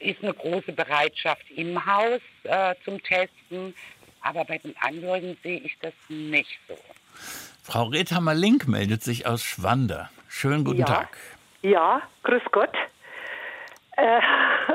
ist 0.00 0.22
eine 0.22 0.34
große 0.34 0.72
Bereitschaft 0.72 1.50
im 1.50 1.84
Haus 1.86 2.20
äh, 2.44 2.74
zum 2.84 3.02
Testen, 3.02 3.74
aber 4.20 4.44
bei 4.44 4.58
den 4.58 4.76
Angehörigen 4.78 5.36
sehe 5.42 5.60
ich 5.60 5.76
das 5.80 5.94
nicht 6.08 6.58
so. 6.68 6.76
Frau 7.62 7.84
Rethammer-Link 7.84 8.68
meldet 8.68 9.02
sich 9.02 9.26
aus 9.26 9.44
Schwander. 9.44 10.10
Schönen 10.28 10.64
guten 10.64 10.80
ja. 10.80 10.86
Tag. 10.86 11.16
Ja, 11.62 12.02
grüß 12.22 12.42
Gott. 12.52 12.74
Äh, 13.96 14.20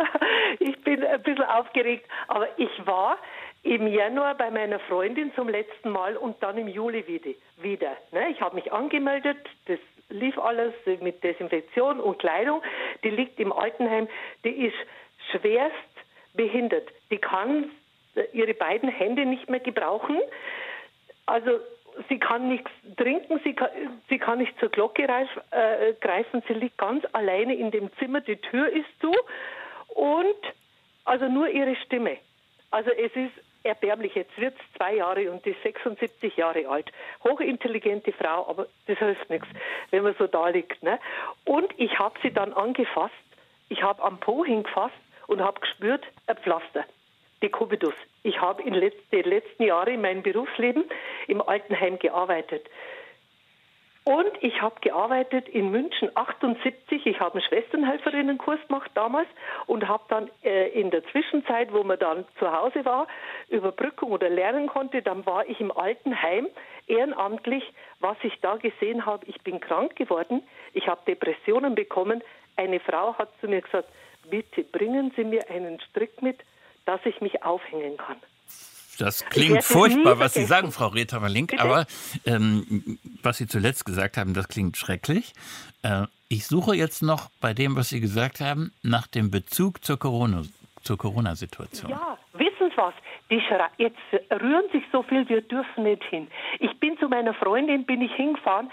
ich 0.59 0.79
bin 0.83 1.03
ein 1.03 1.21
bisschen 1.23 1.43
aufgeregt, 1.43 2.07
aber 2.27 2.47
ich 2.57 2.85
war 2.85 3.17
im 3.63 3.87
Januar 3.87 4.35
bei 4.35 4.51
meiner 4.51 4.79
Freundin 4.79 5.33
zum 5.33 5.49
letzten 5.49 5.89
Mal 5.89 6.15
und 6.15 6.41
dann 6.43 6.57
im 6.57 6.67
Juli 6.67 7.07
wieder. 7.07 7.31
wieder 7.57 7.97
ne? 8.11 8.29
Ich 8.29 8.39
habe 8.39 8.55
mich 8.55 8.71
angemeldet, 8.71 9.37
das 9.65 9.79
lief 10.09 10.37
alles 10.37 10.73
mit 11.01 11.23
Desinfektion 11.23 11.99
und 11.99 12.19
Kleidung. 12.19 12.61
Die 13.03 13.09
liegt 13.09 13.39
im 13.39 13.51
Altenheim, 13.51 14.07
die 14.43 14.67
ist 14.67 14.75
schwerst 15.31 15.73
behindert. 16.35 16.87
Die 17.09 17.17
kann 17.17 17.71
ihre 18.33 18.53
beiden 18.53 18.89
Hände 18.89 19.25
nicht 19.25 19.49
mehr 19.49 19.59
gebrauchen. 19.59 20.19
Also 21.25 21.59
sie 22.09 22.19
kann 22.19 22.49
nichts 22.49 22.71
trinken, 22.97 23.39
sie 23.43 23.53
kann, 23.53 23.69
sie 24.09 24.17
kann 24.17 24.39
nicht 24.39 24.57
zur 24.59 24.69
Glocke 24.69 25.07
reif, 25.07 25.29
äh, 25.51 25.93
greifen, 26.01 26.43
sie 26.47 26.53
liegt 26.53 26.77
ganz 26.77 27.05
alleine 27.13 27.55
in 27.55 27.71
dem 27.71 27.89
Zimmer, 27.97 28.21
die 28.21 28.37
Tür 28.37 28.69
ist 28.69 28.89
zu 28.99 29.13
und 29.93 30.53
also 31.05 31.27
nur 31.27 31.49
ihre 31.49 31.75
Stimme. 31.77 32.17
Also 32.71 32.91
es 32.91 33.15
ist 33.15 33.33
erbärmlich. 33.65 34.15
Jetzt 34.15 34.37
wird 34.37 34.55
es 34.55 34.77
zwei 34.77 34.95
Jahre 34.95 35.31
und 35.31 35.45
ist 35.45 35.61
76 35.63 36.37
Jahre 36.37 36.67
alt. 36.67 36.91
Hochintelligente 37.23 38.13
Frau, 38.13 38.47
aber 38.47 38.67
das 38.87 38.97
hilft 38.99 39.29
nichts, 39.29 39.47
wenn 39.91 40.03
man 40.03 40.15
so 40.17 40.27
da 40.27 40.49
liegt. 40.49 40.81
Ne? 40.83 40.99
Und 41.43 41.73
ich 41.77 41.97
habe 41.99 42.17
sie 42.21 42.31
dann 42.31 42.53
angefasst. 42.53 43.13
Ich 43.69 43.81
habe 43.81 44.03
am 44.03 44.19
Po 44.19 44.45
hingefasst 44.45 44.95
und 45.27 45.41
habe 45.41 45.59
gespürt, 45.59 46.05
ein 46.27 46.37
Pflaster. 46.37 46.85
Decubitus. 47.41 47.93
Ich 48.23 48.39
habe 48.41 48.63
in 48.63 48.73
den 48.73 48.91
letzten 49.11 49.63
Jahren 49.63 49.93
in 49.95 50.01
meinem 50.01 50.23
Berufsleben 50.23 50.85
im 51.27 51.41
Altenheim 51.41 51.99
gearbeitet. 51.99 52.67
Und 54.07 54.31
ich 54.41 54.61
habe 54.61 54.75
gearbeitet 54.81 55.49
in 55.49 55.71
München 55.71 56.11
78. 56.13 57.07
Ich 57.07 57.19
habe 57.19 57.33
einen 57.33 57.41
Schwesternhelferinnenkurs 57.41 58.59
gemacht 58.67 58.91
damals 58.93 59.27
und 59.65 59.87
habe 59.87 60.03
dann 60.09 60.29
äh, 60.43 60.69
in 60.79 60.91
der 60.91 61.03
Zwischenzeit, 61.07 61.73
wo 61.73 61.83
man 61.83 61.97
dann 61.97 62.23
zu 62.37 62.51
Hause 62.51 62.85
war, 62.85 63.07
Überbrückung 63.49 64.11
oder 64.11 64.29
lernen 64.29 64.67
konnte, 64.67 65.01
dann 65.01 65.25
war 65.25 65.49
ich 65.49 65.59
im 65.59 65.71
Altenheim 65.71 66.47
ehrenamtlich. 66.85 67.63
Was 67.99 68.17
ich 68.21 68.39
da 68.41 68.57
gesehen 68.57 69.07
habe, 69.07 69.25
ich 69.25 69.41
bin 69.41 69.59
krank 69.59 69.95
geworden, 69.95 70.43
ich 70.73 70.87
habe 70.87 71.01
Depressionen 71.07 71.73
bekommen. 71.73 72.21
Eine 72.57 72.79
Frau 72.79 73.15
hat 73.15 73.29
zu 73.41 73.47
mir 73.47 73.61
gesagt, 73.61 73.89
bitte 74.29 74.63
bringen 74.63 75.13
Sie 75.15 75.23
mir 75.23 75.49
einen 75.49 75.79
Strick 75.79 76.21
mit, 76.21 76.37
dass 76.85 76.99
ich 77.05 77.21
mich 77.21 77.43
aufhängen 77.43 77.97
kann. 77.97 78.17
Das 78.97 79.25
klingt 79.25 79.63
furchtbar, 79.63 80.19
was 80.19 80.33
Sie 80.33 80.45
sagen, 80.45 80.71
Frau 80.71 80.87
Rethamer-Link, 80.87 81.59
aber 81.59 81.85
ähm, 82.25 82.97
was 83.21 83.37
Sie 83.37 83.47
zuletzt 83.47 83.85
gesagt 83.85 84.17
haben, 84.17 84.33
das 84.33 84.47
klingt 84.47 84.77
schrecklich. 84.77 85.33
Äh, 85.83 86.03
ich 86.29 86.47
suche 86.47 86.75
jetzt 86.75 87.01
noch 87.01 87.29
bei 87.41 87.53
dem, 87.53 87.75
was 87.75 87.89
Sie 87.89 87.99
gesagt 87.99 88.39
haben, 88.39 88.71
nach 88.83 89.07
dem 89.07 89.31
Bezug 89.31 89.83
zur 89.83 89.99
Corona. 89.99 90.43
Zur 90.81 90.97
Corona-Situation. 90.97 91.89
Ja, 91.89 92.17
wissen 92.33 92.69
Sie 92.69 92.77
was? 92.77 92.93
Jetzt 93.77 93.97
rühren 94.31 94.65
sich 94.71 94.83
so 94.91 95.01
viel, 95.01 95.27
wir 95.27 95.41
dürfen 95.41 95.83
nicht 95.83 96.03
hin. 96.03 96.27
Ich 96.59 96.79
bin 96.79 96.95
zu 96.99 97.09
meiner 97.09 97.33
Freundin, 97.33 97.85
bin 97.85 98.01
ich 98.01 98.13
hingefahren, 98.13 98.71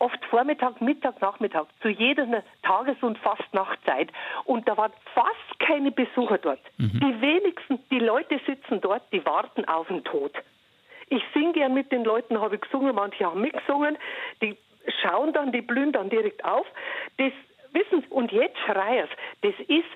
oft 0.00 0.24
Vormittag, 0.26 0.80
Mittag, 0.80 1.20
Nachmittag, 1.20 1.66
zu 1.82 1.88
jeder 1.88 2.42
Tages- 2.62 3.02
und 3.02 3.18
Fastnachtzeit. 3.18 4.10
Und 4.44 4.66
da 4.66 4.76
waren 4.76 4.92
fast 5.14 5.60
keine 5.60 5.92
Besucher 5.92 6.38
dort. 6.38 6.60
Mhm. 6.78 7.00
Die 7.00 7.20
wenigsten, 7.20 7.78
die 7.90 7.98
Leute 7.98 8.40
sitzen 8.46 8.80
dort, 8.80 9.02
die 9.12 9.24
warten 9.24 9.64
auf 9.66 9.86
den 9.88 10.02
Tod. 10.04 10.32
Ich 11.08 11.22
singe 11.34 11.52
gern 11.52 11.74
mit 11.74 11.92
den 11.92 12.04
Leuten, 12.04 12.40
habe 12.40 12.56
ich 12.56 12.60
gesungen, 12.62 12.94
manche 12.94 13.24
haben 13.24 13.40
mitgesungen, 13.40 13.98
die 14.40 14.56
schauen 15.02 15.32
dann, 15.32 15.52
die 15.52 15.60
blühen 15.60 15.92
dann 15.92 16.08
direkt 16.08 16.44
auf. 16.44 16.66
Das 17.18 17.32
wissen 17.72 18.02
Sie, 18.02 18.08
und 18.08 18.32
jetzt 18.32 18.58
schrei 18.60 19.00
es. 19.00 19.10
Das 19.42 19.54
ist 19.68 19.88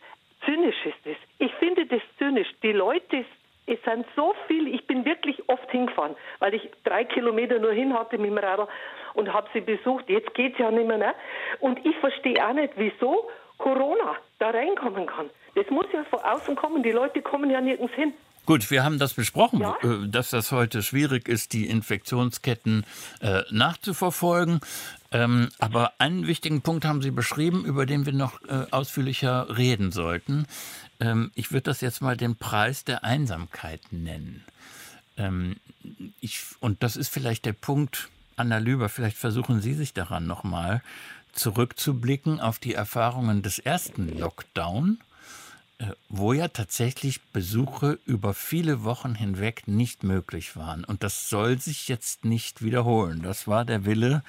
zynisch 0.45 0.85
ist 0.85 0.99
das. 1.05 1.17
Ich 1.39 1.53
finde 1.55 1.87
das 1.87 2.03
zynisch. 2.19 2.49
Die 2.63 2.73
Leute 2.73 3.25
es 3.67 3.79
sind 3.85 4.05
so 4.15 4.35
viele, 4.47 4.69
ich 4.71 4.87
bin 4.87 5.05
wirklich 5.05 5.49
oft 5.49 5.71
hingefahren, 5.71 6.17
weil 6.39 6.55
ich 6.55 6.71
drei 6.95 7.05
Kilometer 7.05 7.59
nur 7.59 7.73
hin 7.73 7.93
hatte 7.93 8.19
mit 8.19 8.31
dem 8.31 8.39
Radl 8.39 8.67
und 9.15 9.33
habe 9.33 9.49
sie 9.53 9.61
besucht. 9.61 10.09
Jetzt 10.09 10.33
geht 10.35 10.55
es 10.55 10.59
ja 10.59 10.71
nicht 10.71 10.87
mehr. 10.87 10.99
Ne? 10.99 11.15
Und 11.61 11.85
ich 11.85 11.97
verstehe 11.99 12.47
auch 12.47 12.55
nicht, 12.55 12.75
wieso 12.77 13.29
Corona 13.59 14.17
da 14.39 14.51
reinkommen 14.51 15.07
kann. 15.07 15.31
Das 15.55 15.69
muss 15.71 15.87
ja 15.93 16.05
von 16.05 16.21
außen 16.21 16.57
kommen. 16.57 16.83
Die 16.83 16.91
Leute 16.91 17.23
kommen 17.23 17.51
ja 17.51 17.61
nirgends 17.61 17.95
hin. 17.95 18.13
Gut, 18.47 18.71
wir 18.71 18.85
haben 18.85 18.99
das 18.99 19.15
besprochen, 19.15 19.61
ja? 19.61 19.77
Äh, 19.83 20.09
dass 20.09 20.31
das 20.31 20.53
heute 20.53 20.83
schwierig 20.83 21.29
ist, 21.29 21.55
die 21.55 21.67
Infektionsketten 21.67 22.85
äh, 23.23 23.41
nachzuverfolgen. 23.51 24.61
Ähm, 25.13 25.49
aber 25.59 25.93
einen 25.99 26.27
wichtigen 26.27 26.61
Punkt 26.61 26.85
haben 26.85 27.01
Sie 27.01 27.11
beschrieben, 27.11 27.65
über 27.65 27.87
den 27.87 28.05
wir 28.05 28.13
noch 28.13 28.43
äh, 28.43 28.67
ausführlicher 28.71 29.57
reden 29.57 29.93
sollten. 29.93 30.47
Ähm, 31.01 31.31
ich 31.35 31.53
würde 31.53 31.63
das 31.63 31.81
jetzt 31.81 32.03
mal 32.03 32.19
den 32.19 32.37
Preis 32.37 32.85
der 32.85 33.03
Einsamkeit 33.03 33.81
nennen. 33.93 34.45
Ähm, 35.17 35.57
ich, 36.21 36.41
und 36.61 36.83
das 36.83 36.97
ist 36.97 37.09
vielleicht 37.09 37.45
der 37.45 37.53
Punkt, 37.53 38.09
Anna 38.37 38.59
Lüber, 38.59 38.89
vielleicht 38.89 39.17
versuchen 39.17 39.61
Sie 39.61 39.75
sich 39.75 39.93
daran 39.93 40.27
nochmal 40.27 40.83
zurückzublicken 41.33 42.41
auf 42.41 42.59
die 42.59 42.75
Erfahrungen 42.75 43.43
des 43.43 43.59
ersten 43.59 44.19
Lockdown, 44.19 44.99
äh, 45.79 45.87
wo 46.09 46.33
ja 46.33 46.49
tatsächlich 46.49 47.21
Besuche 47.21 47.99
über 48.07 48.35
viele 48.35 48.85
Wochen 48.85 49.15
hinweg 49.15 49.67
nicht 49.67 50.05
möglich 50.05 50.57
waren. 50.57 50.85
Und 50.85 51.03
das 51.03 51.29
soll 51.29 51.59
sich 51.59 51.89
jetzt 51.89 52.25
nicht 52.25 52.63
wiederholen. 52.63 53.23
Das 53.23 53.47
war 53.47 53.65
der 53.65 53.85
Wille 53.85 54.23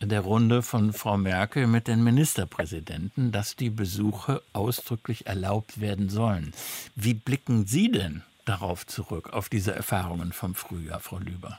der 0.00 0.20
Runde 0.20 0.62
von 0.62 0.92
Frau 0.92 1.16
Merkel 1.16 1.66
mit 1.66 1.88
den 1.88 2.04
Ministerpräsidenten, 2.04 3.32
dass 3.32 3.56
die 3.56 3.70
Besuche 3.70 4.42
ausdrücklich 4.52 5.26
erlaubt 5.26 5.80
werden 5.80 6.08
sollen. 6.08 6.52
Wie 6.94 7.14
blicken 7.14 7.66
Sie 7.66 7.90
denn 7.90 8.22
darauf 8.44 8.86
zurück, 8.86 9.32
auf 9.32 9.48
diese 9.48 9.74
Erfahrungen 9.74 10.32
vom 10.32 10.54
Frühjahr, 10.54 11.00
Frau 11.00 11.18
Lüber? 11.18 11.58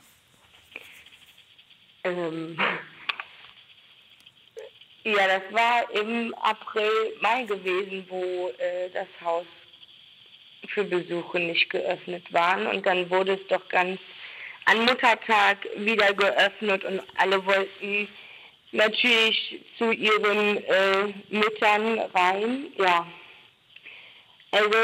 Ähm, 2.04 2.56
ja, 5.04 5.26
das 5.26 5.42
war 5.52 5.90
im 5.92 6.34
April, 6.34 6.90
Mai 7.20 7.44
gewesen, 7.44 8.06
wo 8.08 8.48
äh, 8.58 8.88
das 8.90 9.08
Haus 9.22 9.46
für 10.68 10.84
Besuche 10.84 11.38
nicht 11.38 11.68
geöffnet 11.70 12.32
waren. 12.32 12.66
Und 12.66 12.86
dann 12.86 13.08
wurde 13.10 13.34
es 13.34 13.46
doch 13.48 13.68
ganz 13.68 14.00
an 14.66 14.84
Muttertag 14.84 15.58
wieder 15.76 16.12
geöffnet 16.12 16.84
und 16.84 17.00
alle 17.16 17.44
wollten 17.46 18.08
natürlich 18.72 19.60
zu 19.78 19.92
ihren 19.92 20.62
äh, 20.64 21.14
Müttern 21.28 22.00
rein. 22.14 22.66
Ja. 22.76 23.06
Also 24.50 24.76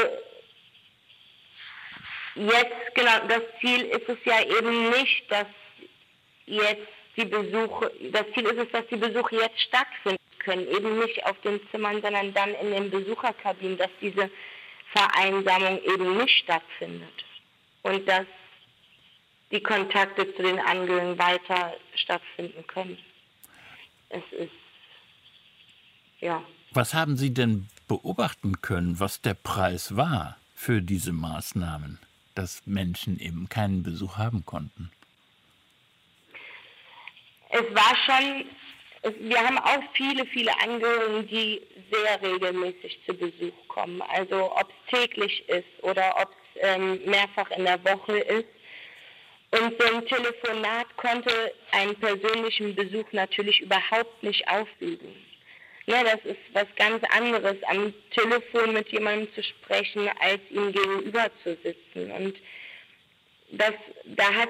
jetzt, 2.35 2.95
genau, 2.95 3.19
das 3.27 3.41
Ziel 3.59 3.81
ist 3.85 4.07
es 4.07 4.17
ja 4.25 4.41
eben 4.41 4.89
nicht, 4.89 5.23
dass 5.29 5.47
jetzt 6.45 6.87
die 7.15 7.25
Besuche, 7.25 7.91
das 8.11 8.25
Ziel 8.33 8.45
ist 8.45 8.57
es, 8.57 8.71
dass 8.71 8.87
die 8.87 8.97
Besuche 8.97 9.35
jetzt 9.35 9.59
stattfinden 9.61 10.19
können, 10.39 10.67
eben 10.67 10.99
nicht 10.99 11.25
auf 11.25 11.39
den 11.41 11.59
Zimmern, 11.71 12.01
sondern 12.01 12.33
dann 12.33 12.53
in 12.55 12.71
den 12.71 12.89
Besucherkabinen, 12.89 13.77
dass 13.77 13.91
diese 14.01 14.29
Vereinsamung 14.91 15.81
eben 15.83 16.17
nicht 16.17 16.37
stattfindet. 16.39 17.25
Und 17.83 18.07
dass 18.07 18.25
die 19.51 19.61
Kontakte 19.61 20.33
zu 20.35 20.41
den 20.41 20.59
Angehörigen 20.59 21.17
weiter 21.17 21.73
stattfinden 21.95 22.65
können. 22.67 22.97
Es 24.09 24.23
ist, 24.31 24.51
ja. 26.19 26.43
Was 26.71 26.93
haben 26.93 27.17
Sie 27.17 27.33
denn 27.33 27.67
beobachten 27.87 28.61
können, 28.61 28.99
was 28.99 29.21
der 29.21 29.35
Preis 29.35 29.95
war 29.95 30.37
für 30.55 30.81
diese 30.81 31.11
Maßnahmen, 31.11 31.99
dass 32.35 32.65
Menschen 32.65 33.19
eben 33.19 33.49
keinen 33.49 33.83
Besuch 33.83 34.17
haben 34.17 34.45
konnten? 34.45 34.91
Es 37.49 37.63
war 37.75 37.95
schon, 38.05 38.45
wir 39.29 39.39
haben 39.39 39.59
auch 39.59 39.83
viele, 39.93 40.25
viele 40.25 40.51
Angehörige, 40.59 41.23
die 41.23 41.61
sehr 41.91 42.21
regelmäßig 42.21 42.99
zu 43.05 43.13
Besuch 43.13 43.67
kommen. 43.67 44.01
Also 44.01 44.51
ob 44.55 44.69
es 44.69 44.99
täglich 44.99 45.47
ist 45.49 45.83
oder 45.83 46.15
ob 46.19 46.29
es 46.29 46.61
ähm, 46.61 46.99
mehrfach 47.05 47.49
in 47.51 47.65
der 47.65 47.83
Woche 47.83 48.17
ist. 48.17 48.47
Und 49.51 49.79
so 49.79 49.95
ein 49.95 50.05
Telefonat 50.07 50.87
konnte 50.97 51.53
einen 51.71 51.95
persönlichen 51.97 52.73
Besuch 52.73 53.05
natürlich 53.11 53.61
überhaupt 53.61 54.23
nicht 54.23 54.47
aufwiegen. 54.47 55.13
Ja, 55.85 56.01
das 56.03 56.23
ist 56.23 56.39
was 56.53 56.67
ganz 56.77 57.03
anderes, 57.15 57.57
am 57.67 57.93
Telefon 58.11 58.73
mit 58.73 58.89
jemandem 58.89 59.27
zu 59.33 59.43
sprechen, 59.43 60.09
als 60.21 60.39
ihm 60.49 60.71
gegenüber 60.71 61.29
zu 61.43 61.57
sitzen. 61.61 62.11
Und 62.11 62.35
das, 63.51 63.73
da 64.05 64.33
hat, 64.33 64.49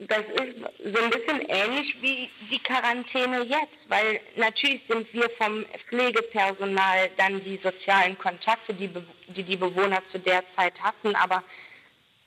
das 0.00 0.20
ist 0.20 0.94
so 0.94 1.02
ein 1.02 1.10
bisschen 1.10 1.40
ähnlich 1.48 1.96
wie 2.00 2.28
die 2.50 2.58
Quarantäne 2.58 3.44
jetzt, 3.44 3.78
weil 3.88 4.20
natürlich 4.36 4.82
sind 4.88 5.12
wir 5.14 5.30
vom 5.38 5.64
Pflegepersonal 5.88 7.10
dann 7.16 7.42
die 7.44 7.60
sozialen 7.62 8.18
Kontakte, 8.18 8.74
die 8.74 8.90
die, 9.28 9.42
die 9.44 9.56
Bewohner 9.56 10.02
zu 10.10 10.18
der 10.18 10.42
Zeit 10.56 10.74
hatten, 10.80 11.14
aber 11.14 11.44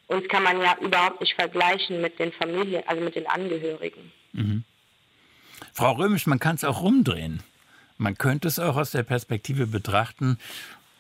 uns 0.08 0.28
kann 0.30 0.43
man 0.43 0.60
ja 0.62 0.76
überhaupt 0.80 1.20
nicht 1.20 1.36
vergleichen 1.36 2.02
mit 2.02 2.18
den 2.18 2.32
Familien, 2.32 2.84
also 2.88 3.04
mit 3.04 3.16
den 3.16 3.28
Angehörigen. 3.28 4.12
Mhm. 4.32 4.64
Frau 5.74 5.91
Römisch, 5.93 6.26
man 6.26 6.39
kann 6.39 6.56
es 6.56 6.64
auch 6.64 6.82
rumdrehen. 6.82 7.43
Man 8.02 8.18
könnte 8.18 8.47
es 8.47 8.60
auch 8.60 8.78
aus 8.78 8.91
der 8.91 9.04
Perspektive 9.04 9.68
betrachten, 9.68 10.39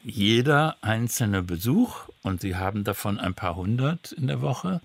jeder 0.03 0.75
einzelne 0.81 1.41
Besuch, 1.41 2.09
und 2.23 2.41
Sie 2.41 2.57
haben 2.57 2.83
davon 2.83 3.17
ein 3.17 3.33
paar 3.33 3.55
hundert 3.55 4.11
in 4.11 4.27
der 4.27 4.41
Woche, 4.41 4.81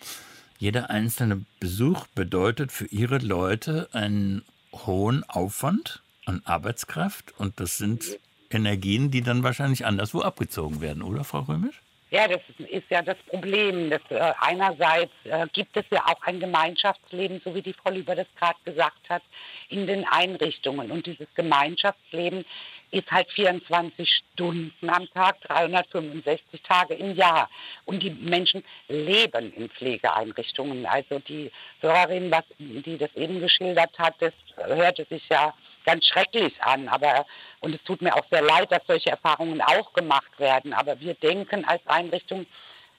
jeder 0.58 0.90
einzelne 0.90 1.44
Besuch 1.58 2.06
bedeutet 2.14 2.70
für 2.70 2.86
Ihre 2.86 3.18
Leute 3.18 3.88
einen 3.92 4.42
hohen 4.72 5.28
Aufwand 5.28 6.02
an 6.24 6.40
Arbeitskraft 6.44 7.34
und 7.36 7.58
das 7.58 7.78
sind 7.78 8.04
Energien, 8.48 9.10
die 9.10 9.22
dann 9.22 9.42
wahrscheinlich 9.42 9.84
anderswo 9.84 10.22
abgezogen 10.22 10.80
werden, 10.80 11.02
oder 11.02 11.24
Frau 11.24 11.40
Römisch? 11.40 11.82
Ja, 12.10 12.28
das 12.28 12.40
ist 12.70 12.88
ja 12.90 13.02
das 13.02 13.16
Problem. 13.28 13.90
Das, 13.90 14.00
äh, 14.10 14.32
einerseits 14.38 15.12
äh, 15.24 15.46
gibt 15.52 15.76
es 15.76 15.84
ja 15.90 16.04
auch 16.06 16.22
ein 16.22 16.38
Gemeinschaftsleben, 16.38 17.40
so 17.44 17.54
wie 17.54 17.62
die 17.62 17.72
Frau 17.72 17.90
Lüber 17.90 18.14
das 18.14 18.26
gerade 18.38 18.58
gesagt 18.64 19.08
hat, 19.08 19.22
in 19.68 19.86
den 19.86 20.06
Einrichtungen. 20.06 20.92
Und 20.92 21.06
dieses 21.06 21.26
Gemeinschaftsleben 21.34 22.44
ist 22.92 23.10
halt 23.10 23.28
24 23.32 24.08
Stunden 24.32 24.88
am 24.88 25.08
Tag, 25.10 25.40
365 25.42 26.62
Tage 26.62 26.94
im 26.94 27.16
Jahr. 27.16 27.50
Und 27.84 28.02
die 28.02 28.10
Menschen 28.10 28.62
leben 28.88 29.52
in 29.54 29.68
Pflegeeinrichtungen. 29.70 30.86
Also 30.86 31.18
die 31.18 31.50
Hörerin, 31.80 32.30
was, 32.30 32.44
die 32.58 32.96
das 32.96 33.12
eben 33.16 33.40
geschildert 33.40 33.98
hat, 33.98 34.14
das 34.20 34.34
hörte 34.56 35.04
sich 35.06 35.28
ja 35.28 35.52
ganz 35.84 36.06
schrecklich 36.06 36.54
an. 36.62 36.88
Aber 36.88 37.26
und 37.60 37.74
es 37.74 37.82
tut 37.84 38.02
mir 38.02 38.14
auch 38.14 38.26
sehr 38.30 38.42
leid, 38.42 38.70
dass 38.72 38.86
solche 38.86 39.10
Erfahrungen 39.10 39.60
auch 39.60 39.92
gemacht 39.92 40.38
werden. 40.38 40.72
Aber 40.72 41.00
wir 41.00 41.14
denken 41.14 41.64
als 41.64 41.86
Einrichtung 41.86 42.46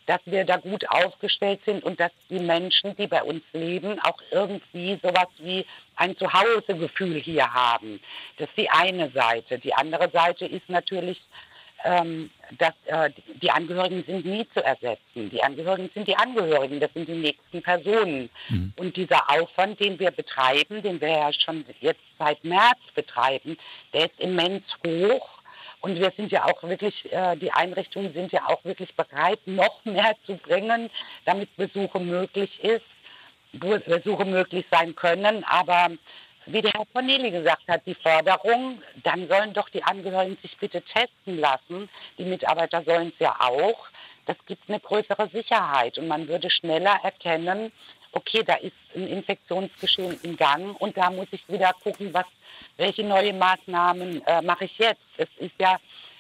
dass 0.06 0.20
wir 0.26 0.46
da 0.46 0.58
gut 0.58 0.88
aufgestellt 0.90 1.62
sind 1.66 1.84
und 1.84 2.00
dass 2.00 2.12
die 2.30 2.40
Menschen, 2.40 2.96
die 2.96 3.08
bei 3.08 3.24
uns 3.24 3.44
leben, 3.54 4.00
auch 4.02 4.18
irgendwie 4.32 5.00
sowas 5.02 5.28
wie 5.40 5.66
ein 5.96 6.16
Zuhausegefühl 6.18 7.20
hier 7.20 7.52
haben. 7.52 8.00
Das 8.38 8.48
ist 8.50 8.58
die 8.58 8.70
eine 8.70 9.10
Seite. 9.12 9.60
Die 9.60 9.74
andere 9.74 10.10
Seite 10.12 10.46
ist 10.46 10.70
natürlich, 10.70 11.20
ähm, 11.84 12.30
dass 12.58 12.74
äh, 12.86 13.10
die 13.42 13.52
Angehörigen 13.52 14.04
sind 14.06 14.26
nie 14.26 14.48
zu 14.54 14.64
ersetzen. 14.64 15.30
Die 15.30 15.42
Angehörigen 15.42 15.90
sind 15.94 16.08
die 16.08 16.16
Angehörigen, 16.16 16.80
das 16.80 16.94
sind 16.94 17.08
die 17.08 17.14
nächsten 17.14 17.62
Personen. 17.62 18.30
Mhm. 18.50 18.74
Und 18.78 18.96
dieser 18.98 19.30
Aufwand, 19.30 19.80
den 19.80 20.00
wir 20.00 20.12
betreiben, 20.12 20.82
den 20.82 21.02
wir 21.02 21.10
ja 21.10 21.34
schon 21.34 21.66
jetzt 21.82 22.02
seit 22.18 22.44
März 22.44 22.80
betreiben, 22.94 23.58
der 23.94 24.06
ist 24.06 24.20
immens 24.20 24.64
hoch. 24.86 25.30
Und 25.82 26.00
wir 26.00 26.12
sind 26.18 26.32
ja 26.32 26.46
auch 26.46 26.64
wirklich, 26.64 27.12
äh, 27.12 27.36
die 27.36 27.52
Einrichtungen 27.52 28.14
sind 28.14 28.32
ja 28.32 28.48
auch 28.48 28.64
wirklich 28.64 28.96
bereit, 28.96 29.40
noch 29.46 29.84
mehr 29.86 30.14
zu 30.26 30.36
bringen, 30.38 30.90
damit 31.26 31.56
Besuche 31.58 32.00
möglich 32.00 32.64
ist, 32.64 32.86
Besuche 33.54 34.26
möglich 34.26 34.66
sein 34.72 34.96
können. 34.96 35.44
Aber 35.44 35.92
wie 36.46 36.62
der 36.62 36.72
Herr 36.72 36.86
Corneli 36.94 37.32
gesagt 37.32 37.68
hat, 37.68 37.82
die 37.86 37.96
Forderung, 37.96 38.82
dann 39.04 39.28
sollen 39.28 39.54
doch 39.54 39.70
die 39.70 39.84
Angehörigen 39.84 40.38
sich 40.42 40.56
bitte 40.58 40.82
testen 40.82 41.40
lassen. 41.40 41.90
Die 42.18 42.26
Mitarbeiter 42.26 42.84
sollen 42.84 43.10
es 43.10 43.20
ja 43.20 43.36
auch. 43.40 43.88
Das 44.26 44.38
gibt 44.48 44.68
eine 44.68 44.80
größere 44.80 45.30
Sicherheit 45.30 45.98
und 45.98 46.08
man 46.08 46.28
würde 46.28 46.50
schneller 46.50 47.00
erkennen, 47.04 47.72
okay, 48.12 48.44
da 48.44 48.56
ist 48.56 48.74
ein 48.96 49.08
Infektionsgeschehen 49.08 50.20
im 50.24 50.38
Gang 50.38 50.80
und 50.82 50.98
da 50.98 51.12
muss 51.12 51.28
ich 51.32 51.48
wieder 51.48 51.74
gucken, 51.84 52.14
was 52.14 52.26
welche 52.78 53.04
neue 53.04 53.34
Maßnahmen 53.34 54.26
äh, 54.26 54.42
mache 54.42 54.66
ich 54.66 54.78
jetzt? 54.78 55.02
Es 55.18 55.30
ist 55.38 55.54
ja 55.60 55.78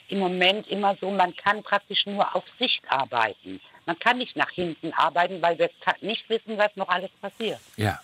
im 0.09 0.19
Moment 0.19 0.67
immer 0.67 0.95
so, 1.01 1.09
man 1.09 1.35
kann 1.35 1.63
praktisch 1.63 2.05
nur 2.05 2.35
auf 2.35 2.43
Sicht 2.59 2.81
arbeiten. 2.89 3.59
Man 3.85 3.97
kann 3.99 4.17
nicht 4.17 4.35
nach 4.35 4.51
hinten 4.51 4.93
arbeiten, 4.93 5.41
weil 5.41 5.57
wir 5.57 5.69
nicht 6.01 6.27
wissen, 6.29 6.57
was 6.57 6.75
noch 6.75 6.89
alles 6.89 7.09
passiert. 7.21 7.59
Ja. 7.77 7.99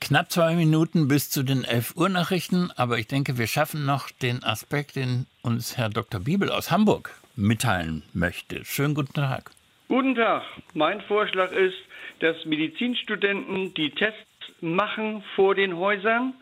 Knapp 0.00 0.30
zwei 0.30 0.54
Minuten 0.54 1.08
bis 1.08 1.30
zu 1.30 1.42
den 1.42 1.64
11 1.64 1.96
Uhr 1.96 2.08
Nachrichten, 2.08 2.70
aber 2.76 2.98
ich 2.98 3.06
denke, 3.06 3.38
wir 3.38 3.46
schaffen 3.46 3.84
noch 3.84 4.10
den 4.10 4.42
Aspekt, 4.42 4.96
den 4.96 5.26
uns 5.42 5.76
Herr 5.76 5.88
Dr. 5.88 6.20
Bibel 6.20 6.50
aus 6.50 6.70
Hamburg 6.70 7.14
mitteilen 7.36 8.02
möchte. 8.12 8.64
Schönen 8.64 8.94
guten 8.94 9.14
Tag. 9.14 9.50
Guten 9.88 10.14
Tag. 10.14 10.42
Mein 10.74 11.00
Vorschlag 11.02 11.52
ist, 11.52 11.76
dass 12.20 12.44
Medizinstudenten 12.44 13.74
die 13.74 13.90
Tests 13.90 14.18
machen 14.60 15.22
vor 15.34 15.54
den 15.54 15.76
Häusern 15.76 16.34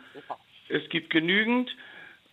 es 0.68 0.88
gibt 0.88 1.10
genügend 1.10 1.74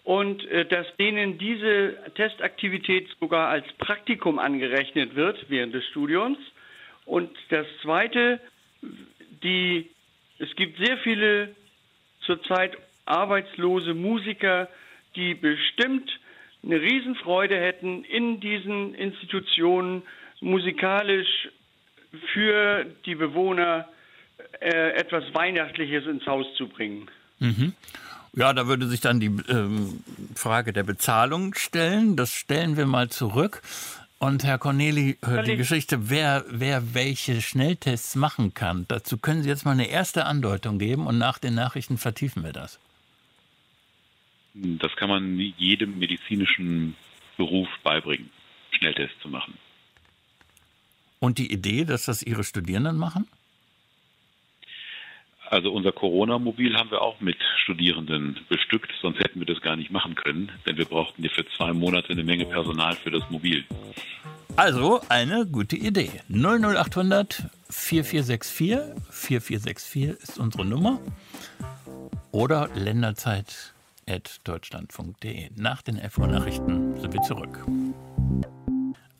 und 0.04 0.46
äh, 0.46 0.66
dass 0.66 0.88
denen 0.98 1.38
diese 1.38 1.98
Testaktivität 2.16 3.08
sogar 3.20 3.50
als 3.50 3.66
Praktikum 3.78 4.40
angerechnet 4.40 5.16
wird 5.16 5.46
während 5.50 5.74
des 5.74 5.86
Studiums. 5.88 6.38
Und 7.06 7.32
das 7.50 7.68
Zweite, 7.82 8.40
die, 9.44 9.90
es 10.40 10.56
gibt 10.56 10.78
sehr 10.84 10.98
viele 10.98 11.56
zurzeit 12.26 12.78
arbeitslose 13.06 13.94
Musiker, 13.94 14.70
die 15.16 15.34
bestimmt 15.34 16.10
eine 16.64 16.80
Riesenfreude 16.80 17.60
hätten, 17.60 18.04
in 18.06 18.40
diesen 18.40 18.96
Institutionen 18.96 20.04
musikalisch 20.40 21.50
für 22.34 22.86
die 23.06 23.16
Bewohner 23.16 23.88
äh, 24.60 24.92
etwas 24.92 25.24
Weihnachtliches 25.34 26.06
ins 26.06 26.26
Haus 26.26 26.46
zu 26.58 26.68
bringen. 26.68 27.10
Mhm. 27.40 27.74
Ja, 28.36 28.54
da 28.54 28.68
würde 28.68 28.88
sich 28.88 29.02
dann 29.02 29.20
die 29.20 29.32
ähm, 29.50 30.04
Frage 30.36 30.74
der 30.74 30.84
Bezahlung 30.84 31.54
stellen. 31.54 32.16
Das 32.16 32.34
stellen 32.34 32.78
wir 32.78 32.88
mal 32.88 33.10
zurück. 33.10 33.62
Und 34.24 34.46
Herr 34.46 34.58
Corneli, 34.58 35.18
die 35.46 35.58
Geschichte, 35.58 36.10
wer, 36.10 36.46
wer 36.48 36.94
welche 36.94 37.42
Schnelltests 37.42 38.16
machen 38.16 38.54
kann, 38.54 38.86
dazu 38.88 39.18
können 39.18 39.44
Sie 39.44 39.50
jetzt 39.50 39.66
mal 39.66 39.72
eine 39.72 39.90
erste 39.90 40.24
Andeutung 40.26 40.80
geben 40.80 41.08
und 41.08 41.18
nach 41.18 41.40
den 41.40 41.56
Nachrichten 41.56 41.98
vertiefen 41.98 42.42
wir 42.42 42.54
das. 42.54 42.80
Das 44.54 44.96
kann 44.96 45.10
man 45.10 45.38
jedem 45.58 46.00
medizinischen 46.00 46.96
Beruf 47.36 47.68
beibringen, 47.84 48.30
Schnelltests 48.72 49.22
zu 49.22 49.28
machen. 49.28 49.56
Und 51.20 51.38
die 51.38 51.52
Idee, 51.52 51.84
dass 51.84 52.06
das 52.06 52.24
Ihre 52.24 52.46
Studierenden 52.46 52.96
machen? 52.96 53.28
Also 55.54 55.72
unser 55.72 55.92
Corona-Mobil 55.92 56.76
haben 56.76 56.90
wir 56.90 57.04
auch 57.04 57.22
mit 57.22 57.38
Studierenden 57.62 58.40
bestückt, 58.50 58.92
sonst 59.04 59.20
hätten 59.20 59.40
wir 59.40 59.46
das 59.46 59.62
gar 59.62 59.76
nicht 59.76 59.92
machen 59.92 60.16
können, 60.16 60.52
denn 60.66 60.78
wir 60.78 60.86
brauchten 60.86 61.24
ja 61.24 61.30
für 61.30 61.46
zwei 61.56 61.74
Monate 61.74 62.10
eine 62.10 62.24
Menge 62.24 62.46
Personal 62.46 62.96
für 62.96 63.12
das 63.12 63.30
Mobil. 63.30 63.64
Also 64.56 65.02
eine 65.10 65.46
gute 65.46 65.76
Idee. 65.76 66.10
00800 66.28 67.44
4464 67.70 68.96
4464 69.12 70.04
ist 70.24 70.40
unsere 70.40 70.66
Nummer 70.66 71.00
oder 72.32 72.72
länderzeit.deutschlandfunk.de. 72.74 75.52
Nach 75.56 75.84
den 75.84 76.00
FO-Nachrichten 76.10 77.00
sind 77.00 77.14
wir 77.14 77.22
zurück. 77.22 77.64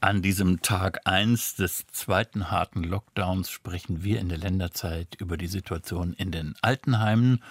An 0.04 0.22
diesem 0.22 0.62
Tag 0.62 1.00
1 1.06 1.56
des 1.56 1.88
zweiten 1.88 2.52
harten 2.52 2.84
Lockdowns 2.84 3.50
sprechen 3.50 4.04
wir 4.04 4.20
in 4.20 4.28
der 4.28 4.38
Länderzeit 4.38 5.16
über 5.16 5.38
die 5.38 5.48
Situation 5.48 6.12
in 6.12 6.30
den 6.30 6.56
Altenheimen 6.62 7.42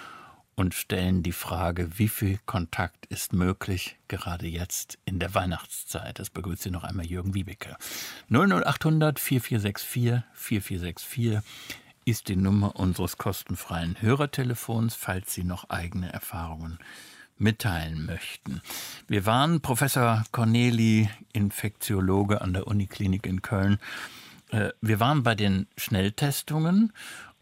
und 0.54 0.74
stellen 0.74 1.22
die 1.22 1.32
Frage, 1.32 1.98
wie 1.98 2.08
viel 2.08 2.38
Kontakt 2.44 3.06
ist 3.06 3.32
möglich, 3.32 3.96
gerade 4.06 4.46
jetzt 4.48 4.98
in 5.06 5.18
der 5.18 5.34
Weihnachtszeit. 5.34 6.18
Das 6.18 6.28
begrüßt 6.28 6.64
Sie 6.64 6.70
noch 6.70 6.84
einmal 6.84 7.06
Jürgen 7.06 7.32
Wiebeke. 7.32 7.74
00800 8.28 9.18
4464 9.18 10.22
4464 10.34 11.38
ist 12.04 12.28
die 12.28 12.36
Nummer 12.36 12.76
unseres 12.76 13.16
kostenfreien 13.16 13.96
Hörertelefons, 13.98 14.94
falls 14.94 15.32
Sie 15.32 15.44
noch 15.44 15.70
eigene 15.70 16.12
Erfahrungen 16.12 16.78
mitteilen 17.42 18.06
möchten. 18.06 18.62
Wir 19.08 19.26
waren 19.26 19.60
Professor 19.60 20.24
Corneli, 20.32 21.10
Infektiologe 21.32 22.40
an 22.40 22.54
der 22.54 22.66
Uniklinik 22.66 23.26
in 23.26 23.42
Köln. 23.42 23.78
Äh, 24.50 24.70
wir 24.80 25.00
waren 25.00 25.22
bei 25.22 25.34
den 25.34 25.66
Schnelltestungen 25.76 26.92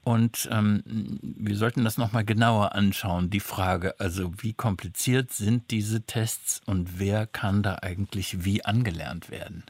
und 0.02 0.48
ähm, 0.50 0.82
wir 1.22 1.56
sollten 1.56 1.84
das 1.84 1.98
nochmal 1.98 2.24
genauer 2.24 2.74
anschauen, 2.74 3.30
die 3.30 3.40
Frage, 3.40 3.94
also 4.00 4.32
wie 4.42 4.54
kompliziert 4.54 5.30
sind 5.30 5.70
diese 5.70 6.04
Tests 6.06 6.62
und 6.66 6.98
wer 6.98 7.26
kann 7.26 7.62
da 7.62 7.76
eigentlich 7.82 8.44
wie 8.44 8.64
angelernt 8.64 9.30
werden? 9.30 9.64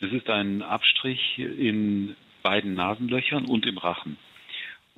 Es 0.00 0.12
ist 0.12 0.28
ein 0.28 0.62
Abstrich 0.62 1.38
in 1.38 2.16
beiden 2.42 2.74
Nasenlöchern 2.74 3.46
und 3.46 3.66
im 3.66 3.78
Rachen. 3.78 4.16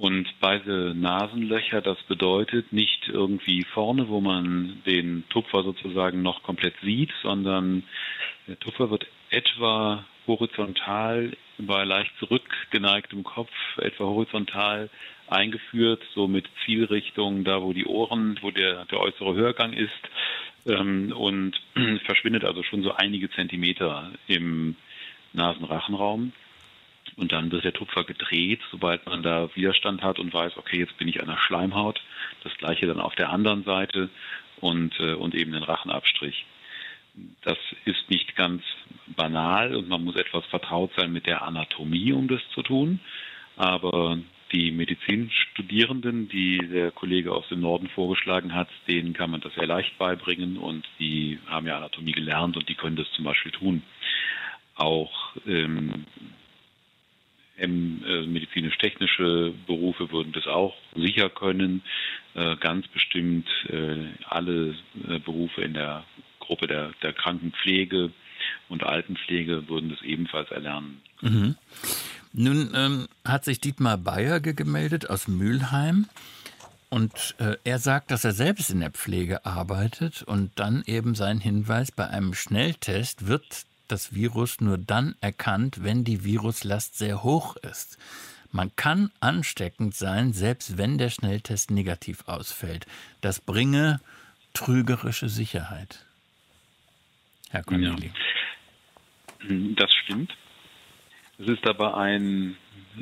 Und 0.01 0.27
beide 0.41 0.95
Nasenlöcher, 0.95 1.83
das 1.83 2.03
bedeutet 2.05 2.73
nicht 2.73 3.07
irgendwie 3.07 3.65
vorne, 3.65 4.09
wo 4.09 4.23
man 4.23 4.81
den 4.87 5.25
Tupfer 5.29 5.63
sozusagen 5.63 6.23
noch 6.23 6.43
komplett 6.43 6.73
sieht, 6.83 7.11
sondern 7.23 7.83
der 8.49 8.59
Tupfer 8.59 8.91
wird 8.91 9.07
etwa 9.29 10.07
horizontal 10.27 11.37
bei 11.59 11.85
leicht 11.85 12.13
zurückgeneigtem 12.19 13.25
Kopf, 13.25 13.53
etwa 13.77 14.05
horizontal 14.05 14.89
eingeführt, 15.29 16.03
so 16.15 16.27
mit 16.27 16.47
Zielrichtung 16.65 17.45
da, 17.45 17.61
wo 17.61 17.75
die 17.75 17.85
Ohren, 17.85 18.39
wo 18.41 18.51
der, 18.51 18.87
der 18.87 19.01
äußere 19.01 19.35
Hörgang 19.35 19.75
ist 19.75 19.91
ähm, 20.65 21.13
und 21.13 21.61
verschwindet 22.07 22.47
also 22.47 22.63
schon 22.63 22.83
so 22.83 22.95
einige 22.95 23.29
Zentimeter 23.33 24.13
im 24.29 24.77
Nasenrachenraum. 25.35 26.33
Und 27.17 27.33
dann 27.33 27.51
wird 27.51 27.65
der 27.65 27.73
Tupfer 27.73 28.05
gedreht, 28.05 28.61
sobald 28.71 29.07
man 29.07 29.23
da 29.23 29.51
Widerstand 29.55 30.03
hat 30.03 30.19
und 30.19 30.33
weiß, 30.33 30.57
okay, 30.57 30.79
jetzt 30.79 30.97
bin 30.97 31.09
ich 31.09 31.21
an 31.21 31.29
der 31.29 31.39
Schleimhaut. 31.39 32.01
Das 32.43 32.57
gleiche 32.57 32.87
dann 32.87 33.01
auf 33.01 33.15
der 33.15 33.31
anderen 33.31 33.65
Seite 33.65 34.09
und, 34.61 34.99
äh, 35.01 35.15
und 35.15 35.35
eben 35.35 35.53
den 35.53 35.63
Rachenabstrich. 35.63 36.45
Das 37.43 37.59
ist 37.85 38.09
nicht 38.09 38.37
ganz 38.37 38.63
banal 39.09 39.75
und 39.75 39.89
man 39.89 40.05
muss 40.05 40.17
etwas 40.17 40.45
vertraut 40.47 40.93
sein 40.97 41.13
mit 41.13 41.27
der 41.27 41.43
Anatomie, 41.43 42.13
um 42.13 42.29
das 42.29 42.41
zu 42.55 42.63
tun. 42.63 43.01
Aber 43.57 44.19
die 44.53 44.71
Medizinstudierenden, 44.71 46.29
die 46.29 46.59
der 46.59 46.91
Kollege 46.91 47.33
aus 47.33 47.49
dem 47.49 47.61
Norden 47.61 47.89
vorgeschlagen 47.89 48.55
hat, 48.55 48.69
denen 48.89 49.13
kann 49.13 49.31
man 49.31 49.41
das 49.41 49.55
sehr 49.55 49.67
leicht 49.67 49.97
beibringen 49.99 50.57
und 50.57 50.87
die 50.99 51.39
haben 51.47 51.67
ja 51.67 51.77
Anatomie 51.77 52.13
gelernt 52.13 52.57
und 52.57 52.69
die 52.69 52.75
können 52.75 52.97
das 52.97 53.11
zum 53.13 53.25
Beispiel 53.25 53.53
tun. 53.53 53.83
Auch 54.75 55.37
ähm, 55.47 55.71
ähm, 55.93 56.07
äh, 56.07 56.40
medizinisch-technische 57.69 59.53
Berufe 59.67 60.11
würden 60.11 60.33
das 60.33 60.47
auch 60.47 60.75
sicher 60.95 61.29
können. 61.29 61.83
Äh, 62.35 62.57
ganz 62.57 62.87
bestimmt 62.89 63.49
äh, 63.69 64.07
alle 64.25 64.75
äh, 65.09 65.19
Berufe 65.19 65.63
in 65.63 65.75
der 65.75 66.05
Gruppe 66.39 66.67
der, 66.67 66.93
der 67.03 67.13
Krankenpflege 67.13 68.13
und 68.69 68.85
Altenpflege 68.85 69.69
würden 69.69 69.91
das 69.91 70.03
ebenfalls 70.03 70.51
erlernen. 70.51 71.01
Mhm. 71.21 71.57
Nun 72.33 72.71
ähm, 72.75 73.09
hat 73.25 73.45
sich 73.45 73.61
Dietmar 73.61 73.99
Bayer 73.99 74.41
gemeldet 74.41 75.11
aus 75.11 75.29
Mülheim. 75.29 76.07
Und 76.89 77.37
äh, 77.39 77.57
er 77.63 77.79
sagt, 77.79 78.11
dass 78.11 78.25
er 78.25 78.33
selbst 78.33 78.71
in 78.71 78.81
der 78.81 78.91
Pflege 78.91 79.47
arbeitet 79.47 80.23
und 80.23 80.51
dann 80.57 80.83
eben 80.87 81.15
sein 81.15 81.39
Hinweis, 81.39 81.93
bei 81.93 82.09
einem 82.09 82.35
Schnelltest 82.35 83.29
wird 83.29 83.65
das 83.91 84.15
Virus 84.15 84.61
nur 84.61 84.79
dann 84.79 85.15
erkannt, 85.21 85.83
wenn 85.83 86.05
die 86.05 86.25
Viruslast 86.25 86.97
sehr 86.97 87.23
hoch 87.23 87.57
ist. 87.57 87.99
Man 88.53 88.75
kann 88.75 89.13
ansteckend 89.21 89.95
sein, 89.95 90.33
selbst 90.33 90.77
wenn 90.77 90.99
der 90.99 91.11
Schnelltest 91.11 91.71
negativ 91.71 92.27
ausfällt. 92.27 92.87
Das 93.21 93.41
bringe 93.41 94.01
trügerische 94.55 95.29
Sicherheit. 95.29 96.05
Herr 97.51 97.63
Corneli. 97.63 98.11
Ja. 99.49 99.57
Das 99.77 99.93
stimmt. 100.05 100.37
Es 101.39 101.49
ist 101.49 101.67
aber 101.67 101.97
ein, 101.97 102.57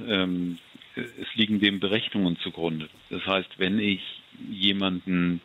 ähm, 0.06 0.58
es 0.94 1.34
liegen 1.34 1.60
dem 1.60 1.80
Berechnungen 1.80 2.38
zugrunde. 2.38 2.88
Das 3.10 3.24
heißt, 3.26 3.58
wenn 3.58 3.78
ich 3.78 4.00
jemanden 4.48 5.40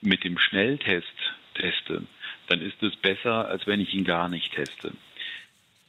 mit 0.00 0.24
dem 0.24 0.38
Schnelltest 0.38 1.06
teste, 1.54 2.02
dann 2.46 2.60
ist 2.60 2.82
es 2.82 2.96
besser, 2.96 3.48
als 3.48 3.66
wenn 3.66 3.80
ich 3.80 3.94
ihn 3.94 4.04
gar 4.04 4.28
nicht 4.28 4.52
teste. 4.54 4.92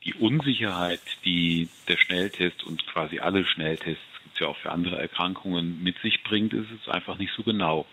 Die 0.04 0.14
Unsicherheit, 0.14 1.02
die 1.26 1.70
der 1.88 1.98
Schnelltest 1.98 2.64
und 2.64 2.86
quasi 2.88 3.20
alle 3.20 3.46
Schnelltests, 3.46 4.04
gibt 4.24 4.36
es 4.36 4.40
ja 4.40 4.48
auch 4.48 4.58
für 4.58 4.72
andere 4.72 5.00
Erkrankungen, 5.00 5.84
mit 5.84 6.00
sich 6.00 6.24
bringt, 6.24 6.54
ist 6.54 6.70
es 6.82 6.88
einfach 6.88 7.18
nicht 7.18 7.34
so 7.36 7.44
genau. 7.44 7.86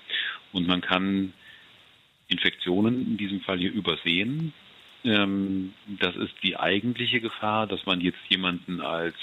Und 0.53 0.67
man 0.67 0.81
kann 0.81 1.33
Infektionen 2.29 3.07
in 3.07 3.17
diesem 3.17 3.41
Fall 3.41 3.59
hier 3.59 3.73
übersehen. 3.73 4.53
Ähm, 5.05 5.75
das 5.87 6.17
ist 6.17 6.35
die 6.43 6.57
eigentliche 6.57 7.21
Gefahr, 7.21 7.67
dass 7.67 7.85
man 7.87 8.01
jetzt 8.01 8.21
jemanden 8.29 8.81
als 8.81 9.17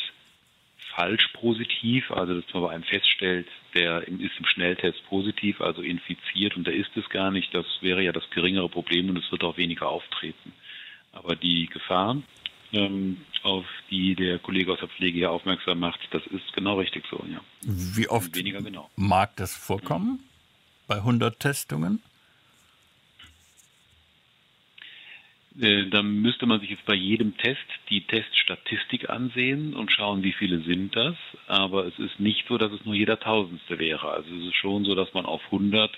falsch 0.96 1.28
positiv, 1.34 2.12
also 2.12 2.40
dass 2.40 2.54
man 2.54 2.64
bei 2.64 2.70
einem 2.72 2.84
feststellt, 2.84 3.48
der 3.74 4.08
ist 4.08 4.38
im 4.38 4.46
Schnelltest 4.46 5.04
positiv, 5.08 5.62
also 5.62 5.82
infiziert 5.82 6.56
und 6.56 6.68
der 6.68 6.74
ist 6.74 6.96
es 6.96 7.08
gar 7.10 7.32
nicht, 7.32 7.54
das 7.54 7.66
wäre 7.82 8.02
ja 8.04 8.12
das 8.12 8.30
geringere 8.30 8.70
Problem 8.70 9.10
und 9.10 9.18
es 9.18 9.32
wird 9.32 9.44
auch 9.44 9.58
weniger 9.58 9.90
auftreten. 9.90 10.54
Aber 11.12 11.36
die 11.36 11.68
Gefahr, 11.68 12.18
ähm, 12.74 13.18
auf 13.44 13.66
die 13.90 14.16
der 14.16 14.40
Kollege 14.40 14.72
aus 14.72 14.80
der 14.80 14.88
Pflege 14.88 15.18
hier 15.18 15.32
aufmerksam 15.32 15.80
macht, 15.80 16.00
das 16.12 16.26
ist 16.28 16.54
genau 16.54 16.80
richtig 16.80 17.06
so, 17.10 17.24
ja. 17.32 17.42
Wie 17.62 18.08
oft 18.08 18.36
weniger 18.36 18.62
genau. 18.62 18.90
mag 18.96 19.36
das 19.36 19.56
vorkommen? 19.56 20.20
Bei 20.88 20.98
100 20.98 21.40
Testungen? 21.40 22.02
Äh, 25.60 25.88
dann 25.90 26.22
müsste 26.22 26.46
man 26.46 26.60
sich 26.62 26.70
jetzt 26.70 26.86
bei 26.86 26.94
jedem 26.94 27.38
Test 27.38 27.60
die 27.90 28.02
Teststatistik 28.02 29.10
ansehen 29.10 29.74
und 29.74 29.92
schauen, 29.92 30.24
wie 30.24 30.34
viele 30.34 30.62
sind 30.62 30.96
das. 30.96 31.16
Aber 31.48 31.86
es 31.86 31.98
ist 32.00 32.20
nicht 32.20 32.46
so, 32.48 32.58
dass 32.58 32.72
es 32.72 32.86
nur 32.86 32.96
jeder 32.96 33.20
Tausendste 33.20 33.80
wäre. 33.80 34.12
Also 34.12 34.34
es 34.34 34.48
ist 34.48 34.56
schon 34.56 34.86
so, 34.86 34.96
dass 34.96 35.14
man 35.14 35.26
auf 35.26 35.42
100 35.46 35.92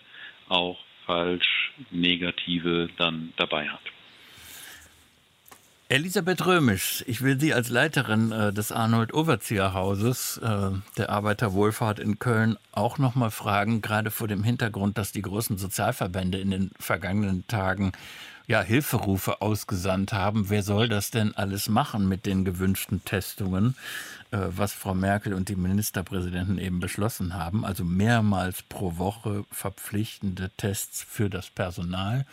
auch 0.49 0.79
falsch 1.05 1.71
negative 1.91 2.89
dann 2.97 3.33
dabei 3.37 3.67
hat. 3.69 3.81
Elisabeth 5.89 6.45
Römisch, 6.47 7.03
ich 7.07 7.21
will 7.21 7.39
Sie 7.39 7.53
als 7.53 7.69
Leiterin 7.69 8.31
äh, 8.31 8.51
des 8.51 8.71
Arnold 8.71 9.13
Overzieher 9.13 9.75
Hauses 9.75 10.37
äh, 10.37 10.71
der 10.97 11.09
Arbeiterwohlfahrt 11.09 11.99
in 11.99 12.17
Köln 12.17 12.57
auch 12.71 12.97
noch 12.97 13.13
mal 13.13 13.29
fragen, 13.29 13.81
gerade 13.81 14.09
vor 14.09 14.27
dem 14.27 14.43
Hintergrund, 14.43 14.97
dass 14.97 15.11
die 15.11 15.21
großen 15.21 15.57
Sozialverbände 15.59 16.39
in 16.39 16.49
den 16.49 16.71
vergangenen 16.79 17.45
Tagen 17.45 17.91
ja, 18.47 18.61
Hilferufe 18.61 19.41
ausgesandt 19.41 20.13
haben. 20.13 20.49
Wer 20.49 20.63
soll 20.63 20.89
das 20.89 21.11
denn 21.11 21.35
alles 21.35 21.69
machen 21.69 22.07
mit 22.07 22.25
den 22.25 22.45
gewünschten 22.45 23.03
Testungen, 23.05 23.75
äh, 24.31 24.37
was 24.49 24.73
Frau 24.73 24.93
Merkel 24.93 25.33
und 25.33 25.49
die 25.49 25.55
Ministerpräsidenten 25.55 26.57
eben 26.57 26.79
beschlossen 26.79 27.33
haben? 27.35 27.65
Also 27.65 27.85
mehrmals 27.85 28.63
pro 28.63 28.97
Woche 28.97 29.45
verpflichtende 29.51 30.51
Tests 30.57 31.05
für 31.07 31.29
das 31.29 31.49
Personal. 31.49 32.25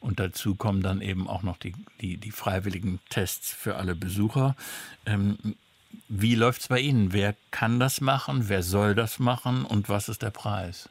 Und 0.00 0.20
dazu 0.20 0.54
kommen 0.54 0.82
dann 0.82 1.00
eben 1.00 1.28
auch 1.28 1.42
noch 1.42 1.56
die, 1.56 1.74
die, 2.02 2.18
die 2.18 2.30
freiwilligen 2.30 3.00
Tests 3.08 3.50
für 3.54 3.76
alle 3.76 3.94
Besucher. 3.94 4.54
Ähm, 5.06 5.38
wie 6.08 6.34
läuft 6.34 6.60
es 6.60 6.68
bei 6.68 6.80
Ihnen? 6.80 7.14
Wer 7.14 7.34
kann 7.50 7.80
das 7.80 8.02
machen? 8.02 8.48
Wer 8.48 8.62
soll 8.62 8.94
das 8.94 9.18
machen? 9.18 9.64
Und 9.64 9.88
was 9.88 10.10
ist 10.10 10.20
der 10.20 10.30
Preis? 10.30 10.90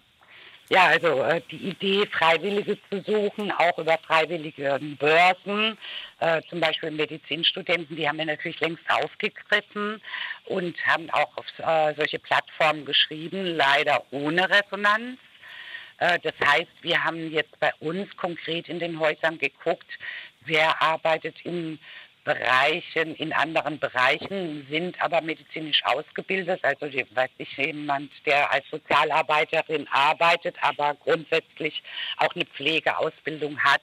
Ja, 0.74 0.88
also 0.88 1.22
äh, 1.22 1.40
die 1.52 1.70
Idee, 1.70 2.08
Freiwillige 2.08 2.80
zu 2.90 3.04
suchen, 3.06 3.52
auch 3.52 3.78
über 3.78 3.96
freiwillige 4.00 4.80
Börsen, 4.98 5.78
äh, 6.20 6.42
zum 6.50 6.62
Beispiel 6.62 6.90
Medizinstudenten, 6.90 7.96
die 7.96 8.10
haben 8.10 8.18
wir 8.18 8.26
natürlich 8.26 8.60
längst 8.60 8.82
aufgegriffen 8.90 10.02
und 10.46 10.76
haben 10.84 11.12
auch 11.12 11.38
auf 11.38 11.46
äh, 11.60 11.94
solche 11.96 12.18
Plattformen 12.18 12.86
geschrieben, 12.86 13.56
leider 13.56 14.04
ohne 14.10 14.50
Resonanz. 14.50 15.20
Äh, 16.00 16.18
das 16.24 16.34
heißt, 16.44 16.72
wir 16.82 17.04
haben 17.04 17.32
jetzt 17.32 17.60
bei 17.60 17.72
uns 17.80 18.10
konkret 18.18 18.68
in 18.68 18.80
den 18.80 19.00
Häusern 19.00 19.38
geguckt, 19.38 20.00
wer 20.42 20.82
arbeitet 20.82 21.36
im 21.44 21.78
Bereichen, 22.24 23.16
in 23.16 23.34
anderen 23.34 23.80
Bereichen, 23.80 24.66
sind 24.70 25.02
aber 25.02 25.22
medizinisch 25.22 25.84
ausgebildet. 25.84 26.60
Also 26.64 26.86
weiß 26.86 27.30
ich, 27.38 27.58
jemand, 27.58 28.12
der 28.26 28.52
als 28.52 28.66
Sozialarbeiterin 28.70 29.88
arbeitet, 29.92 30.56
aber 30.62 30.96
grundsätzlich 30.96 31.84
auch 32.18 32.34
eine 32.36 32.46
Pflegeausbildung 32.46 33.60
hat. 33.60 33.82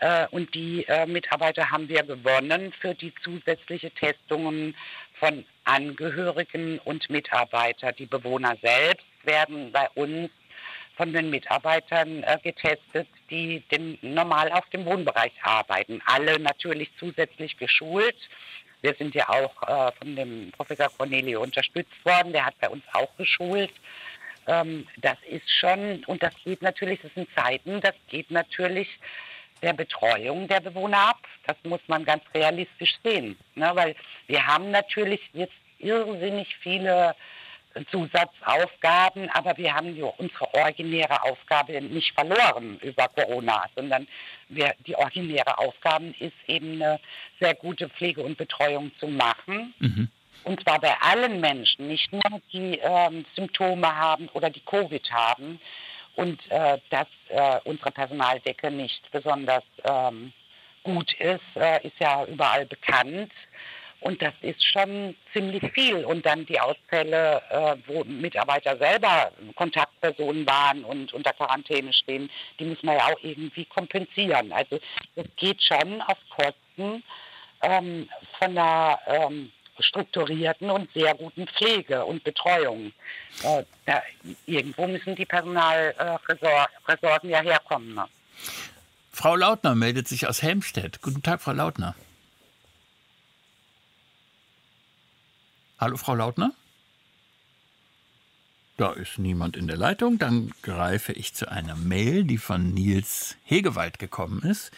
Äh, 0.00 0.26
und 0.30 0.54
die 0.54 0.84
äh, 0.88 1.06
Mitarbeiter 1.06 1.70
haben 1.70 1.88
wir 1.88 2.02
gewonnen 2.04 2.72
für 2.80 2.94
die 2.94 3.12
zusätzliche 3.22 3.90
Testungen 3.90 4.74
von 5.18 5.44
Angehörigen 5.64 6.78
und 6.80 7.10
Mitarbeitern. 7.10 7.94
Die 7.98 8.06
Bewohner 8.06 8.56
selbst 8.62 9.06
werden 9.24 9.72
bei 9.72 9.88
uns 9.94 10.30
von 10.98 11.12
den 11.12 11.30
Mitarbeitern 11.30 12.24
äh, 12.24 12.38
getestet, 12.42 13.06
die 13.30 13.62
den, 13.70 13.98
normal 14.02 14.50
auf 14.50 14.68
dem 14.70 14.84
Wohnbereich 14.84 15.32
arbeiten. 15.42 16.02
Alle 16.04 16.38
natürlich 16.40 16.90
zusätzlich 16.98 17.56
geschult. 17.56 18.16
Wir 18.82 18.94
sind 18.94 19.14
ja 19.14 19.28
auch 19.28 19.62
äh, 19.62 19.92
von 19.92 20.16
dem 20.16 20.50
Professor 20.50 20.90
Cornelio 20.98 21.40
unterstützt 21.40 22.04
worden. 22.04 22.32
Der 22.32 22.46
hat 22.46 22.58
bei 22.60 22.68
uns 22.68 22.82
auch 22.92 23.16
geschult. 23.16 23.70
Ähm, 24.48 24.88
das 24.96 25.16
ist 25.30 25.48
schon, 25.48 26.04
und 26.06 26.20
das 26.20 26.34
geht 26.44 26.62
natürlich, 26.62 27.00
das 27.00 27.14
sind 27.14 27.28
Zeiten, 27.36 27.80
das 27.80 27.94
geht 28.08 28.32
natürlich 28.32 28.88
der 29.62 29.74
Betreuung 29.74 30.48
der 30.48 30.60
Bewohner 30.60 31.10
ab. 31.10 31.20
Das 31.46 31.56
muss 31.62 31.80
man 31.86 32.04
ganz 32.04 32.24
realistisch 32.34 32.98
sehen. 33.04 33.38
Ne? 33.54 33.70
Weil 33.72 33.94
wir 34.26 34.44
haben 34.44 34.72
natürlich 34.72 35.20
jetzt 35.32 35.54
irrsinnig 35.78 36.56
viele 36.60 37.14
Zusatzaufgaben, 37.90 39.30
aber 39.30 39.56
wir 39.56 39.74
haben 39.74 39.96
ja 39.96 40.06
unsere 40.18 40.52
originäre 40.54 41.22
Aufgabe 41.22 41.80
nicht 41.80 42.12
verloren 42.14 42.78
über 42.80 43.08
Corona, 43.08 43.66
sondern 43.76 44.06
wir, 44.48 44.74
die 44.86 44.96
originäre 44.96 45.58
Aufgabe 45.58 46.14
ist 46.18 46.36
eben 46.46 46.82
eine 46.82 46.98
sehr 47.40 47.54
gute 47.54 47.88
Pflege 47.88 48.22
und 48.22 48.36
Betreuung 48.36 48.90
zu 48.98 49.06
machen. 49.06 49.74
Mhm. 49.78 50.08
Und 50.44 50.62
zwar 50.62 50.80
bei 50.80 50.94
allen 51.00 51.40
Menschen, 51.40 51.88
nicht 51.88 52.12
nur 52.12 52.22
die 52.52 52.78
ähm, 52.82 53.24
Symptome 53.34 53.94
haben 53.94 54.28
oder 54.28 54.50
die 54.50 54.64
Covid 54.64 55.10
haben. 55.10 55.60
Und 56.16 56.40
äh, 56.50 56.78
dass 56.90 57.06
äh, 57.28 57.60
unsere 57.64 57.92
Personaldecke 57.92 58.70
nicht 58.70 59.08
besonders 59.12 59.62
ähm, 59.84 60.32
gut 60.82 61.12
ist, 61.20 61.40
äh, 61.54 61.86
ist 61.86 61.98
ja 62.00 62.24
überall 62.24 62.66
bekannt. 62.66 63.30
Und 64.00 64.22
das 64.22 64.34
ist 64.42 64.64
schon 64.64 65.16
ziemlich 65.32 65.72
viel. 65.72 66.04
Und 66.04 66.24
dann 66.24 66.46
die 66.46 66.60
Ausfälle, 66.60 67.42
äh, 67.50 67.76
wo 67.86 68.04
Mitarbeiter 68.04 68.76
selber 68.76 69.32
Kontaktpersonen 69.56 70.46
waren 70.46 70.84
und 70.84 71.12
unter 71.12 71.32
Quarantäne 71.32 71.92
stehen, 71.92 72.30
die 72.58 72.64
muss 72.64 72.82
man 72.82 72.96
ja 72.96 73.06
auch 73.06 73.22
irgendwie 73.22 73.64
kompensieren. 73.64 74.52
Also 74.52 74.78
das 75.16 75.26
geht 75.36 75.60
schon 75.62 76.00
auf 76.02 76.18
Kosten 76.30 77.02
ähm, 77.62 78.08
von 78.38 78.56
einer 78.56 78.98
ähm, 79.06 79.50
strukturierten 79.80 80.70
und 80.70 80.92
sehr 80.92 81.14
guten 81.14 81.46
Pflege 81.48 82.04
und 82.04 82.22
Betreuung. 82.24 82.92
Äh, 83.42 83.64
da, 83.86 84.02
irgendwo 84.46 84.86
müssen 84.86 85.16
die 85.16 85.26
Personalressourcen 85.26 87.30
ja 87.30 87.40
herkommen. 87.40 87.94
Ne? 87.94 88.04
Frau 89.12 89.34
Lautner 89.34 89.74
meldet 89.74 90.06
sich 90.06 90.28
aus 90.28 90.42
Helmstedt. 90.42 91.02
Guten 91.02 91.22
Tag, 91.22 91.42
Frau 91.42 91.52
Lautner. 91.52 91.96
Hallo, 95.80 95.96
Frau 95.96 96.16
Lautner? 96.16 96.52
Da 98.78 98.90
ist 98.94 99.16
niemand 99.20 99.56
in 99.56 99.68
der 99.68 99.76
Leitung. 99.76 100.18
Dann 100.18 100.52
greife 100.62 101.12
ich 101.12 101.34
zu 101.34 101.48
einer 101.48 101.76
Mail, 101.76 102.24
die 102.24 102.38
von 102.38 102.74
Nils 102.74 103.36
Hegewald 103.44 104.00
gekommen 104.00 104.42
ist. 104.42 104.72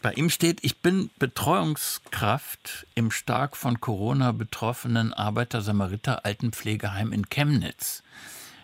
Bei 0.00 0.12
ihm 0.12 0.30
steht, 0.30 0.60
ich 0.62 0.78
bin 0.78 1.10
Betreuungskraft 1.18 2.86
im 2.94 3.10
stark 3.10 3.56
von 3.56 3.80
Corona 3.80 4.30
betroffenen 4.30 5.12
Arbeiter-Samariter 5.12 6.24
Altenpflegeheim 6.24 7.12
in 7.12 7.28
Chemnitz. 7.28 8.04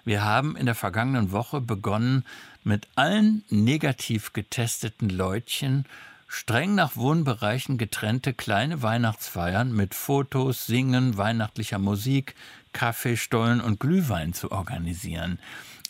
Wir 0.05 0.23
haben 0.23 0.57
in 0.57 0.67
der 0.67 0.77
vergangenen 0.77 1.33
Woche 1.33 1.61
begonnen, 1.61 2.25
mit 2.63 2.87
allen 2.95 3.45
negativ 3.51 4.33
getesteten 4.33 5.11
Leutchen 5.11 5.87
streng 6.29 6.75
nach 6.75 6.97
Wohnbereichen 6.97 7.79
getrennte 7.79 8.35
kleine 8.35 8.83
Weihnachtsfeiern 8.83 9.73
mit 9.73 9.95
Fotos, 9.95 10.67
Singen, 10.67 11.17
weihnachtlicher 11.17 11.79
Musik, 11.79 12.35
Kaffeestollen 12.73 13.61
und 13.61 13.81
Glühwein 13.81 14.35
zu 14.35 14.53
organisieren. 14.53 15.41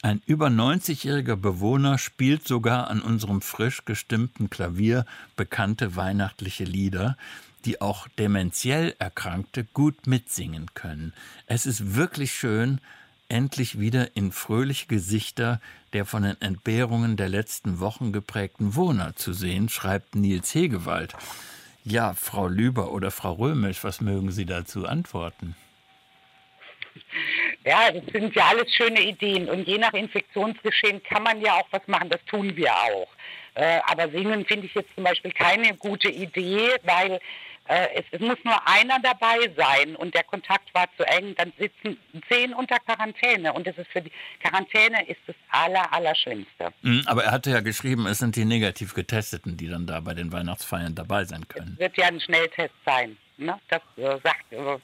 Ein 0.00 0.22
über 0.26 0.46
90-jähriger 0.46 1.34
Bewohner 1.34 1.98
spielt 1.98 2.46
sogar 2.46 2.88
an 2.88 3.02
unserem 3.02 3.40
frisch 3.40 3.84
gestimmten 3.84 4.48
Klavier 4.48 5.04
bekannte 5.36 5.96
weihnachtliche 5.96 6.62
Lieder, 6.64 7.16
die 7.64 7.80
auch 7.80 8.06
dementiell 8.16 8.94
Erkrankte 9.00 9.64
gut 9.64 10.06
mitsingen 10.06 10.72
können. 10.74 11.12
Es 11.46 11.66
ist 11.66 11.96
wirklich 11.96 12.32
schön, 12.32 12.80
endlich 13.28 13.78
wieder 13.78 14.16
in 14.16 14.32
fröhliche 14.32 14.86
Gesichter 14.86 15.60
der 15.92 16.04
von 16.04 16.22
den 16.22 16.40
Entbehrungen 16.40 17.16
der 17.16 17.28
letzten 17.28 17.80
Wochen 17.80 18.12
geprägten 18.12 18.74
Wohner 18.74 19.14
zu 19.16 19.32
sehen, 19.32 19.68
schreibt 19.68 20.14
Nils 20.14 20.54
Hegewald. 20.54 21.14
Ja, 21.84 22.14
Frau 22.14 22.48
Lüber 22.48 22.92
oder 22.92 23.10
Frau 23.10 23.32
Römisch, 23.32 23.84
was 23.84 24.00
mögen 24.00 24.30
Sie 24.30 24.44
dazu 24.44 24.86
antworten? 24.86 25.56
Ja, 27.64 27.90
das 27.92 28.04
sind 28.12 28.34
ja 28.34 28.48
alles 28.48 28.72
schöne 28.74 29.00
Ideen. 29.00 29.48
Und 29.48 29.66
je 29.66 29.78
nach 29.78 29.92
Infektionsgeschehen 29.92 31.02
kann 31.02 31.22
man 31.22 31.40
ja 31.40 31.54
auch 31.54 31.68
was 31.70 31.86
machen. 31.86 32.08
Das 32.08 32.24
tun 32.24 32.56
wir 32.56 32.72
auch. 32.72 33.08
Äh, 33.54 33.80
aber 33.86 34.08
singen 34.10 34.44
finde 34.44 34.66
ich 34.66 34.74
jetzt 34.74 34.94
zum 34.94 35.04
Beispiel 35.04 35.32
keine 35.32 35.74
gute 35.76 36.08
Idee, 36.08 36.70
weil 36.84 37.20
es, 37.68 38.04
es, 38.12 38.20
muss 38.20 38.38
nur 38.44 38.66
einer 38.66 38.98
dabei 39.00 39.50
sein 39.56 39.94
und 39.96 40.14
der 40.14 40.24
Kontakt 40.24 40.72
war 40.74 40.86
zu 40.96 41.06
eng, 41.06 41.34
dann 41.36 41.52
sitzen 41.58 41.98
zehn 42.28 42.54
unter 42.54 42.78
Quarantäne 42.78 43.52
und 43.52 43.66
das 43.66 43.76
ist 43.76 43.90
für 43.90 44.00
die 44.00 44.12
Quarantäne 44.40 45.06
ist 45.06 45.20
das 45.26 45.36
aller, 45.50 45.92
Allerschlimmste. 45.92 46.72
Mhm, 46.82 47.02
aber 47.06 47.24
er 47.24 47.32
hatte 47.32 47.50
ja 47.50 47.60
geschrieben, 47.60 48.06
es 48.06 48.18
sind 48.18 48.36
die 48.36 48.46
negativ 48.46 48.94
Getesteten, 48.94 49.56
die 49.56 49.68
dann 49.68 49.86
da 49.86 50.00
bei 50.00 50.14
den 50.14 50.32
Weihnachtsfeiern 50.32 50.94
dabei 50.94 51.24
sein 51.24 51.46
können. 51.48 51.72
Es 51.74 51.78
wird 51.80 51.96
ja 51.98 52.06
ein 52.06 52.20
Schnelltest 52.20 52.74
sein. 52.86 53.16
Ne? 53.36 53.58
Das 53.68 53.82
äh, 53.96 54.18
sagt, 54.22 54.52
äh, 54.52 54.78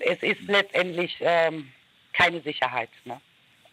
es 0.00 0.22
ist 0.22 0.42
letztendlich 0.42 1.16
ähm, 1.20 1.72
keine 2.12 2.40
Sicherheit. 2.40 2.90
Ne? 3.04 3.20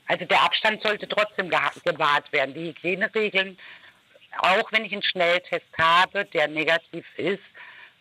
Also 0.07 0.25
der 0.25 0.41
Abstand 0.43 0.81
sollte 0.81 1.07
trotzdem 1.07 1.49
gewahrt 1.49 2.31
werden. 2.31 2.53
Die 2.53 2.69
Hygieneregeln, 2.69 3.57
auch 4.39 4.71
wenn 4.71 4.85
ich 4.85 4.91
einen 4.91 5.03
Schnelltest 5.03 5.67
habe, 5.77 6.25
der 6.25 6.47
negativ 6.47 7.05
ist, 7.17 7.43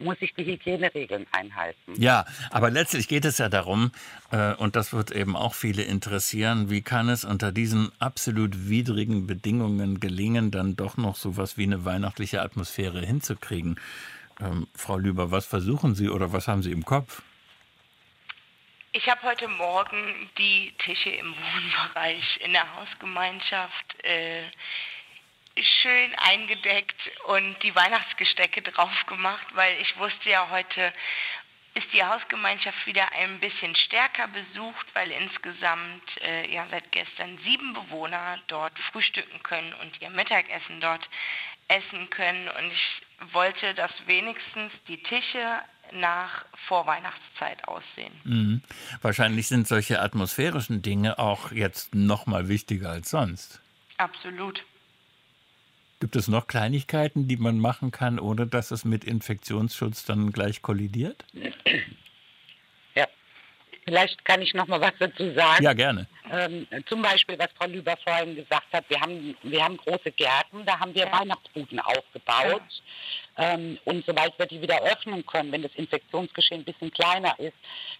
muss 0.03 0.17
ich 0.21 0.35
die 0.35 0.45
Hygieneregeln 0.45 1.27
einhalten. 1.33 1.95
Ja, 1.97 2.25
aber 2.51 2.71
letztlich 2.71 3.09
geht 3.09 3.25
es 3.25 3.39
ja 3.39 3.49
darum, 3.49 3.93
äh, 4.31 4.55
und 4.55 4.77
das 4.77 4.93
wird 4.93 5.11
eben 5.11 5.37
auch 5.37 5.55
viele 5.55 5.83
interessieren, 5.83 6.71
wie 6.71 6.83
kann 6.83 7.09
es 7.09 7.25
unter 7.25 7.53
diesen 7.53 7.91
absolut 7.99 8.69
widrigen 8.69 9.27
Bedingungen 9.27 10.01
gelingen, 10.01 10.51
dann 10.51 10.77
doch 10.77 10.97
noch 10.97 11.17
so 11.17 11.31
etwas 11.31 11.59
wie 11.59 11.65
eine 11.65 11.85
weihnachtliche 11.85 12.43
Atmosphäre 12.43 13.01
hinzukriegen. 13.01 13.81
Ähm, 14.41 14.69
Frau 14.75 14.97
Lüber, 14.97 15.31
was 15.31 15.47
versuchen 15.47 15.95
Sie 15.95 16.09
oder 16.09 16.33
was 16.33 16.49
haben 16.49 16.63
Sie 16.63 16.73
im 16.73 16.85
Kopf? 16.85 17.23
Ich 18.95 19.09
habe 19.09 19.23
heute 19.23 19.49
Morgen 19.49 20.29
die 20.37 20.73
Tische 20.85 21.11
im 21.11 21.35
Wohnbereich 21.35 22.41
in 22.45 22.53
der 22.53 22.77
Hausgemeinschaft 22.77 24.05
äh, 24.05 24.43
schön 25.61 26.15
eingedeckt 26.17 26.97
und 27.27 27.63
die 27.63 27.75
Weihnachtsgestecke 27.75 28.63
drauf 28.63 29.07
gemacht, 29.07 29.47
weil 29.55 29.81
ich 29.81 29.97
wusste 29.99 30.31
ja 30.31 30.49
heute 30.51 30.93
ist 31.75 31.87
die 31.95 32.05
Hausgemeinschaft 32.05 32.87
wieder 32.87 33.13
ein 33.13 33.41
bisschen 33.41 33.75
stärker 33.75 34.29
besucht, 34.29 34.87
weil 34.95 35.11
insgesamt 35.11 36.03
äh, 36.21 36.53
ja 36.53 36.67
seit 36.71 36.93
gestern 36.93 37.39
sieben 37.45 37.73
Bewohner 37.73 38.39
dort 38.49 38.79
frühstücken 38.93 39.43
können 39.43 39.73
und 39.81 40.01
ihr 40.03 40.11
Mittagessen 40.11 40.81
dort 40.81 41.09
essen 41.69 42.11
können. 42.11 42.49
Und 42.49 42.73
ich 42.73 43.33
wollte, 43.33 43.75
dass 43.75 43.91
wenigstens 44.07 44.73
die 44.87 45.03
Tische 45.03 45.63
nach 45.93 46.45
Vorweihnachtszeit 46.69 47.67
aussehen. 47.67 48.21
Mhm. 48.25 48.63
Wahrscheinlich 49.01 49.49
sind 49.49 49.67
solche 49.67 50.01
atmosphärischen 50.01 50.83
Dinge 50.83 51.19
auch 51.19 51.53
jetzt 51.53 51.95
noch 51.95 52.27
mal 52.27 52.49
wichtiger 52.49 52.91
als 52.91 53.11
sonst. 53.11 53.61
Absolut. 53.97 54.63
Gibt 56.03 56.17
es 56.17 56.27
noch 56.27 56.49
Kleinigkeiten, 56.49 57.29
die 57.29 57.37
man 57.37 57.61
machen 57.61 57.93
kann, 57.93 58.19
ohne 58.19 58.49
dass 58.49 58.73
es 58.73 58.85
mit 58.85 59.05
Infektionsschutz 59.05 60.05
dann 60.05 60.33
gleich 60.33 60.61
kollidiert? 60.61 61.25
Ja, 63.93 64.01
vielleicht 64.01 64.25
kann 64.25 64.43
ich 64.43 64.55
noch 64.55 64.67
mal 64.67 64.81
was 64.81 64.93
dazu 64.99 65.33
sagen. 65.35 65.63
Ja, 65.63 65.73
gerne. 65.73 66.07
Ähm, 66.31 66.67
zum 66.89 67.03
Beispiel, 67.03 67.39
was 67.39 67.49
Frau 67.59 67.67
Lüber 67.67 67.95
vorhin 68.03 68.35
gesagt 68.35 68.67
hat, 68.73 68.85
wir 68.89 69.01
haben, 69.01 69.37
wir 69.43 69.63
haben 69.63 69.77
große 69.77 70.13
Gärten, 70.13 70.65
da 70.65 70.79
haben 70.81 70.95
wir 70.95 71.05
ja. 71.05 71.13
Weihnachtsbuden 71.13 71.79
aufgebaut. 71.79 72.63
Ja. 73.37 73.55
Ähm, 73.55 73.79
und 73.85 74.05
sobald 74.07 74.39
wir 74.39 74.47
die 74.47 74.61
wieder 74.61 74.83
öffnen 74.83 75.27
können, 75.27 75.53
wenn 75.53 75.63
das 75.63 75.75
Infektionsgeschehen 75.75 76.63
ein 76.63 76.65
bisschen 76.65 76.91
kleiner 76.91 77.39
ist, 77.39 77.57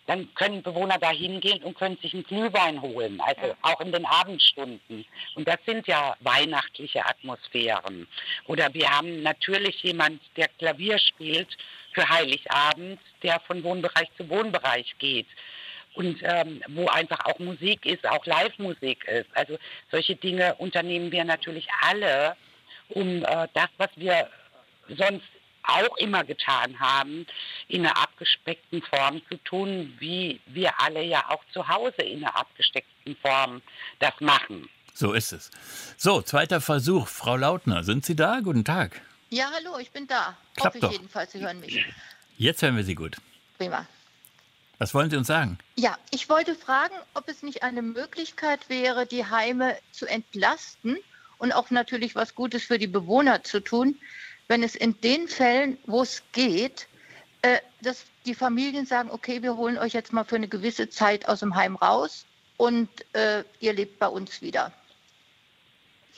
dann 0.07 0.33
können 0.35 0.63
Bewohner 0.63 0.99
da 0.99 1.11
hingehen 1.11 1.63
und 1.63 1.77
können 1.77 1.99
sich 2.03 2.15
einen 2.15 2.25
Glühwein 2.25 2.81
holen, 2.81 3.21
also 3.21 3.55
auch 3.63 3.81
in 3.81 3.93
den 3.93 4.07
Abendstunden. 4.07 5.05
Und 5.35 5.49
das 5.49 5.59
sind 5.67 5.87
ja 5.87 6.17
weihnachtliche 6.21 7.05
Atmosphären. 7.05 8.07
Oder 8.47 8.73
wir 8.73 8.91
haben 8.91 9.23
natürlich 9.23 9.83
jemand, 9.83 10.21
der 10.37 10.49
Klavier 10.59 10.99
spielt 10.99 11.49
für 11.93 12.09
Heiligabend, 12.09 13.01
der 13.23 13.41
von 13.41 13.63
Wohnbereich 13.63 14.09
zu 14.17 14.29
Wohnbereich 14.29 14.95
geht 14.99 15.27
und 15.95 16.19
ähm, 16.23 16.63
wo 16.69 16.89
einfach 16.89 17.25
auch 17.25 17.39
Musik 17.39 17.85
ist, 17.87 18.07
auch 18.07 18.25
Live-Musik 18.27 19.05
ist. 19.05 19.29
Also 19.35 19.59
solche 19.91 20.17
Dinge 20.17 20.55
unternehmen 20.57 21.13
wir 21.13 21.25
natürlich 21.25 21.69
alle, 21.83 22.37
um 22.89 23.25
äh, 23.25 23.49
das, 23.55 23.69
was 23.77 23.91
wir 23.97 24.29
sonst 24.89 25.27
auch 25.65 25.97
immer 25.99 26.25
getan 26.25 26.79
haben, 26.81 27.27
in 27.69 27.87
einer 27.87 27.97
abgespeckten 27.97 28.83
Form 28.83 29.23
zu 29.29 29.37
tun, 29.45 29.95
wie 29.99 30.41
wir 30.47 30.73
alle 30.81 31.03
ja 31.03 31.25
auch 31.29 31.43
zu 31.53 31.69
Hause 31.69 32.03
in 32.03 32.25
einer 32.25 32.37
abgesteckten 32.37 33.17
Form 33.17 33.63
das 34.01 34.13
machen. 34.21 34.69
So 34.95 35.13
ist 35.13 35.33
es. 35.33 35.51
So, 35.97 36.21
zweiter 36.23 36.61
Versuch. 36.61 37.09
Frau 37.09 37.37
Lautner, 37.37 37.85
sind 37.85 38.05
Sie 38.05 38.17
da? 38.17 38.41
Guten 38.43 38.65
Tag. 38.65 39.01
Ja, 39.31 39.51
hallo, 39.55 39.79
ich 39.79 39.91
bin 39.91 40.07
da. 40.07 40.37
Klappt 40.57 40.75
Hoffe 40.75 40.81
doch. 40.81 40.93
jedenfalls, 40.93 41.33
Sie 41.33 41.41
hören 41.41 41.61
mich. 41.61 41.85
Jetzt 42.37 42.61
hören 42.63 42.77
wir 42.77 42.85
Sie 42.85 42.95
gut. 42.95 43.17
Prima. 43.57 43.87
Was 44.83 44.95
wollen 44.95 45.11
Sie 45.11 45.17
uns 45.17 45.29
sagen? 45.29 45.59
Ja, 45.77 45.97
ich 46.11 46.29
wollte 46.29 46.57
fragen, 46.57 46.97
ob 47.15 47.29
es 47.29 47.45
nicht 47.45 47.63
eine 47.63 47.83
Möglichkeit 47.83 48.69
wäre, 48.69 49.07
die 49.07 49.25
Heime 49.25 49.77
zu 49.93 50.07
entlasten 50.07 50.99
und 51.39 51.53
auch 51.53 51.71
natürlich 51.71 52.17
was 52.17 52.35
Gutes 52.35 52.65
für 52.65 52.79
die 52.79 52.89
Bewohner 52.89 53.45
zu 53.45 53.61
tun, 53.61 53.97
wenn 54.49 54.65
es 54.65 54.75
in 54.75 55.01
den 55.01 55.29
Fällen, 55.29 55.79
wo 55.87 56.03
es 56.03 56.25
geht, 56.33 56.89
äh, 57.43 57.59
dass 57.83 58.07
die 58.27 58.35
Familien 58.35 58.85
sagen, 58.85 59.09
okay, 59.13 59.41
wir 59.41 59.57
holen 59.57 59.79
euch 59.79 59.93
jetzt 59.93 60.13
mal 60.13 60.25
für 60.25 60.35
eine 60.35 60.49
gewisse 60.49 60.91
Zeit 60.91 61.29
aus 61.29 61.39
dem 61.39 61.55
Heim 61.55 61.77
raus 61.77 62.27
und 62.57 62.89
äh, 63.13 63.45
ihr 63.61 63.75
lebt 63.75 64.01
bei 64.01 64.09
uns 64.09 64.43
wieder. 64.43 64.73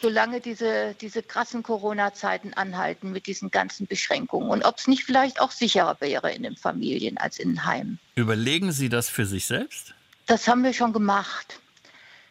Solange 0.01 0.41
diese, 0.41 0.95
diese 1.01 1.23
krassen 1.23 1.63
Corona-Zeiten 1.63 2.55
anhalten 2.55 3.13
mit 3.13 3.27
diesen 3.27 3.51
ganzen 3.51 3.87
Beschränkungen 3.87 4.51
und 4.51 4.65
ob 4.65 4.79
es 4.79 4.89
nicht 4.89 5.05
vielleicht 5.05 5.41
auch 5.41 5.51
sicherer 5.51 5.97
wäre 6.01 6.33
in 6.33 6.43
den 6.43 6.57
Familien 6.57 7.17
als 7.19 7.39
in 7.39 7.51
den 7.51 7.65
Heimen. 7.65 7.99
Überlegen 8.17 8.73
Sie 8.73 8.89
das 8.89 9.09
für 9.09 9.25
sich 9.25 9.47
selbst? 9.47 9.95
Das 10.27 10.49
haben 10.49 10.65
wir 10.65 10.73
schon 10.73 10.93
gemacht. 10.93 11.61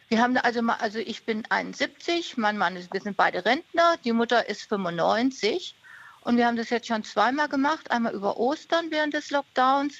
Wir 0.08 0.20
haben 0.20 0.36
also, 0.36 0.60
also 0.78 0.98
ich 0.98 1.24
bin 1.24 1.44
71, 1.48 2.36
mein 2.36 2.58
Mann 2.58 2.76
ist, 2.76 2.92
wir 2.92 3.00
sind 3.00 3.16
beide 3.16 3.44
Rentner, 3.44 3.96
die 4.04 4.12
Mutter 4.12 4.48
ist 4.48 4.62
95 4.68 5.74
und 6.20 6.36
wir 6.36 6.46
haben 6.46 6.56
das 6.56 6.70
jetzt 6.70 6.88
schon 6.88 7.04
zweimal 7.04 7.48
gemacht, 7.48 7.90
einmal 7.90 8.14
über 8.14 8.38
Ostern 8.38 8.90
während 8.90 9.14
des 9.14 9.30
Lockdowns. 9.30 9.98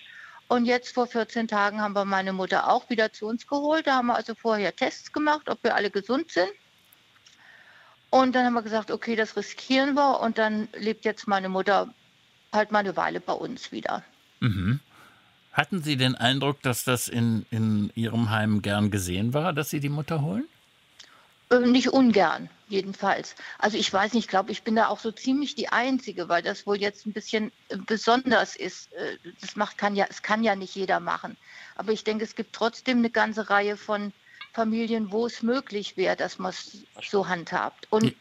Und 0.48 0.66
jetzt 0.66 0.94
vor 0.94 1.06
14 1.06 1.48
Tagen 1.48 1.80
haben 1.80 1.94
wir 1.94 2.04
meine 2.04 2.32
Mutter 2.32 2.68
auch 2.70 2.88
wieder 2.90 3.12
zu 3.12 3.26
uns 3.26 3.46
geholt. 3.46 3.86
Da 3.86 3.96
haben 3.96 4.06
wir 4.06 4.14
also 4.14 4.34
vorher 4.34 4.74
Tests 4.74 5.12
gemacht, 5.12 5.48
ob 5.48 5.62
wir 5.62 5.74
alle 5.74 5.90
gesund 5.90 6.30
sind. 6.30 6.50
Und 8.14 8.36
dann 8.36 8.46
haben 8.46 8.54
wir 8.54 8.62
gesagt, 8.62 8.92
okay, 8.92 9.16
das 9.16 9.36
riskieren 9.36 9.94
wir. 9.94 10.20
Und 10.20 10.38
dann 10.38 10.68
lebt 10.72 11.04
jetzt 11.04 11.26
meine 11.26 11.48
Mutter 11.48 11.92
halt 12.52 12.70
mal 12.70 12.78
eine 12.78 12.96
Weile 12.96 13.18
bei 13.18 13.32
uns 13.32 13.72
wieder. 13.72 14.04
Mhm. 14.38 14.78
Hatten 15.52 15.82
Sie 15.82 15.96
den 15.96 16.14
Eindruck, 16.14 16.62
dass 16.62 16.84
das 16.84 17.08
in, 17.08 17.44
in 17.50 17.90
Ihrem 17.96 18.30
Heim 18.30 18.62
gern 18.62 18.92
gesehen 18.92 19.34
war, 19.34 19.52
dass 19.52 19.70
Sie 19.70 19.80
die 19.80 19.88
Mutter 19.88 20.22
holen? 20.22 20.44
Äh, 21.50 21.58
nicht 21.66 21.88
ungern, 21.88 22.48
jedenfalls. 22.68 23.34
Also 23.58 23.78
ich 23.78 23.92
weiß 23.92 24.12
nicht, 24.12 24.26
ich 24.26 24.30
glaube, 24.30 24.52
ich 24.52 24.62
bin 24.62 24.76
da 24.76 24.86
auch 24.86 25.00
so 25.00 25.10
ziemlich 25.10 25.56
die 25.56 25.70
Einzige, 25.70 26.28
weil 26.28 26.42
das 26.44 26.68
wohl 26.68 26.80
jetzt 26.80 27.06
ein 27.06 27.12
bisschen 27.12 27.50
äh, 27.68 27.78
besonders 27.78 28.54
ist. 28.54 28.92
Äh, 28.92 29.16
das 29.40 29.56
macht, 29.56 29.76
kann 29.76 29.96
ja, 29.96 30.06
es 30.08 30.22
kann 30.22 30.44
ja 30.44 30.54
nicht 30.54 30.76
jeder 30.76 31.00
machen. 31.00 31.36
Aber 31.74 31.90
ich 31.90 32.04
denke, 32.04 32.22
es 32.22 32.36
gibt 32.36 32.52
trotzdem 32.52 32.98
eine 32.98 33.10
ganze 33.10 33.50
Reihe 33.50 33.76
von 33.76 34.12
Familien, 34.54 35.10
wo 35.10 35.26
es 35.26 35.42
möglich 35.42 35.96
wäre, 35.96 36.16
dass 36.16 36.38
man 36.38 36.50
es 36.50 36.78
so 37.02 37.28
handhabt. 37.28 37.86
Und 37.90 38.14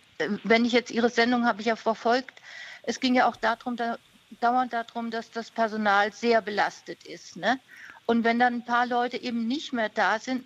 wenn 0.44 0.66
ich 0.66 0.74
jetzt 0.74 0.92
Ihre 0.92 1.10
Sendung 1.10 1.46
habe 1.46 1.62
ich 1.62 1.68
ja 1.68 1.76
verfolgt, 1.76 2.42
es 2.84 3.00
ging 3.00 3.16
ja 3.16 3.28
auch 3.28 3.36
darum, 3.36 3.76
da, 3.76 3.98
dauernd 4.42 4.74
darum, 4.74 5.12
dass 5.12 5.32
das 5.32 5.52
Personal 5.52 6.12
sehr 6.12 6.42
belastet 6.42 7.06
ist. 7.06 7.38
Ne? 7.38 7.60
Und 8.06 8.24
wenn 8.24 8.40
dann 8.40 8.56
ein 8.56 8.66
paar 8.66 8.86
Leute 8.86 9.18
eben 9.18 9.48
nicht 9.48 9.74
mehr 9.74 9.90
da 9.90 10.20
sind, 10.20 10.44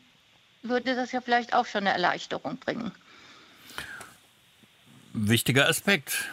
würde 0.61 0.95
das 0.95 1.11
ja 1.11 1.21
vielleicht 1.21 1.53
auch 1.53 1.65
schon 1.65 1.81
eine 1.81 1.91
Erleichterung 1.91 2.57
bringen. 2.57 2.91
Wichtiger 5.13 5.67
Aspekt. 5.67 6.25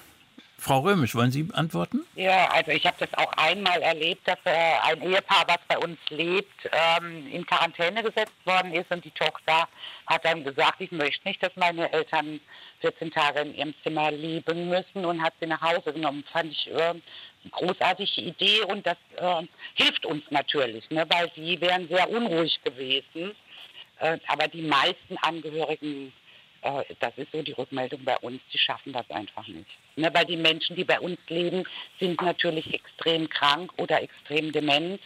Frau 0.65 0.81
Römisch, 0.81 1.15
wollen 1.15 1.31
Sie 1.31 1.47
antworten? 1.53 2.07
Ja, 2.15 2.49
also 2.51 2.71
ich 2.71 2.87
habe 2.87 2.97
das 2.99 3.13
auch 3.19 3.31
einmal 3.37 3.83
erlebt, 3.83 4.27
dass 4.27 4.39
äh, 4.47 4.51
ein 4.83 5.03
Ehepaar, 5.03 5.45
was 5.47 5.59
bei 5.69 5.77
uns 5.77 5.99
lebt, 6.09 6.71
ähm, 6.73 7.31
in 7.31 7.45
Quarantäne 7.45 8.03
gesetzt 8.03 8.33
worden 8.47 8.73
ist 8.73 8.91
und 8.91 9.05
die 9.05 9.11
Tochter 9.11 9.69
hat 10.07 10.25
dann 10.25 10.43
gesagt, 10.43 10.81
ich 10.81 10.91
möchte 10.91 11.29
nicht, 11.29 11.43
dass 11.43 11.55
meine 11.57 11.93
Eltern 11.93 12.41
14 12.81 13.11
Tage 13.11 13.41
in 13.41 13.55
ihrem 13.55 13.75
Zimmer 13.83 14.11
leben 14.11 14.71
müssen 14.71 15.05
und 15.05 15.23
hat 15.23 15.35
sie 15.39 15.47
nach 15.47 15.61
Hause 15.61 15.93
genommen. 15.93 16.25
Fand 16.33 16.51
ich 16.51 16.67
äh, 16.71 16.81
eine 16.81 17.03
großartige 17.51 18.23
Idee 18.23 18.63
und 18.63 18.87
das 18.87 18.97
äh, 19.17 19.47
hilft 19.75 20.07
uns 20.07 20.25
natürlich, 20.31 20.89
ne, 20.89 21.05
weil 21.11 21.31
sie 21.37 21.61
wären 21.61 21.87
sehr 21.89 22.09
unruhig 22.09 22.59
gewesen. 22.65 23.37
Äh, 23.99 24.17
aber 24.29 24.49
die 24.49 24.63
meisten 24.63 25.19
Angehörigen 25.21 26.11
äh, 26.63 26.85
das 27.01 27.13
ist 27.19 27.31
so 27.33 27.43
die 27.43 27.53
Rückmeldung 27.53 28.03
bei 28.03 28.17
uns, 28.19 28.41
die 28.51 28.59
schaffen 28.59 28.95
das 28.95 29.09
einfach 29.11 29.47
nicht. 29.47 29.69
Ne, 29.97 30.11
weil 30.13 30.25
die 30.25 30.37
Menschen, 30.37 30.75
die 30.75 30.85
bei 30.85 30.99
uns 30.99 31.19
leben, 31.29 31.65
sind 32.01 32.21
natürlich 32.21 32.73
extrem 32.75 33.29
krank 33.29 33.73
oder 33.77 34.03
extrem 34.03 34.51
dement. 34.51 35.01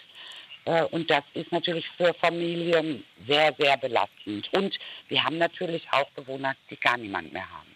Äh, 0.65 0.85
und 0.85 1.11
das 1.11 1.25
ist 1.35 1.53
natürlich 1.53 1.87
für 1.97 2.15
Familien 2.15 3.05
sehr, 3.27 3.55
sehr 3.59 3.77
belastend. 3.77 4.49
Und 4.53 4.79
wir 5.09 5.23
haben 5.23 5.39
natürlich 5.39 5.87
auch 5.91 6.09
Bewohner, 6.11 6.55
die 6.71 6.77
gar 6.77 6.97
niemand 6.97 7.33
mehr 7.33 7.51
haben. 7.51 7.69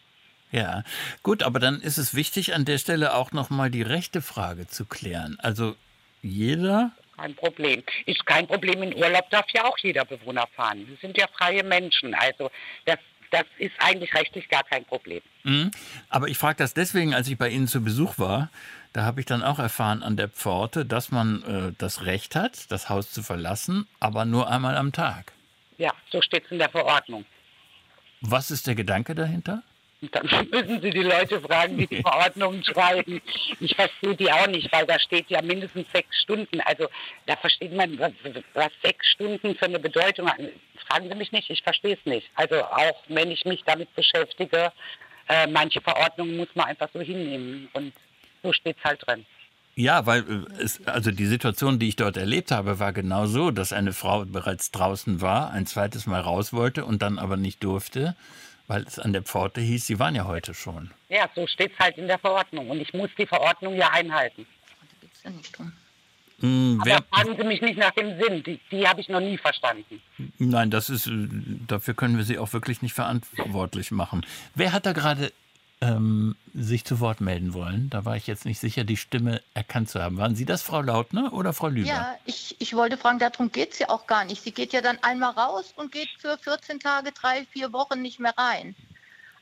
Ja, 0.52 0.84
gut, 1.22 1.42
aber 1.42 1.58
dann 1.58 1.80
ist 1.80 1.98
es 1.98 2.14
wichtig, 2.14 2.54
an 2.54 2.64
der 2.64 2.78
Stelle 2.78 3.14
auch 3.14 3.32
nochmal 3.32 3.70
die 3.70 3.82
rechte 3.82 4.20
Frage 4.20 4.66
zu 4.66 4.84
klären. 4.84 5.38
Also 5.40 5.76
jeder 6.22 6.92
kein 7.16 7.34
Problem. 7.34 7.82
Ist 8.06 8.24
kein 8.26 8.46
Problem. 8.46 8.82
In 8.82 8.96
Urlaub 8.96 9.28
darf 9.30 9.46
ja 9.52 9.64
auch 9.64 9.78
jeder 9.78 10.04
Bewohner 10.04 10.46
fahren. 10.56 10.86
Wir 10.88 10.96
sind 10.96 11.16
ja 11.16 11.26
freie 11.28 11.62
Menschen. 11.62 12.14
Also 12.14 12.50
das 12.84 12.98
das 13.32 13.44
ist 13.58 13.72
eigentlich 13.78 14.14
rechtlich 14.14 14.48
gar 14.48 14.62
kein 14.62 14.84
Problem. 14.84 15.22
Mhm. 15.42 15.70
Aber 16.08 16.28
ich 16.28 16.38
frage 16.38 16.58
das 16.58 16.74
deswegen, 16.74 17.14
als 17.14 17.26
ich 17.28 17.38
bei 17.38 17.48
Ihnen 17.48 17.66
zu 17.66 17.82
Besuch 17.82 18.18
war, 18.18 18.50
da 18.92 19.04
habe 19.04 19.20
ich 19.20 19.26
dann 19.26 19.42
auch 19.42 19.58
erfahren 19.58 20.02
an 20.02 20.16
der 20.16 20.28
Pforte, 20.28 20.84
dass 20.84 21.10
man 21.10 21.42
äh, 21.42 21.72
das 21.78 22.04
Recht 22.04 22.36
hat, 22.36 22.70
das 22.70 22.90
Haus 22.90 23.10
zu 23.10 23.22
verlassen, 23.22 23.88
aber 24.00 24.26
nur 24.26 24.50
einmal 24.50 24.76
am 24.76 24.92
Tag. 24.92 25.32
Ja, 25.78 25.92
so 26.10 26.20
steht 26.20 26.44
es 26.44 26.52
in 26.52 26.58
der 26.58 26.68
Verordnung. 26.68 27.24
Was 28.20 28.50
ist 28.50 28.66
der 28.66 28.74
Gedanke 28.74 29.14
dahinter? 29.14 29.62
Dann 30.10 30.28
müssen 30.50 30.80
Sie 30.80 30.90
die 30.90 31.02
Leute 31.02 31.40
fragen, 31.40 31.78
die 31.78 31.86
die 31.86 32.02
Verordnungen 32.02 32.64
schreiben. 32.64 33.22
Ich 33.60 33.74
verstehe 33.76 34.16
die 34.16 34.32
auch 34.32 34.48
nicht, 34.48 34.72
weil 34.72 34.84
da 34.84 34.98
steht 34.98 35.30
ja 35.30 35.40
mindestens 35.40 35.86
sechs 35.92 36.20
Stunden. 36.22 36.60
Also 36.62 36.88
da 37.26 37.36
versteht 37.36 37.72
man, 37.72 37.96
was, 38.00 38.12
was 38.54 38.70
sechs 38.82 39.06
Stunden 39.10 39.54
für 39.54 39.66
eine 39.66 39.78
Bedeutung 39.78 40.28
hat. 40.28 40.40
Fragen 40.88 41.08
Sie 41.08 41.14
mich 41.14 41.30
nicht, 41.30 41.50
ich 41.50 41.62
verstehe 41.62 41.94
es 41.94 42.04
nicht. 42.04 42.28
Also 42.34 42.62
auch 42.64 43.02
wenn 43.08 43.30
ich 43.30 43.44
mich 43.44 43.62
damit 43.64 43.94
beschäftige, 43.94 44.72
äh, 45.28 45.46
manche 45.46 45.80
Verordnungen 45.80 46.36
muss 46.36 46.48
man 46.54 46.66
einfach 46.66 46.88
so 46.92 47.00
hinnehmen. 47.00 47.68
Und 47.72 47.92
so 48.42 48.52
steht 48.52 48.76
es 48.78 48.84
halt 48.84 49.06
drin. 49.06 49.24
Ja, 49.76 50.04
weil 50.04 50.22
äh, 50.22 50.62
es, 50.62 50.84
also 50.86 51.12
die 51.12 51.26
Situation, 51.26 51.78
die 51.78 51.88
ich 51.88 51.96
dort 51.96 52.16
erlebt 52.16 52.50
habe, 52.50 52.80
war 52.80 52.92
genau 52.92 53.26
so, 53.26 53.52
dass 53.52 53.72
eine 53.72 53.92
Frau 53.92 54.24
bereits 54.24 54.72
draußen 54.72 55.20
war, 55.20 55.52
ein 55.52 55.66
zweites 55.66 56.06
Mal 56.06 56.20
raus 56.20 56.52
wollte 56.52 56.84
und 56.84 57.02
dann 57.02 57.20
aber 57.20 57.36
nicht 57.36 57.62
durfte 57.62 58.16
weil 58.72 58.84
es 58.84 58.98
an 58.98 59.12
der 59.12 59.22
Pforte 59.22 59.60
hieß, 59.60 59.86
Sie 59.86 59.98
waren 59.98 60.14
ja 60.14 60.24
heute 60.24 60.54
schon. 60.54 60.90
Ja, 61.10 61.28
so 61.34 61.46
steht 61.46 61.72
es 61.74 61.78
halt 61.78 61.98
in 61.98 62.06
der 62.06 62.18
Verordnung. 62.18 62.70
Und 62.70 62.80
ich 62.80 62.94
muss 62.94 63.10
die 63.18 63.26
Verordnung 63.26 63.76
ja 63.76 63.90
einhalten. 63.90 64.46
Da 64.46 64.86
geht 64.98 65.10
es 65.14 65.22
ja 65.22 65.30
nicht 65.30 65.58
drum. 65.58 65.72
Hm, 66.40 66.80
Aber 66.80 67.04
fragen 67.12 67.36
Sie 67.36 67.44
mich 67.44 67.60
nicht 67.60 67.78
nach 67.78 67.90
dem 67.90 68.18
Sinn. 68.18 68.42
Die, 68.42 68.58
die 68.70 68.88
habe 68.88 69.02
ich 69.02 69.10
noch 69.10 69.20
nie 69.20 69.36
verstanden. 69.36 70.00
Nein, 70.38 70.70
das 70.70 70.88
ist, 70.88 71.06
äh, 71.06 71.28
dafür 71.68 71.92
können 71.92 72.16
wir 72.16 72.24
Sie 72.24 72.38
auch 72.38 72.50
wirklich 72.54 72.80
nicht 72.80 72.94
verantwortlich 72.94 73.90
machen. 73.90 74.24
Wer 74.54 74.72
hat 74.72 74.86
da 74.86 74.92
gerade 74.92 75.32
ähm, 75.82 76.36
sich 76.54 76.84
zu 76.84 77.00
Wort 77.00 77.20
melden 77.20 77.54
wollen. 77.54 77.90
Da 77.90 78.04
war 78.04 78.16
ich 78.16 78.28
jetzt 78.28 78.44
nicht 78.44 78.60
sicher, 78.60 78.84
die 78.84 78.96
Stimme 78.96 79.42
erkannt 79.52 79.90
zu 79.90 80.00
haben. 80.00 80.16
Waren 80.16 80.36
Sie 80.36 80.44
das, 80.44 80.62
Frau 80.62 80.80
Lautner 80.80 81.32
oder 81.32 81.52
Frau 81.52 81.68
Lüber? 81.68 81.88
Ja, 81.88 82.14
ich, 82.24 82.54
ich 82.60 82.74
wollte 82.74 82.96
fragen, 82.96 83.18
darum 83.18 83.50
geht 83.50 83.72
es 83.72 83.80
ja 83.80 83.88
auch 83.88 84.06
gar 84.06 84.24
nicht. 84.24 84.42
Sie 84.42 84.52
geht 84.52 84.72
ja 84.72 84.80
dann 84.80 84.98
einmal 85.02 85.32
raus 85.32 85.74
und 85.76 85.90
geht 85.90 86.08
für 86.18 86.38
14 86.38 86.78
Tage, 86.78 87.10
drei, 87.10 87.44
vier 87.46 87.72
Wochen 87.72 88.00
nicht 88.00 88.20
mehr 88.20 88.34
rein. 88.38 88.76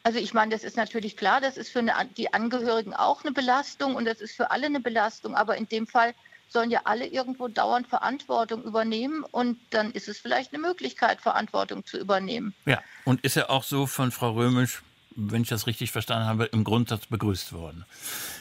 Also 0.02 0.18
ich 0.18 0.32
meine, 0.32 0.50
das 0.50 0.64
ist 0.64 0.78
natürlich 0.78 1.18
klar, 1.18 1.42
das 1.42 1.58
ist 1.58 1.70
für 1.70 1.80
eine, 1.80 1.92
die 2.16 2.32
Angehörigen 2.32 2.94
auch 2.94 3.22
eine 3.22 3.32
Belastung 3.32 3.94
und 3.94 4.06
das 4.06 4.22
ist 4.22 4.34
für 4.34 4.50
alle 4.50 4.66
eine 4.66 4.80
Belastung. 4.80 5.34
Aber 5.34 5.58
in 5.58 5.68
dem 5.68 5.86
Fall 5.86 6.14
sollen 6.48 6.70
ja 6.70 6.80
alle 6.84 7.06
irgendwo 7.06 7.48
dauernd 7.48 7.86
Verantwortung 7.86 8.64
übernehmen 8.64 9.24
und 9.30 9.58
dann 9.68 9.92
ist 9.92 10.08
es 10.08 10.18
vielleicht 10.18 10.54
eine 10.54 10.62
Möglichkeit, 10.62 11.20
Verantwortung 11.20 11.84
zu 11.84 11.98
übernehmen. 11.98 12.54
Ja, 12.64 12.82
und 13.04 13.20
ist 13.20 13.36
ja 13.36 13.50
auch 13.50 13.62
so 13.62 13.86
von 13.86 14.10
Frau 14.10 14.32
Römisch 14.32 14.82
wenn 15.28 15.42
ich 15.42 15.48
das 15.48 15.66
richtig 15.66 15.92
verstanden 15.92 16.26
habe, 16.26 16.46
im 16.46 16.64
Grundsatz 16.64 17.06
begrüßt 17.06 17.52
worden. 17.52 17.84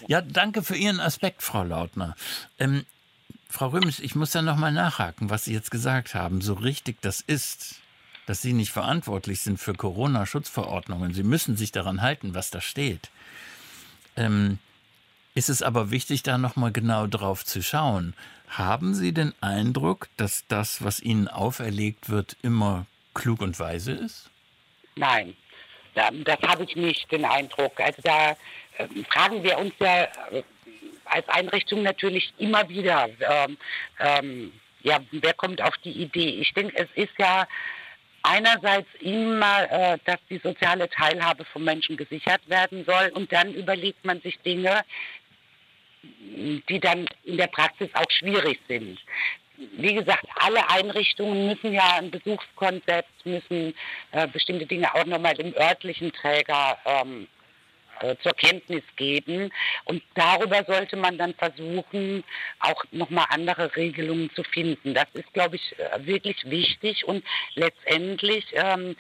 Ja, 0.08 0.22
danke 0.22 0.64
für 0.64 0.76
Ihren 0.76 1.00
Aspekt, 1.00 1.44
Frau 1.44 1.64
Lautner. 1.64 2.16
Ähm, 2.58 2.86
Frau 3.50 3.68
Röms, 3.70 4.00
ich 4.00 4.16
muss 4.16 4.32
da 4.32 4.42
nochmal 4.42 4.72
nachhaken, 4.72 5.30
was 5.30 5.46
Sie 5.46 5.54
jetzt 5.54 5.72
gesagt 5.72 6.14
haben. 6.14 6.42
So 6.42 6.54
richtig 6.54 7.02
das 7.02 7.22
ist, 7.22 7.76
dass 8.28 8.42
Sie 8.42 8.54
nicht 8.54 8.72
verantwortlich 8.72 9.42
sind 9.42 9.60
für 9.60 9.74
Corona-Schutzverordnungen. 9.74 11.14
Sie 11.14 11.24
müssen 11.24 11.58
sich 11.58 11.72
daran 11.72 12.02
halten, 12.02 12.36
was 12.36 12.52
da 12.52 12.62
steht. 12.62 13.10
Ähm, 14.16 14.60
ist 15.34 15.50
es 15.50 15.64
aber 15.64 15.90
wichtig, 15.90 16.24
da 16.24 16.38
nochmal 16.38 16.72
genau 16.72 17.08
drauf 17.08 17.44
zu 17.46 17.64
schauen. 17.64 18.14
Haben 18.50 18.94
Sie 18.94 19.14
den 19.14 19.34
Eindruck, 19.42 20.10
dass 20.18 20.44
das, 20.48 20.84
was 20.84 21.00
Ihnen 21.00 21.28
auferlegt 21.28 22.10
wird, 22.10 22.36
immer 22.42 22.86
klug 23.14 23.42
und 23.42 23.60
weise 23.60 23.94
ist? 23.94 24.30
Nein, 24.96 25.36
das 25.96 26.40
habe 26.48 26.64
ich 26.64 26.76
nicht 26.76 27.12
den 27.12 27.26
Eindruck. 27.26 27.80
Also 27.80 28.02
da 28.04 28.32
äh, 28.78 28.88
fragen 29.10 29.44
wir 29.44 29.58
uns 29.58 29.74
ja 29.80 30.04
äh, 30.04 30.44
als 31.06 31.28
Einrichtung 31.30 31.84
natürlich 31.84 32.34
immer 32.38 32.68
wieder, 32.70 33.10
ähm, 33.20 33.58
ähm, 34.00 34.54
ja, 34.82 35.00
wer 35.12 35.34
kommt 35.34 35.62
auf 35.62 35.76
die 35.84 35.92
Idee? 35.92 36.40
Ich 36.42 36.54
denke, 36.54 36.76
es 36.78 36.88
ist 36.96 37.14
ja 37.18 37.48
einerseits 38.24 38.88
immer, 39.00 39.72
äh, 39.72 39.98
dass 40.06 40.20
die 40.30 40.38
soziale 40.38 40.90
Teilhabe 40.90 41.46
von 41.46 41.64
Menschen 41.64 41.98
gesichert 41.98 42.42
werden 42.48 42.86
soll 42.86 43.10
und 43.16 43.32
dann 43.32 43.54
überlegt 43.54 44.06
man 44.06 44.22
sich 44.22 44.38
Dinge, 44.40 44.84
die 46.02 46.80
dann 46.80 47.08
in 47.24 47.38
der 47.38 47.48
Praxis 47.48 47.90
auch 47.94 48.10
schwierig 48.10 48.60
sind 48.68 49.00
wie 49.78 49.94
gesagt, 49.94 50.26
alle 50.36 50.70
Einrichtungen 50.70 51.48
müssen 51.48 51.74
ja 51.74 51.96
ein 51.98 52.12
Besuchskonzept, 52.12 53.26
müssen 53.26 53.74
äh, 54.12 54.28
bestimmte 54.28 54.66
Dinge 54.66 54.94
auch 54.94 55.06
nochmal 55.06 55.36
dem 55.36 55.54
örtlichen 55.56 56.14
Träger 56.14 56.78
ähm, 56.86 57.28
äh, 58.02 58.16
zur 58.24 58.34
Kenntnis 58.34 58.84
geben. 58.96 59.52
Und 59.86 60.02
darüber 60.16 60.64
sollte 60.66 60.96
man 60.96 61.18
dann 61.18 61.34
versuchen, 61.34 62.24
auch 62.60 62.84
nochmal 62.92 63.26
andere 63.30 63.76
Regelungen 63.76 64.30
zu 64.36 64.44
finden. 64.44 64.94
Das 64.94 65.08
ist, 65.14 65.32
glaube 65.34 65.58
ich, 65.58 65.76
äh, 65.78 66.06
wirklich 66.06 66.38
wichtig 66.50 67.06
und 67.06 67.24
letztendlich 67.56 68.46
ähm, 68.54 68.96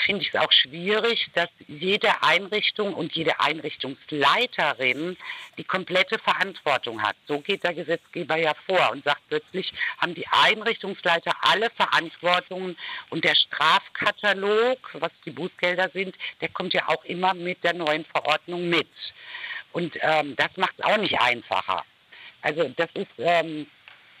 finde 0.00 0.22
ich 0.22 0.34
es 0.34 0.40
auch 0.40 0.52
schwierig, 0.52 1.28
dass 1.34 1.48
jede 1.66 2.22
Einrichtung 2.22 2.94
und 2.94 3.14
jede 3.14 3.40
Einrichtungsleiterin 3.40 5.16
die 5.58 5.64
komplette 5.64 6.18
Verantwortung 6.18 7.02
hat. 7.02 7.16
So 7.26 7.40
geht 7.40 7.64
der 7.64 7.74
Gesetzgeber 7.74 8.36
ja 8.36 8.52
vor 8.66 8.90
und 8.92 9.04
sagt 9.04 9.22
plötzlich 9.28 9.72
haben 9.98 10.14
die 10.14 10.26
Einrichtungsleiter 10.28 11.32
alle 11.42 11.70
Verantwortungen 11.70 12.76
und 13.10 13.24
der 13.24 13.34
Strafkatalog, 13.34 14.78
was 14.94 15.12
die 15.24 15.30
Bußgelder 15.30 15.90
sind, 15.92 16.16
der 16.40 16.48
kommt 16.48 16.74
ja 16.74 16.88
auch 16.88 17.04
immer 17.04 17.34
mit 17.34 17.62
der 17.64 17.74
neuen 17.74 18.04
Verordnung 18.06 18.68
mit. 18.68 18.88
Und 19.72 19.96
ähm, 20.00 20.36
das 20.36 20.56
macht 20.56 20.74
es 20.78 20.84
auch 20.84 20.96
nicht 20.96 21.20
einfacher. 21.20 21.84
Also 22.42 22.68
das 22.76 22.88
ist 22.94 23.10
ähm, 23.18 23.66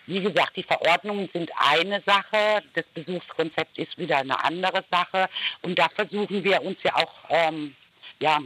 wie 0.06 0.20
gesagt, 0.20 0.56
die 0.56 0.62
Verordnungen 0.62 1.28
sind 1.32 1.50
eine 1.56 2.02
Sache, 2.06 2.62
das 2.74 2.84
Besuchskonzept 2.94 3.78
ist 3.78 3.96
wieder 3.98 4.18
eine 4.18 4.42
andere 4.42 4.84
Sache. 4.90 5.28
Und 5.62 5.78
da 5.78 5.88
versuchen 5.88 6.44
wir 6.44 6.62
uns 6.62 6.78
ja 6.82 6.94
auch 6.96 7.14
ähm, 7.28 7.74
ja, 8.20 8.38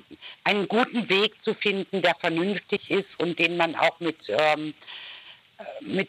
einen 0.45 0.69
guten 0.69 1.09
Weg 1.09 1.35
zu 1.45 1.55
finden, 1.55 2.03
der 2.03 2.15
vernünftig 2.17 2.91
ist 2.91 3.09
und 3.19 3.39
den 3.39 3.57
man 3.57 3.77
auch 3.77 4.01
mit 4.01 4.19
ähm, 4.29 4.75
mit 5.81 6.09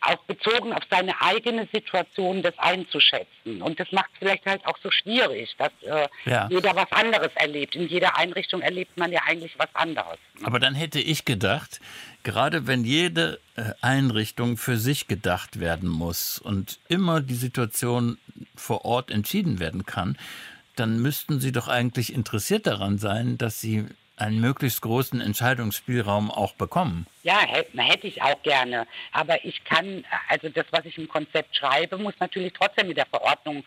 auch 0.00 0.18
bezogen 0.24 0.72
auf 0.72 0.82
seine 0.90 1.20
eigene 1.20 1.68
Situation 1.72 2.42
das 2.42 2.56
einzuschätzen. 2.58 3.62
Und 3.62 3.78
das 3.80 3.90
macht 3.92 4.10
es 4.12 4.18
vielleicht 4.18 4.46
halt 4.46 4.64
auch 4.66 4.78
so 4.82 4.90
schwierig, 4.90 5.54
dass 5.58 5.70
äh, 5.82 6.08
ja. 6.24 6.48
jeder 6.50 6.74
was 6.74 6.90
anderes 6.92 7.30
erlebt. 7.34 7.74
In 7.74 7.88
jeder 7.88 8.16
Einrichtung 8.16 8.60
erlebt 8.62 8.96
man 8.96 9.12
ja 9.12 9.20
eigentlich 9.26 9.58
was 9.58 9.74
anderes. 9.74 10.18
Aber 10.44 10.58
dann 10.58 10.74
hätte 10.74 11.00
ich 11.00 11.24
gedacht, 11.24 11.80
gerade 12.22 12.66
wenn 12.66 12.84
jede 12.84 13.40
äh, 13.56 13.72
Einrichtung 13.80 14.56
für 14.56 14.76
sich 14.76 15.08
gedacht 15.08 15.60
werden 15.60 15.88
muss 15.88 16.38
und 16.38 16.78
immer 16.88 17.20
die 17.20 17.34
Situation 17.34 18.18
vor 18.54 18.84
Ort 18.84 19.10
entschieden 19.10 19.58
werden 19.58 19.84
kann, 19.84 20.16
dann 20.76 21.00
müssten 21.00 21.40
Sie 21.40 21.52
doch 21.52 21.68
eigentlich 21.68 22.12
interessiert 22.12 22.66
daran 22.66 22.98
sein, 22.98 23.38
dass 23.38 23.60
Sie 23.60 23.86
einen 24.16 24.40
möglichst 24.40 24.80
großen 24.82 25.20
Entscheidungsspielraum 25.20 26.30
auch 26.30 26.54
bekommen. 26.54 27.06
Ja, 27.22 27.40
hätte 27.40 28.06
ich 28.06 28.22
auch 28.22 28.40
gerne. 28.42 28.86
Aber 29.10 29.44
ich 29.44 29.64
kann, 29.64 30.04
also 30.28 30.48
das, 30.48 30.66
was 30.70 30.84
ich 30.84 30.96
im 30.98 31.08
Konzept 31.08 31.56
schreibe, 31.56 31.98
muss 31.98 32.14
natürlich 32.20 32.52
trotzdem 32.52 32.88
mit 32.88 32.96
der 32.96 33.06
Verordnung 33.06 33.64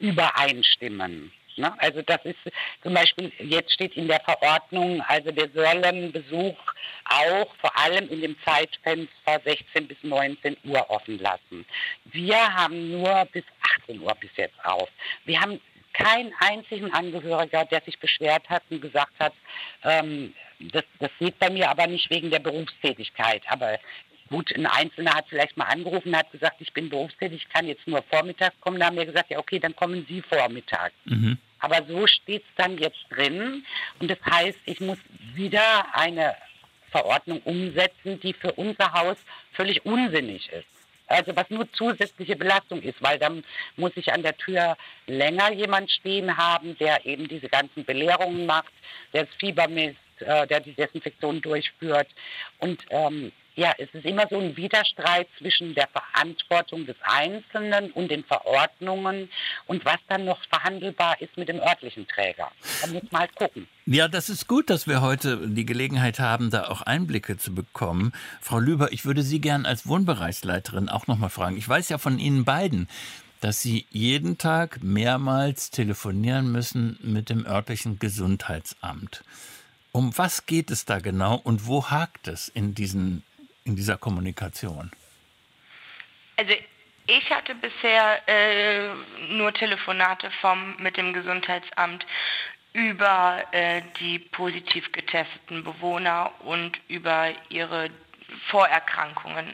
übereinstimmen. 0.00 1.32
Ne? 1.56 1.72
Also 1.78 2.02
das 2.02 2.24
ist 2.24 2.38
zum 2.82 2.94
Beispiel, 2.94 3.32
jetzt 3.38 3.72
steht 3.72 3.96
in 3.96 4.08
der 4.08 4.20
Verordnung, 4.20 5.00
also 5.02 5.34
wir 5.34 5.48
sollen 5.54 6.12
Besuch 6.12 6.56
auch 7.04 7.54
vor 7.60 7.78
allem 7.78 8.08
in 8.08 8.20
dem 8.20 8.36
Zeitfenster 8.44 9.40
16 9.44 9.88
bis 9.88 9.98
19 10.02 10.56
Uhr 10.64 10.88
offen 10.90 11.18
lassen. 11.18 11.64
Wir 12.04 12.36
haben 12.36 12.90
nur 12.90 13.24
bis 13.32 13.44
18 13.82 14.00
Uhr 14.00 14.14
bis 14.20 14.30
jetzt 14.36 14.64
auf. 14.64 14.88
Wir 15.24 15.40
haben 15.40 15.60
keinen 15.94 16.32
einzigen 16.40 16.92
Angehöriger, 16.92 17.64
der 17.64 17.80
sich 17.82 17.98
beschwert 17.98 18.48
hat 18.50 18.62
und 18.68 18.82
gesagt 18.82 19.12
hat, 19.18 19.32
ähm, 19.84 20.34
das, 20.58 20.84
das 20.98 21.10
geht 21.18 21.38
bei 21.38 21.50
mir 21.50 21.70
aber 21.70 21.86
nicht 21.86 22.10
wegen 22.10 22.30
der 22.30 22.40
Berufstätigkeit. 22.40 23.42
Aber 23.48 23.78
gut, 24.28 24.54
ein 24.54 24.66
Einzelner 24.66 25.14
hat 25.14 25.26
vielleicht 25.28 25.56
mal 25.56 25.66
angerufen 25.66 26.08
und 26.08 26.16
hat 26.16 26.32
gesagt, 26.32 26.60
ich 26.60 26.72
bin 26.72 26.88
berufstätig, 26.88 27.42
ich 27.42 27.52
kann 27.52 27.66
jetzt 27.66 27.86
nur 27.86 28.02
vormittags 28.10 28.60
kommen. 28.60 28.80
Da 28.80 28.86
haben 28.86 28.96
wir 28.96 29.06
gesagt, 29.06 29.30
ja 29.30 29.38
okay, 29.38 29.58
dann 29.58 29.76
kommen 29.76 30.04
Sie 30.08 30.22
vormittags. 30.22 30.94
Mhm. 31.04 31.38
Aber 31.64 31.82
so 31.88 32.06
steht 32.06 32.42
es 32.42 32.54
dann 32.56 32.76
jetzt 32.76 33.06
drin. 33.08 33.64
Und 33.98 34.10
das 34.10 34.18
heißt, 34.30 34.58
ich 34.66 34.80
muss 34.80 34.98
wieder 35.32 35.86
eine 35.94 36.34
Verordnung 36.90 37.40
umsetzen, 37.44 38.20
die 38.20 38.34
für 38.34 38.52
unser 38.52 38.92
Haus 38.92 39.16
völlig 39.52 39.86
unsinnig 39.86 40.46
ist. 40.52 40.66
Also 41.06 41.34
was 41.34 41.48
nur 41.48 41.70
zusätzliche 41.72 42.36
Belastung 42.36 42.82
ist, 42.82 43.02
weil 43.02 43.18
dann 43.18 43.44
muss 43.76 43.92
ich 43.94 44.12
an 44.12 44.22
der 44.22 44.36
Tür 44.36 44.76
länger 45.06 45.52
jemand 45.52 45.90
stehen 45.90 46.36
haben, 46.36 46.76
der 46.76 47.06
eben 47.06 47.28
diese 47.28 47.48
ganzen 47.48 47.82
Belehrungen 47.86 48.44
macht, 48.44 48.72
der 49.14 49.24
das 49.24 49.34
Fieber 49.36 49.66
misst, 49.66 49.96
äh, 50.20 50.46
der 50.46 50.60
die 50.60 50.74
Desinfektion 50.74 51.40
durchführt. 51.40 52.08
Und 52.58 52.84
ähm, 52.90 53.32
ja, 53.56 53.72
es 53.78 53.88
ist 53.92 54.04
immer 54.04 54.26
so 54.28 54.38
ein 54.38 54.56
Widerstreit 54.56 55.28
zwischen 55.38 55.74
der 55.74 55.88
Verantwortung 55.88 56.86
des 56.86 56.96
Einzelnen 57.02 57.92
und 57.92 58.10
den 58.10 58.24
Verordnungen 58.24 59.28
und 59.66 59.84
was 59.84 59.98
dann 60.08 60.24
noch 60.24 60.38
verhandelbar 60.48 61.20
ist 61.20 61.36
mit 61.36 61.48
dem 61.48 61.60
örtlichen 61.60 62.06
Träger. 62.08 62.50
Da 62.82 62.86
muss 62.88 63.02
man 63.10 63.22
halt 63.22 63.34
gucken. 63.36 63.68
Ja, 63.86 64.08
das 64.08 64.28
ist 64.28 64.48
gut, 64.48 64.70
dass 64.70 64.86
wir 64.86 65.02
heute 65.02 65.46
die 65.46 65.66
Gelegenheit 65.66 66.18
haben, 66.18 66.50
da 66.50 66.68
auch 66.68 66.82
Einblicke 66.82 67.36
zu 67.36 67.54
bekommen. 67.54 68.12
Frau 68.40 68.58
Lüber, 68.58 68.92
ich 68.92 69.04
würde 69.04 69.22
Sie 69.22 69.40
gern 69.40 69.66
als 69.66 69.86
Wohnbereichsleiterin 69.86 70.88
auch 70.88 71.06
noch 71.06 71.18
mal 71.18 71.28
fragen. 71.28 71.56
Ich 71.56 71.68
weiß 71.68 71.90
ja 71.90 71.98
von 71.98 72.18
Ihnen 72.18 72.44
beiden, 72.44 72.88
dass 73.40 73.60
Sie 73.60 73.86
jeden 73.90 74.38
Tag 74.38 74.82
mehrmals 74.82 75.70
telefonieren 75.70 76.50
müssen 76.50 76.98
mit 77.02 77.28
dem 77.28 77.46
örtlichen 77.46 77.98
Gesundheitsamt. 77.98 79.22
Um 79.92 80.16
was 80.18 80.46
geht 80.46 80.72
es 80.72 80.86
da 80.86 80.98
genau 80.98 81.36
und 81.36 81.66
wo 81.66 81.90
hakt 81.90 82.26
es 82.26 82.48
in 82.48 82.74
diesen 82.74 83.22
in 83.64 83.76
dieser 83.76 83.96
Kommunikation? 83.96 84.90
Also 86.36 86.52
ich 87.06 87.30
hatte 87.30 87.54
bisher 87.54 88.28
äh, 88.28 88.94
nur 89.30 89.52
Telefonate 89.52 90.30
vom, 90.40 90.76
mit 90.78 90.96
dem 90.96 91.12
Gesundheitsamt 91.12 92.06
über 92.72 93.42
äh, 93.52 93.82
die 94.00 94.18
positiv 94.18 94.90
getesteten 94.92 95.62
Bewohner 95.62 96.32
und 96.40 96.78
über 96.88 97.30
ihre 97.48 97.90
Vorerkrankungen. 98.50 99.46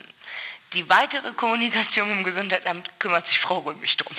Die 0.72 0.88
weitere 0.88 1.32
Kommunikation 1.32 2.10
im 2.10 2.24
Gesundheitsamt 2.24 2.88
kümmert 2.98 3.26
sich 3.26 3.38
Frau 3.40 3.58
Römisch 3.58 3.96
drum. 3.96 4.16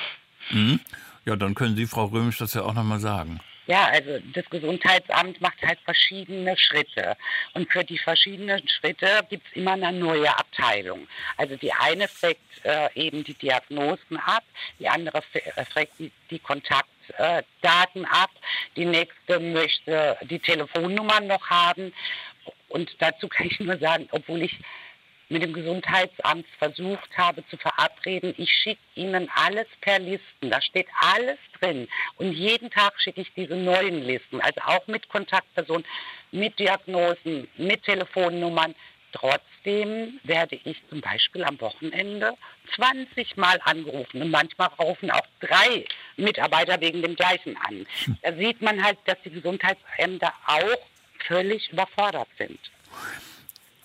Mhm. 0.50 0.80
Ja, 1.26 1.36
dann 1.36 1.56
können 1.56 1.76
Sie, 1.76 1.88
Frau 1.88 2.06
Römisch, 2.06 2.38
das 2.38 2.54
ja 2.54 2.64
auch 2.64 2.74
nochmal 2.74 3.00
sagen. 3.00 3.40
Ja, 3.72 3.86
also 3.86 4.20
das 4.34 4.44
Gesundheitsamt 4.50 5.40
macht 5.40 5.62
halt 5.66 5.80
verschiedene 5.86 6.58
Schritte. 6.58 7.16
Und 7.54 7.72
für 7.72 7.86
die 7.86 7.98
verschiedenen 7.98 8.68
Schritte 8.68 9.08
gibt 9.30 9.48
es 9.48 9.56
immer 9.56 9.72
eine 9.72 9.94
neue 9.94 10.28
Abteilung. 10.38 11.08
Also 11.38 11.56
die 11.56 11.72
eine 11.72 12.10
fragt 12.10 12.42
äh, 12.66 12.90
eben 12.96 13.24
die 13.24 13.34
Diagnosen 13.34 14.18
ab, 14.18 14.44
die 14.78 14.90
andere 14.90 15.24
äh, 15.32 15.64
fragt 15.64 15.94
die, 16.00 16.12
die 16.30 16.40
Kontaktdaten 16.40 18.04
ab, 18.04 18.32
die 18.76 18.84
nächste 18.84 19.40
möchte 19.40 20.18
die 20.24 20.40
Telefonnummern 20.40 21.28
noch 21.28 21.50
haben. 21.50 21.94
Und 22.68 22.94
dazu 23.00 23.30
kann 23.30 23.48
ich 23.48 23.58
nur 23.62 23.78
sagen, 23.78 24.10
obwohl 24.12 24.42
ich 24.42 24.60
mit 25.32 25.42
dem 25.42 25.54
Gesundheitsamt 25.54 26.46
versucht 26.60 27.18
habe 27.18 27.44
zu 27.48 27.58
verabreden, 27.58 28.34
ich 28.38 28.52
schicke 28.52 28.82
Ihnen 28.96 29.30
alles 29.34 29.68
per 29.80 29.98
Listen. 29.98 30.50
Da 30.50 30.62
steht 30.62 30.88
alles 31.00 31.38
drin. 31.60 31.88
Und 32.18 32.34
jeden 32.34 32.70
Tag 32.70 32.94
schicke 33.02 33.22
ich 33.22 33.34
diese 33.34 33.56
neuen 33.56 34.04
Listen, 34.04 34.42
also 34.42 34.62
auch 34.66 34.86
mit 34.88 35.08
Kontaktpersonen, 35.08 35.86
mit 36.32 36.60
Diagnosen, 36.60 37.48
mit 37.58 37.84
Telefonnummern. 37.84 38.76
Trotzdem 39.14 40.20
werde 40.24 40.60
ich 40.64 40.82
zum 40.90 41.02
Beispiel 41.02 41.44
am 41.44 41.60
Wochenende 41.60 42.34
20 42.76 43.38
Mal 43.38 43.60
angerufen 43.64 44.22
und 44.22 44.32
manchmal 44.32 44.70
rufen 44.80 45.12
auch 45.12 45.26
drei 45.40 45.86
Mitarbeiter 46.18 46.80
wegen 46.80 47.02
dem 47.02 47.16
gleichen 47.16 47.58
an. 47.58 47.86
Da 48.22 48.34
sieht 48.34 48.62
man 48.62 48.84
halt, 48.84 48.98
dass 49.06 49.18
die 49.24 49.32
Gesundheitsämter 49.32 50.34
auch 50.46 50.78
völlig 51.26 51.72
überfordert 51.72 52.30
sind. 52.38 52.60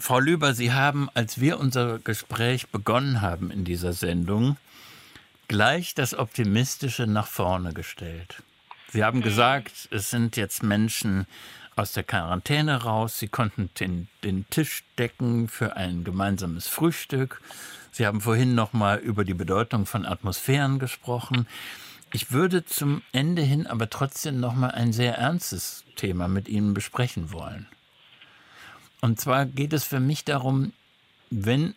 Frau 0.07 0.20
Lüber, 0.20 0.54
Sie 0.54 0.72
haben, 0.72 1.09
als 1.14 1.40
wir 1.40 1.59
unser 1.59 1.98
Gespräch 1.98 2.68
begonnen 2.68 3.22
haben 3.22 3.50
in 3.50 3.64
dieser 3.64 3.92
Sendung, 3.92 4.57
gleich 5.48 5.96
das 5.96 6.16
Optimistische 6.16 7.09
nach 7.09 7.26
vorne 7.26 7.72
gestellt. 7.72 8.40
Sie 8.92 9.02
haben 9.02 9.20
gesagt, 9.20 9.88
es 9.90 10.09
sind 10.09 10.36
jetzt 10.36 10.62
Menschen 10.62 11.26
aus 11.74 11.90
der 11.92 12.04
Quarantäne 12.04 12.84
raus, 12.84 13.18
sie 13.18 13.26
konnten 13.26 13.68
den, 13.80 14.07
den 14.22 14.48
Tisch 14.48 14.84
decken 14.96 15.48
für 15.48 15.76
ein 15.76 16.04
gemeinsames 16.04 16.68
Frühstück. 16.68 17.42
Sie 17.90 18.07
haben 18.07 18.20
vorhin 18.20 18.54
noch 18.54 18.72
mal 18.72 18.98
über 18.98 19.24
die 19.24 19.34
Bedeutung 19.34 19.86
von 19.86 20.07
Atmosphären 20.07 20.78
gesprochen. 20.78 21.48
Ich 22.12 22.30
würde 22.30 22.64
zum 22.64 23.02
Ende 23.11 23.42
hin 23.42 23.66
aber 23.66 23.90
trotzdem 23.90 24.38
noch 24.38 24.54
mal 24.54 24.70
ein 24.70 24.92
sehr 24.92 25.18
ernstes 25.18 25.82
Thema 25.96 26.28
mit 26.28 26.46
Ihnen 26.46 26.74
besprechen 26.74 27.32
wollen. 27.32 27.66
Und 29.07 29.20
zwar 29.20 29.46
geht 29.46 29.72
es 29.72 29.84
für 29.84 30.00
mich 30.00 30.24
darum, 30.24 30.72
wenn 31.30 31.76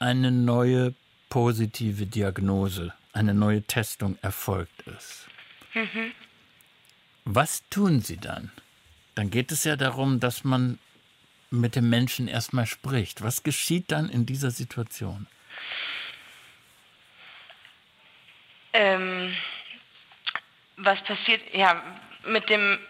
eine 0.00 0.32
neue 0.32 0.92
positive 1.28 2.04
Diagnose, 2.04 2.92
eine 3.12 3.32
neue 3.32 3.62
Testung 3.62 4.18
erfolgt 4.22 4.82
ist. 4.88 5.28
Mhm. 5.74 6.10
Was 7.24 7.62
tun 7.70 8.00
Sie 8.00 8.16
dann? 8.16 8.50
Dann 9.14 9.30
geht 9.30 9.52
es 9.52 9.62
ja 9.62 9.76
darum, 9.76 10.18
dass 10.18 10.42
man 10.42 10.80
mit 11.48 11.76
dem 11.76 11.88
Menschen 11.88 12.26
erstmal 12.26 12.66
spricht. 12.66 13.22
Was 13.22 13.44
geschieht 13.44 13.92
dann 13.92 14.08
in 14.08 14.26
dieser 14.26 14.50
Situation? 14.50 15.28
Ähm, 18.72 19.32
was 20.78 21.00
passiert? 21.04 21.40
Ja, 21.54 21.80
mit 22.26 22.50
dem 22.50 22.80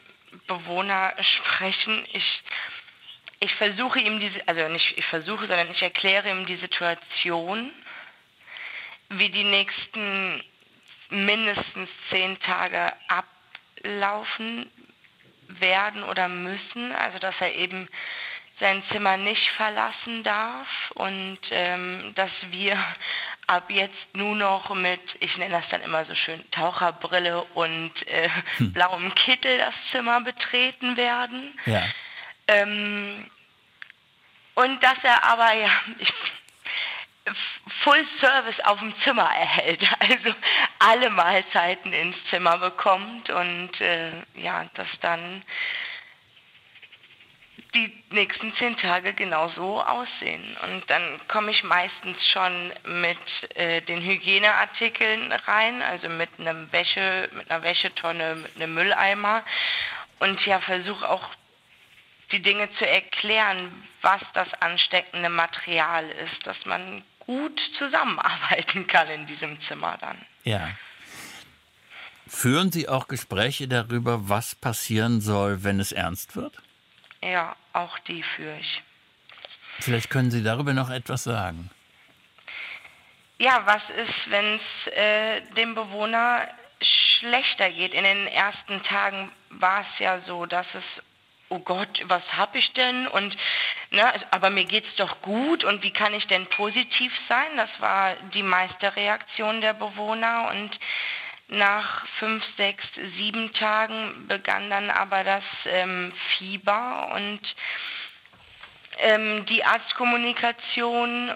Bewohner 0.46 1.12
sprechen. 1.20 2.06
Ich 2.14 2.42
ich 3.44 3.54
versuche 3.54 4.00
ihm 4.00 4.20
diese, 4.20 4.46
also 4.48 4.68
nicht 4.68 4.96
ich 4.96 5.04
versuche, 5.06 5.46
sondern 5.46 5.70
ich 5.70 5.82
erkläre 5.82 6.30
ihm 6.30 6.46
die 6.46 6.56
Situation, 6.56 7.70
wie 9.10 9.28
die 9.28 9.44
nächsten 9.44 10.42
mindestens 11.10 11.90
zehn 12.10 12.40
Tage 12.40 12.92
ablaufen 13.08 14.70
werden 15.48 16.02
oder 16.04 16.28
müssen, 16.28 16.92
also 16.92 17.18
dass 17.18 17.34
er 17.40 17.54
eben 17.54 17.88
sein 18.60 18.82
Zimmer 18.90 19.16
nicht 19.16 19.50
verlassen 19.50 20.22
darf 20.22 20.68
und 20.94 21.38
ähm, 21.50 22.12
dass 22.14 22.30
wir 22.50 22.78
ab 23.46 23.68
jetzt 23.68 24.14
nur 24.14 24.36
noch 24.36 24.74
mit, 24.74 25.00
ich 25.20 25.36
nenne 25.36 25.56
das 25.56 25.68
dann 25.70 25.82
immer 25.82 26.04
so 26.06 26.14
schön, 26.14 26.42
Taucherbrille 26.52 27.44
und 27.54 27.92
äh, 28.06 28.30
hm. 28.56 28.72
blauem 28.72 29.14
Kittel 29.14 29.58
das 29.58 29.74
Zimmer 29.90 30.20
betreten 30.20 30.96
werden. 30.96 31.58
Ja. 31.66 31.82
Ähm, 32.46 33.28
und 34.54 34.82
dass 34.82 34.98
er 35.02 35.24
aber 35.24 35.52
ja 35.54 35.70
Full 37.82 38.06
Service 38.20 38.60
auf 38.64 38.78
dem 38.80 38.94
Zimmer 39.02 39.30
erhält, 39.34 39.82
also 39.98 40.34
alle 40.78 41.10
Mahlzeiten 41.10 41.92
ins 41.92 42.16
Zimmer 42.30 42.58
bekommt 42.58 43.30
und 43.30 43.80
äh, 43.80 44.12
ja, 44.34 44.64
dass 44.74 44.88
dann 45.00 45.42
die 47.74 48.04
nächsten 48.10 48.54
zehn 48.54 48.76
Tage 48.76 49.14
genauso 49.14 49.82
aussehen. 49.82 50.56
Und 50.62 50.88
dann 50.88 51.20
komme 51.28 51.50
ich 51.50 51.64
meistens 51.64 52.16
schon 52.28 52.72
mit 52.84 53.18
äh, 53.56 53.80
den 53.82 54.00
Hygieneartikeln 54.00 55.32
rein, 55.32 55.82
also 55.82 56.08
mit 56.08 56.30
einem 56.38 56.70
Wäsche, 56.72 57.28
mit 57.32 57.50
einer 57.50 57.62
Wäschetonne, 57.64 58.36
mit 58.36 58.56
einem 58.56 58.74
Mülleimer 58.74 59.44
und 60.20 60.44
ja 60.46 60.60
versuche 60.60 61.08
auch 61.08 61.28
die 62.34 62.42
Dinge 62.42 62.68
zu 62.78 62.86
erklären, 62.86 63.70
was 64.02 64.20
das 64.34 64.52
ansteckende 64.60 65.28
Material 65.28 66.08
ist, 66.10 66.44
dass 66.44 66.56
man 66.66 67.04
gut 67.20 67.60
zusammenarbeiten 67.78 68.86
kann 68.86 69.08
in 69.08 69.26
diesem 69.26 69.60
Zimmer 69.62 69.96
dann. 70.00 70.18
Ja. 70.42 70.70
Führen 72.26 72.72
Sie 72.72 72.88
auch 72.88 73.06
Gespräche 73.06 73.68
darüber, 73.68 74.28
was 74.28 74.54
passieren 74.56 75.20
soll, 75.20 75.62
wenn 75.62 75.78
es 75.78 75.92
ernst 75.92 76.34
wird? 76.34 76.60
Ja, 77.22 77.54
auch 77.72 77.98
die 78.00 78.22
führe 78.22 78.58
ich. 78.58 78.82
Vielleicht 79.78 80.10
können 80.10 80.30
Sie 80.30 80.42
darüber 80.42 80.72
noch 80.74 80.90
etwas 80.90 81.24
sagen. 81.24 81.70
Ja, 83.38 83.62
was 83.64 83.82
ist, 83.96 84.30
wenn 84.30 84.56
es 84.56 84.92
äh, 84.92 85.40
dem 85.54 85.74
Bewohner 85.74 86.48
schlechter 86.80 87.70
geht. 87.70 87.94
In 87.94 88.04
den 88.04 88.26
ersten 88.26 88.82
Tagen 88.82 89.30
war 89.50 89.80
es 89.82 89.98
ja 89.98 90.20
so, 90.26 90.46
dass 90.46 90.66
es 90.74 90.84
oh 91.54 91.60
Gott, 91.60 92.02
was 92.06 92.22
habe 92.36 92.58
ich 92.58 92.72
denn? 92.72 93.06
Und 93.06 93.36
ne, 93.90 94.12
aber 94.30 94.50
mir 94.50 94.64
geht's 94.64 94.94
doch 94.96 95.22
gut. 95.22 95.64
Und 95.64 95.82
wie 95.82 95.92
kann 95.92 96.14
ich 96.14 96.26
denn 96.26 96.46
positiv 96.46 97.12
sein? 97.28 97.56
Das 97.56 97.70
war 97.78 98.16
die 98.34 98.42
meiste 98.42 98.94
Reaktion 98.96 99.60
der 99.60 99.74
Bewohner. 99.74 100.50
Und 100.50 100.78
nach 101.48 102.06
fünf, 102.18 102.44
sechs, 102.56 102.84
sieben 103.16 103.52
Tagen 103.52 104.26
begann 104.26 104.70
dann 104.70 104.90
aber 104.90 105.22
das 105.22 105.44
ähm, 105.66 106.12
Fieber. 106.36 107.12
Und 107.14 107.40
ähm, 108.98 109.46
die 109.46 109.64
Arztkommunikation. 109.64 111.34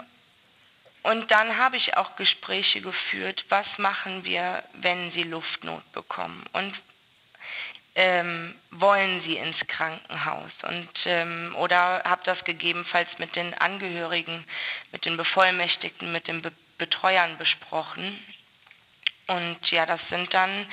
Und 1.05 1.31
dann 1.31 1.57
habe 1.57 1.77
ich 1.77 1.97
auch 1.97 2.17
Gespräche 2.17 2.81
geführt, 2.81 3.45
was 3.49 3.67
machen 3.79 4.25
wir, 4.25 4.65
wenn 4.75 5.13
sie 5.13 5.23
Luftnot 5.23 5.91
bekommen? 5.93 6.45
Und 6.53 6.75
ähm, 7.99 8.55
wollen 8.71 9.23
sie 9.23 9.37
ins 9.37 9.59
Krankenhaus 9.67 10.53
und 10.63 10.89
ähm, 11.05 11.53
oder 11.57 12.05
habe 12.05 12.23
das 12.25 12.43
gegebenenfalls 12.45 13.09
mit 13.19 13.35
den 13.35 13.55
Angehörigen, 13.55 14.45
mit 14.93 15.05
den 15.05 15.17
Bevollmächtigten, 15.17 16.13
mit 16.13 16.29
den 16.29 16.41
Be 16.41 16.53
Betreuern 16.79 17.37
besprochen. 17.39 18.17
Und 19.27 19.59
ja, 19.73 19.85
das 19.85 20.01
sind 20.11 20.33
dann, 20.33 20.69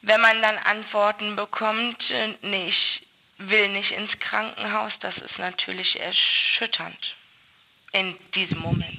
wenn 0.00 0.22
man 0.22 0.40
dann 0.40 0.56
Antworten 0.56 1.36
bekommt, 1.36 2.02
äh, 2.08 2.34
nee, 2.40 2.68
ich 2.68 3.06
will 3.36 3.68
nicht 3.68 3.90
ins 3.90 4.18
Krankenhaus, 4.18 4.94
das 5.00 5.18
ist 5.18 5.38
natürlich 5.38 6.00
erschütternd 6.00 7.16
in 7.92 8.18
diesem 8.34 8.60
Moment. 8.60 8.97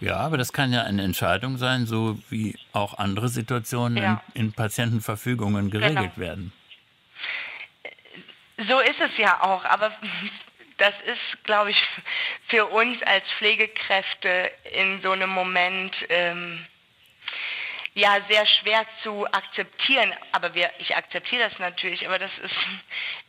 Ja, 0.00 0.18
aber 0.18 0.36
das 0.36 0.52
kann 0.52 0.72
ja 0.72 0.82
eine 0.82 1.02
Entscheidung 1.02 1.56
sein, 1.56 1.86
so 1.86 2.18
wie 2.30 2.56
auch 2.72 2.98
andere 2.98 3.28
Situationen 3.28 3.96
ja. 3.96 4.22
in, 4.34 4.46
in, 4.46 4.52
Patientenverfügungen 4.52 5.70
geregelt 5.70 6.14
genau. 6.14 6.16
werden. 6.16 6.52
So 8.68 8.78
ist 8.80 9.00
es 9.00 9.16
ja 9.18 9.42
auch, 9.42 9.64
aber 9.64 9.92
das 10.78 10.94
ist, 11.06 11.44
glaube 11.44 11.70
ich, 11.70 11.82
für 12.48 12.66
uns 12.66 13.02
als 13.02 13.24
Pflegekräfte 13.38 14.50
in 14.72 15.02
so 15.02 15.10
einem 15.10 15.30
Moment 15.30 15.94
ähm, 16.08 16.64
ja 17.94 18.18
sehr 18.28 18.46
schwer 18.46 18.86
zu 19.02 19.26
akzeptieren. 19.26 20.12
Aber 20.32 20.54
wir, 20.54 20.70
ich 20.78 20.96
akzeptiere 20.96 21.48
das 21.48 21.58
natürlich, 21.58 22.06
aber 22.06 22.18
das 22.18 22.30
ist, 22.42 22.54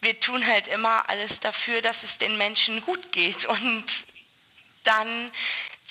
wir 0.02 0.20
tun 0.20 0.46
halt 0.46 0.68
immer 0.68 1.10
alles 1.10 1.32
dafür, 1.42 1.82
dass 1.82 1.96
es 2.04 2.18
den 2.20 2.38
Menschen 2.38 2.82
gut 2.82 3.12
geht 3.12 3.44
und 3.46 3.86
dann 4.84 5.32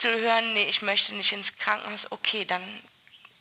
zu 0.01 0.09
hören, 0.09 0.55
nee, 0.55 0.69
ich 0.69 0.83
möchte 0.83 1.15
nicht 1.15 1.33
ins 1.33 1.47
Krankenhaus, 1.59 2.01
okay, 2.11 2.45
dann 2.45 2.83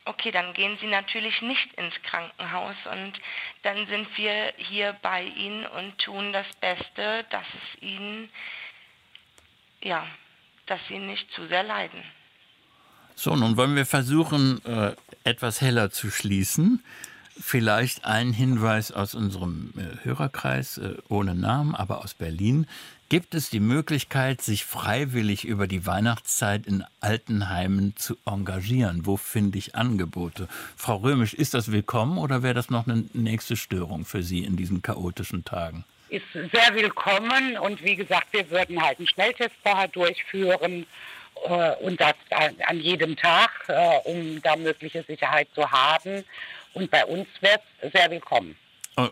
okay, 0.08 0.30
dann 0.30 0.54
gehen 0.54 0.78
Sie 0.80 0.86
natürlich 0.86 1.42
nicht 1.42 1.74
ins 1.74 1.94
Krankenhaus 2.02 2.76
und 2.90 3.12
dann 3.62 3.86
sind 3.88 4.08
wir 4.16 4.54
hier 4.56 4.96
bei 5.02 5.24
Ihnen 5.24 5.66
und 5.66 5.98
tun 5.98 6.32
das 6.32 6.46
Beste, 6.60 7.26
dass 7.30 7.44
es 7.44 7.82
Ihnen, 7.82 8.30
ja, 9.82 10.06
dass 10.66 10.80
Sie 10.88 10.98
nicht 10.98 11.30
zu 11.32 11.46
sehr 11.48 11.62
leiden. 11.62 12.02
So, 13.14 13.36
nun 13.36 13.56
wollen 13.56 13.76
wir 13.76 13.84
versuchen, 13.84 14.64
äh, 14.64 14.94
etwas 15.24 15.60
heller 15.60 15.90
zu 15.90 16.10
schließen. 16.10 16.82
Vielleicht 17.40 18.04
ein 18.04 18.32
Hinweis 18.32 18.92
aus 18.92 19.14
unserem 19.14 19.72
äh, 19.76 20.04
Hörerkreis, 20.04 20.78
äh, 20.78 20.94
ohne 21.08 21.34
Namen, 21.34 21.74
aber 21.74 21.98
aus 21.98 22.14
Berlin. 22.14 22.66
Gibt 23.10 23.34
es 23.34 23.48
die 23.48 23.60
Möglichkeit, 23.60 24.42
sich 24.42 24.66
freiwillig 24.66 25.46
über 25.46 25.66
die 25.66 25.86
Weihnachtszeit 25.86 26.66
in 26.66 26.84
Altenheimen 27.00 27.96
zu 27.96 28.18
engagieren? 28.26 29.06
Wo 29.06 29.16
finde 29.16 29.56
ich 29.56 29.74
Angebote? 29.74 30.46
Frau 30.76 30.96
Römisch, 30.96 31.32
ist 31.32 31.54
das 31.54 31.72
willkommen 31.72 32.18
oder 32.18 32.42
wäre 32.42 32.52
das 32.52 32.68
noch 32.68 32.86
eine 32.86 33.04
nächste 33.14 33.56
Störung 33.56 34.04
für 34.04 34.22
Sie 34.22 34.44
in 34.44 34.58
diesen 34.58 34.82
chaotischen 34.82 35.42
Tagen? 35.42 35.86
Ist 36.10 36.26
sehr 36.34 36.74
willkommen 36.74 37.56
und 37.56 37.82
wie 37.82 37.96
gesagt, 37.96 38.26
wir 38.32 38.50
würden 38.50 38.82
halt 38.82 38.98
einen 38.98 39.08
Schnelltest 39.08 39.54
vorher 39.62 39.88
durchführen 39.88 40.84
äh, 41.46 41.76
und 41.76 41.98
das 41.98 42.14
an 42.30 42.78
jedem 42.78 43.16
Tag, 43.16 43.50
äh, 43.68 44.00
um 44.04 44.42
da 44.42 44.54
mögliche 44.54 45.02
Sicherheit 45.04 45.48
zu 45.54 45.70
haben. 45.70 46.24
Und 46.74 46.90
bei 46.90 47.06
uns 47.06 47.26
wäre 47.40 47.60
es 47.80 47.90
sehr 47.90 48.10
willkommen. 48.10 48.54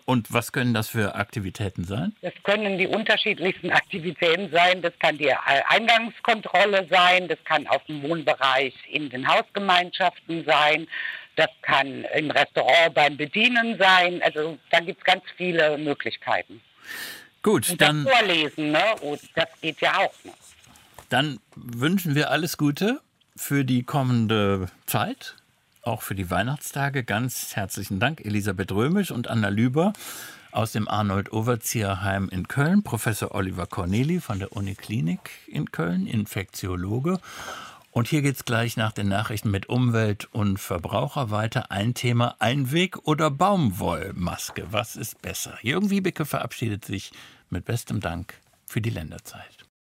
Und 0.04 0.32
was 0.32 0.50
können 0.50 0.74
das 0.74 0.88
für 0.88 1.14
Aktivitäten 1.14 1.84
sein? 1.84 2.12
Das 2.20 2.32
können 2.42 2.76
die 2.76 2.88
unterschiedlichsten 2.88 3.70
Aktivitäten 3.82 4.50
sein. 4.50 4.82
Das 4.82 4.92
kann 4.98 5.16
die 5.16 5.32
Eingangskontrolle 5.32 6.88
sein, 6.90 7.28
das 7.28 7.38
kann 7.44 7.66
auf 7.68 7.84
dem 7.84 8.02
Wohnbereich 8.02 8.74
in 8.90 9.08
den 9.10 9.28
Hausgemeinschaften 9.28 10.44
sein, 10.44 10.88
das 11.36 11.50
kann 11.62 12.04
im 12.16 12.30
Restaurant 12.30 12.94
beim 12.94 13.16
Bedienen 13.16 13.78
sein. 13.78 14.20
Also 14.22 14.58
da 14.70 14.80
gibt 14.80 14.98
es 14.98 15.04
ganz 15.04 15.22
viele 15.36 15.78
Möglichkeiten. 15.78 16.60
Gut, 17.42 17.70
Und 17.70 17.80
dann. 17.80 18.02
Vorlesen, 18.02 18.72
ne? 18.72 18.82
Und 19.02 19.20
das 19.36 19.48
geht 19.60 19.80
ja 19.80 19.98
auch. 19.98 20.14
Ne? 20.24 20.32
Dann 21.10 21.38
wünschen 21.54 22.16
wir 22.16 22.30
alles 22.32 22.56
Gute 22.56 23.00
für 23.36 23.64
die 23.64 23.84
kommende 23.84 24.66
Zeit 24.86 25.36
auch 25.86 26.02
für 26.02 26.14
die 26.14 26.30
Weihnachtstage. 26.30 27.04
Ganz 27.04 27.56
herzlichen 27.56 28.00
Dank, 28.00 28.24
Elisabeth 28.24 28.72
Römisch 28.72 29.10
und 29.10 29.28
Anna 29.28 29.48
Lüber 29.48 29.92
aus 30.52 30.72
dem 30.72 30.88
Arnold 30.88 31.32
Overzieher 31.32 32.02
Heim 32.02 32.28
in 32.30 32.48
Köln, 32.48 32.82
Professor 32.82 33.34
Oliver 33.34 33.66
Corneli 33.66 34.20
von 34.20 34.38
der 34.38 34.52
Uniklinik 34.52 35.30
in 35.46 35.70
Köln, 35.70 36.06
Infektiologe. 36.06 37.20
Und 37.90 38.08
hier 38.08 38.20
geht 38.20 38.36
es 38.36 38.44
gleich 38.44 38.76
nach 38.76 38.92
den 38.92 39.08
Nachrichten 39.08 39.50
mit 39.50 39.68
Umwelt 39.68 40.28
und 40.32 40.58
Verbraucher 40.58 41.30
weiter. 41.30 41.70
Ein 41.70 41.94
Thema, 41.94 42.36
Einweg- 42.40 42.98
oder 43.04 43.30
Baumwollmaske. 43.30 44.66
Was 44.70 44.96
ist 44.96 45.22
besser? 45.22 45.56
Jürgen 45.62 45.88
Wiebeke 45.88 46.26
verabschiedet 46.26 46.84
sich 46.84 47.12
mit 47.48 47.64
bestem 47.64 48.00
Dank 48.00 48.34
für 48.66 48.82
die 48.82 48.90
Länderzeit. 48.90 49.55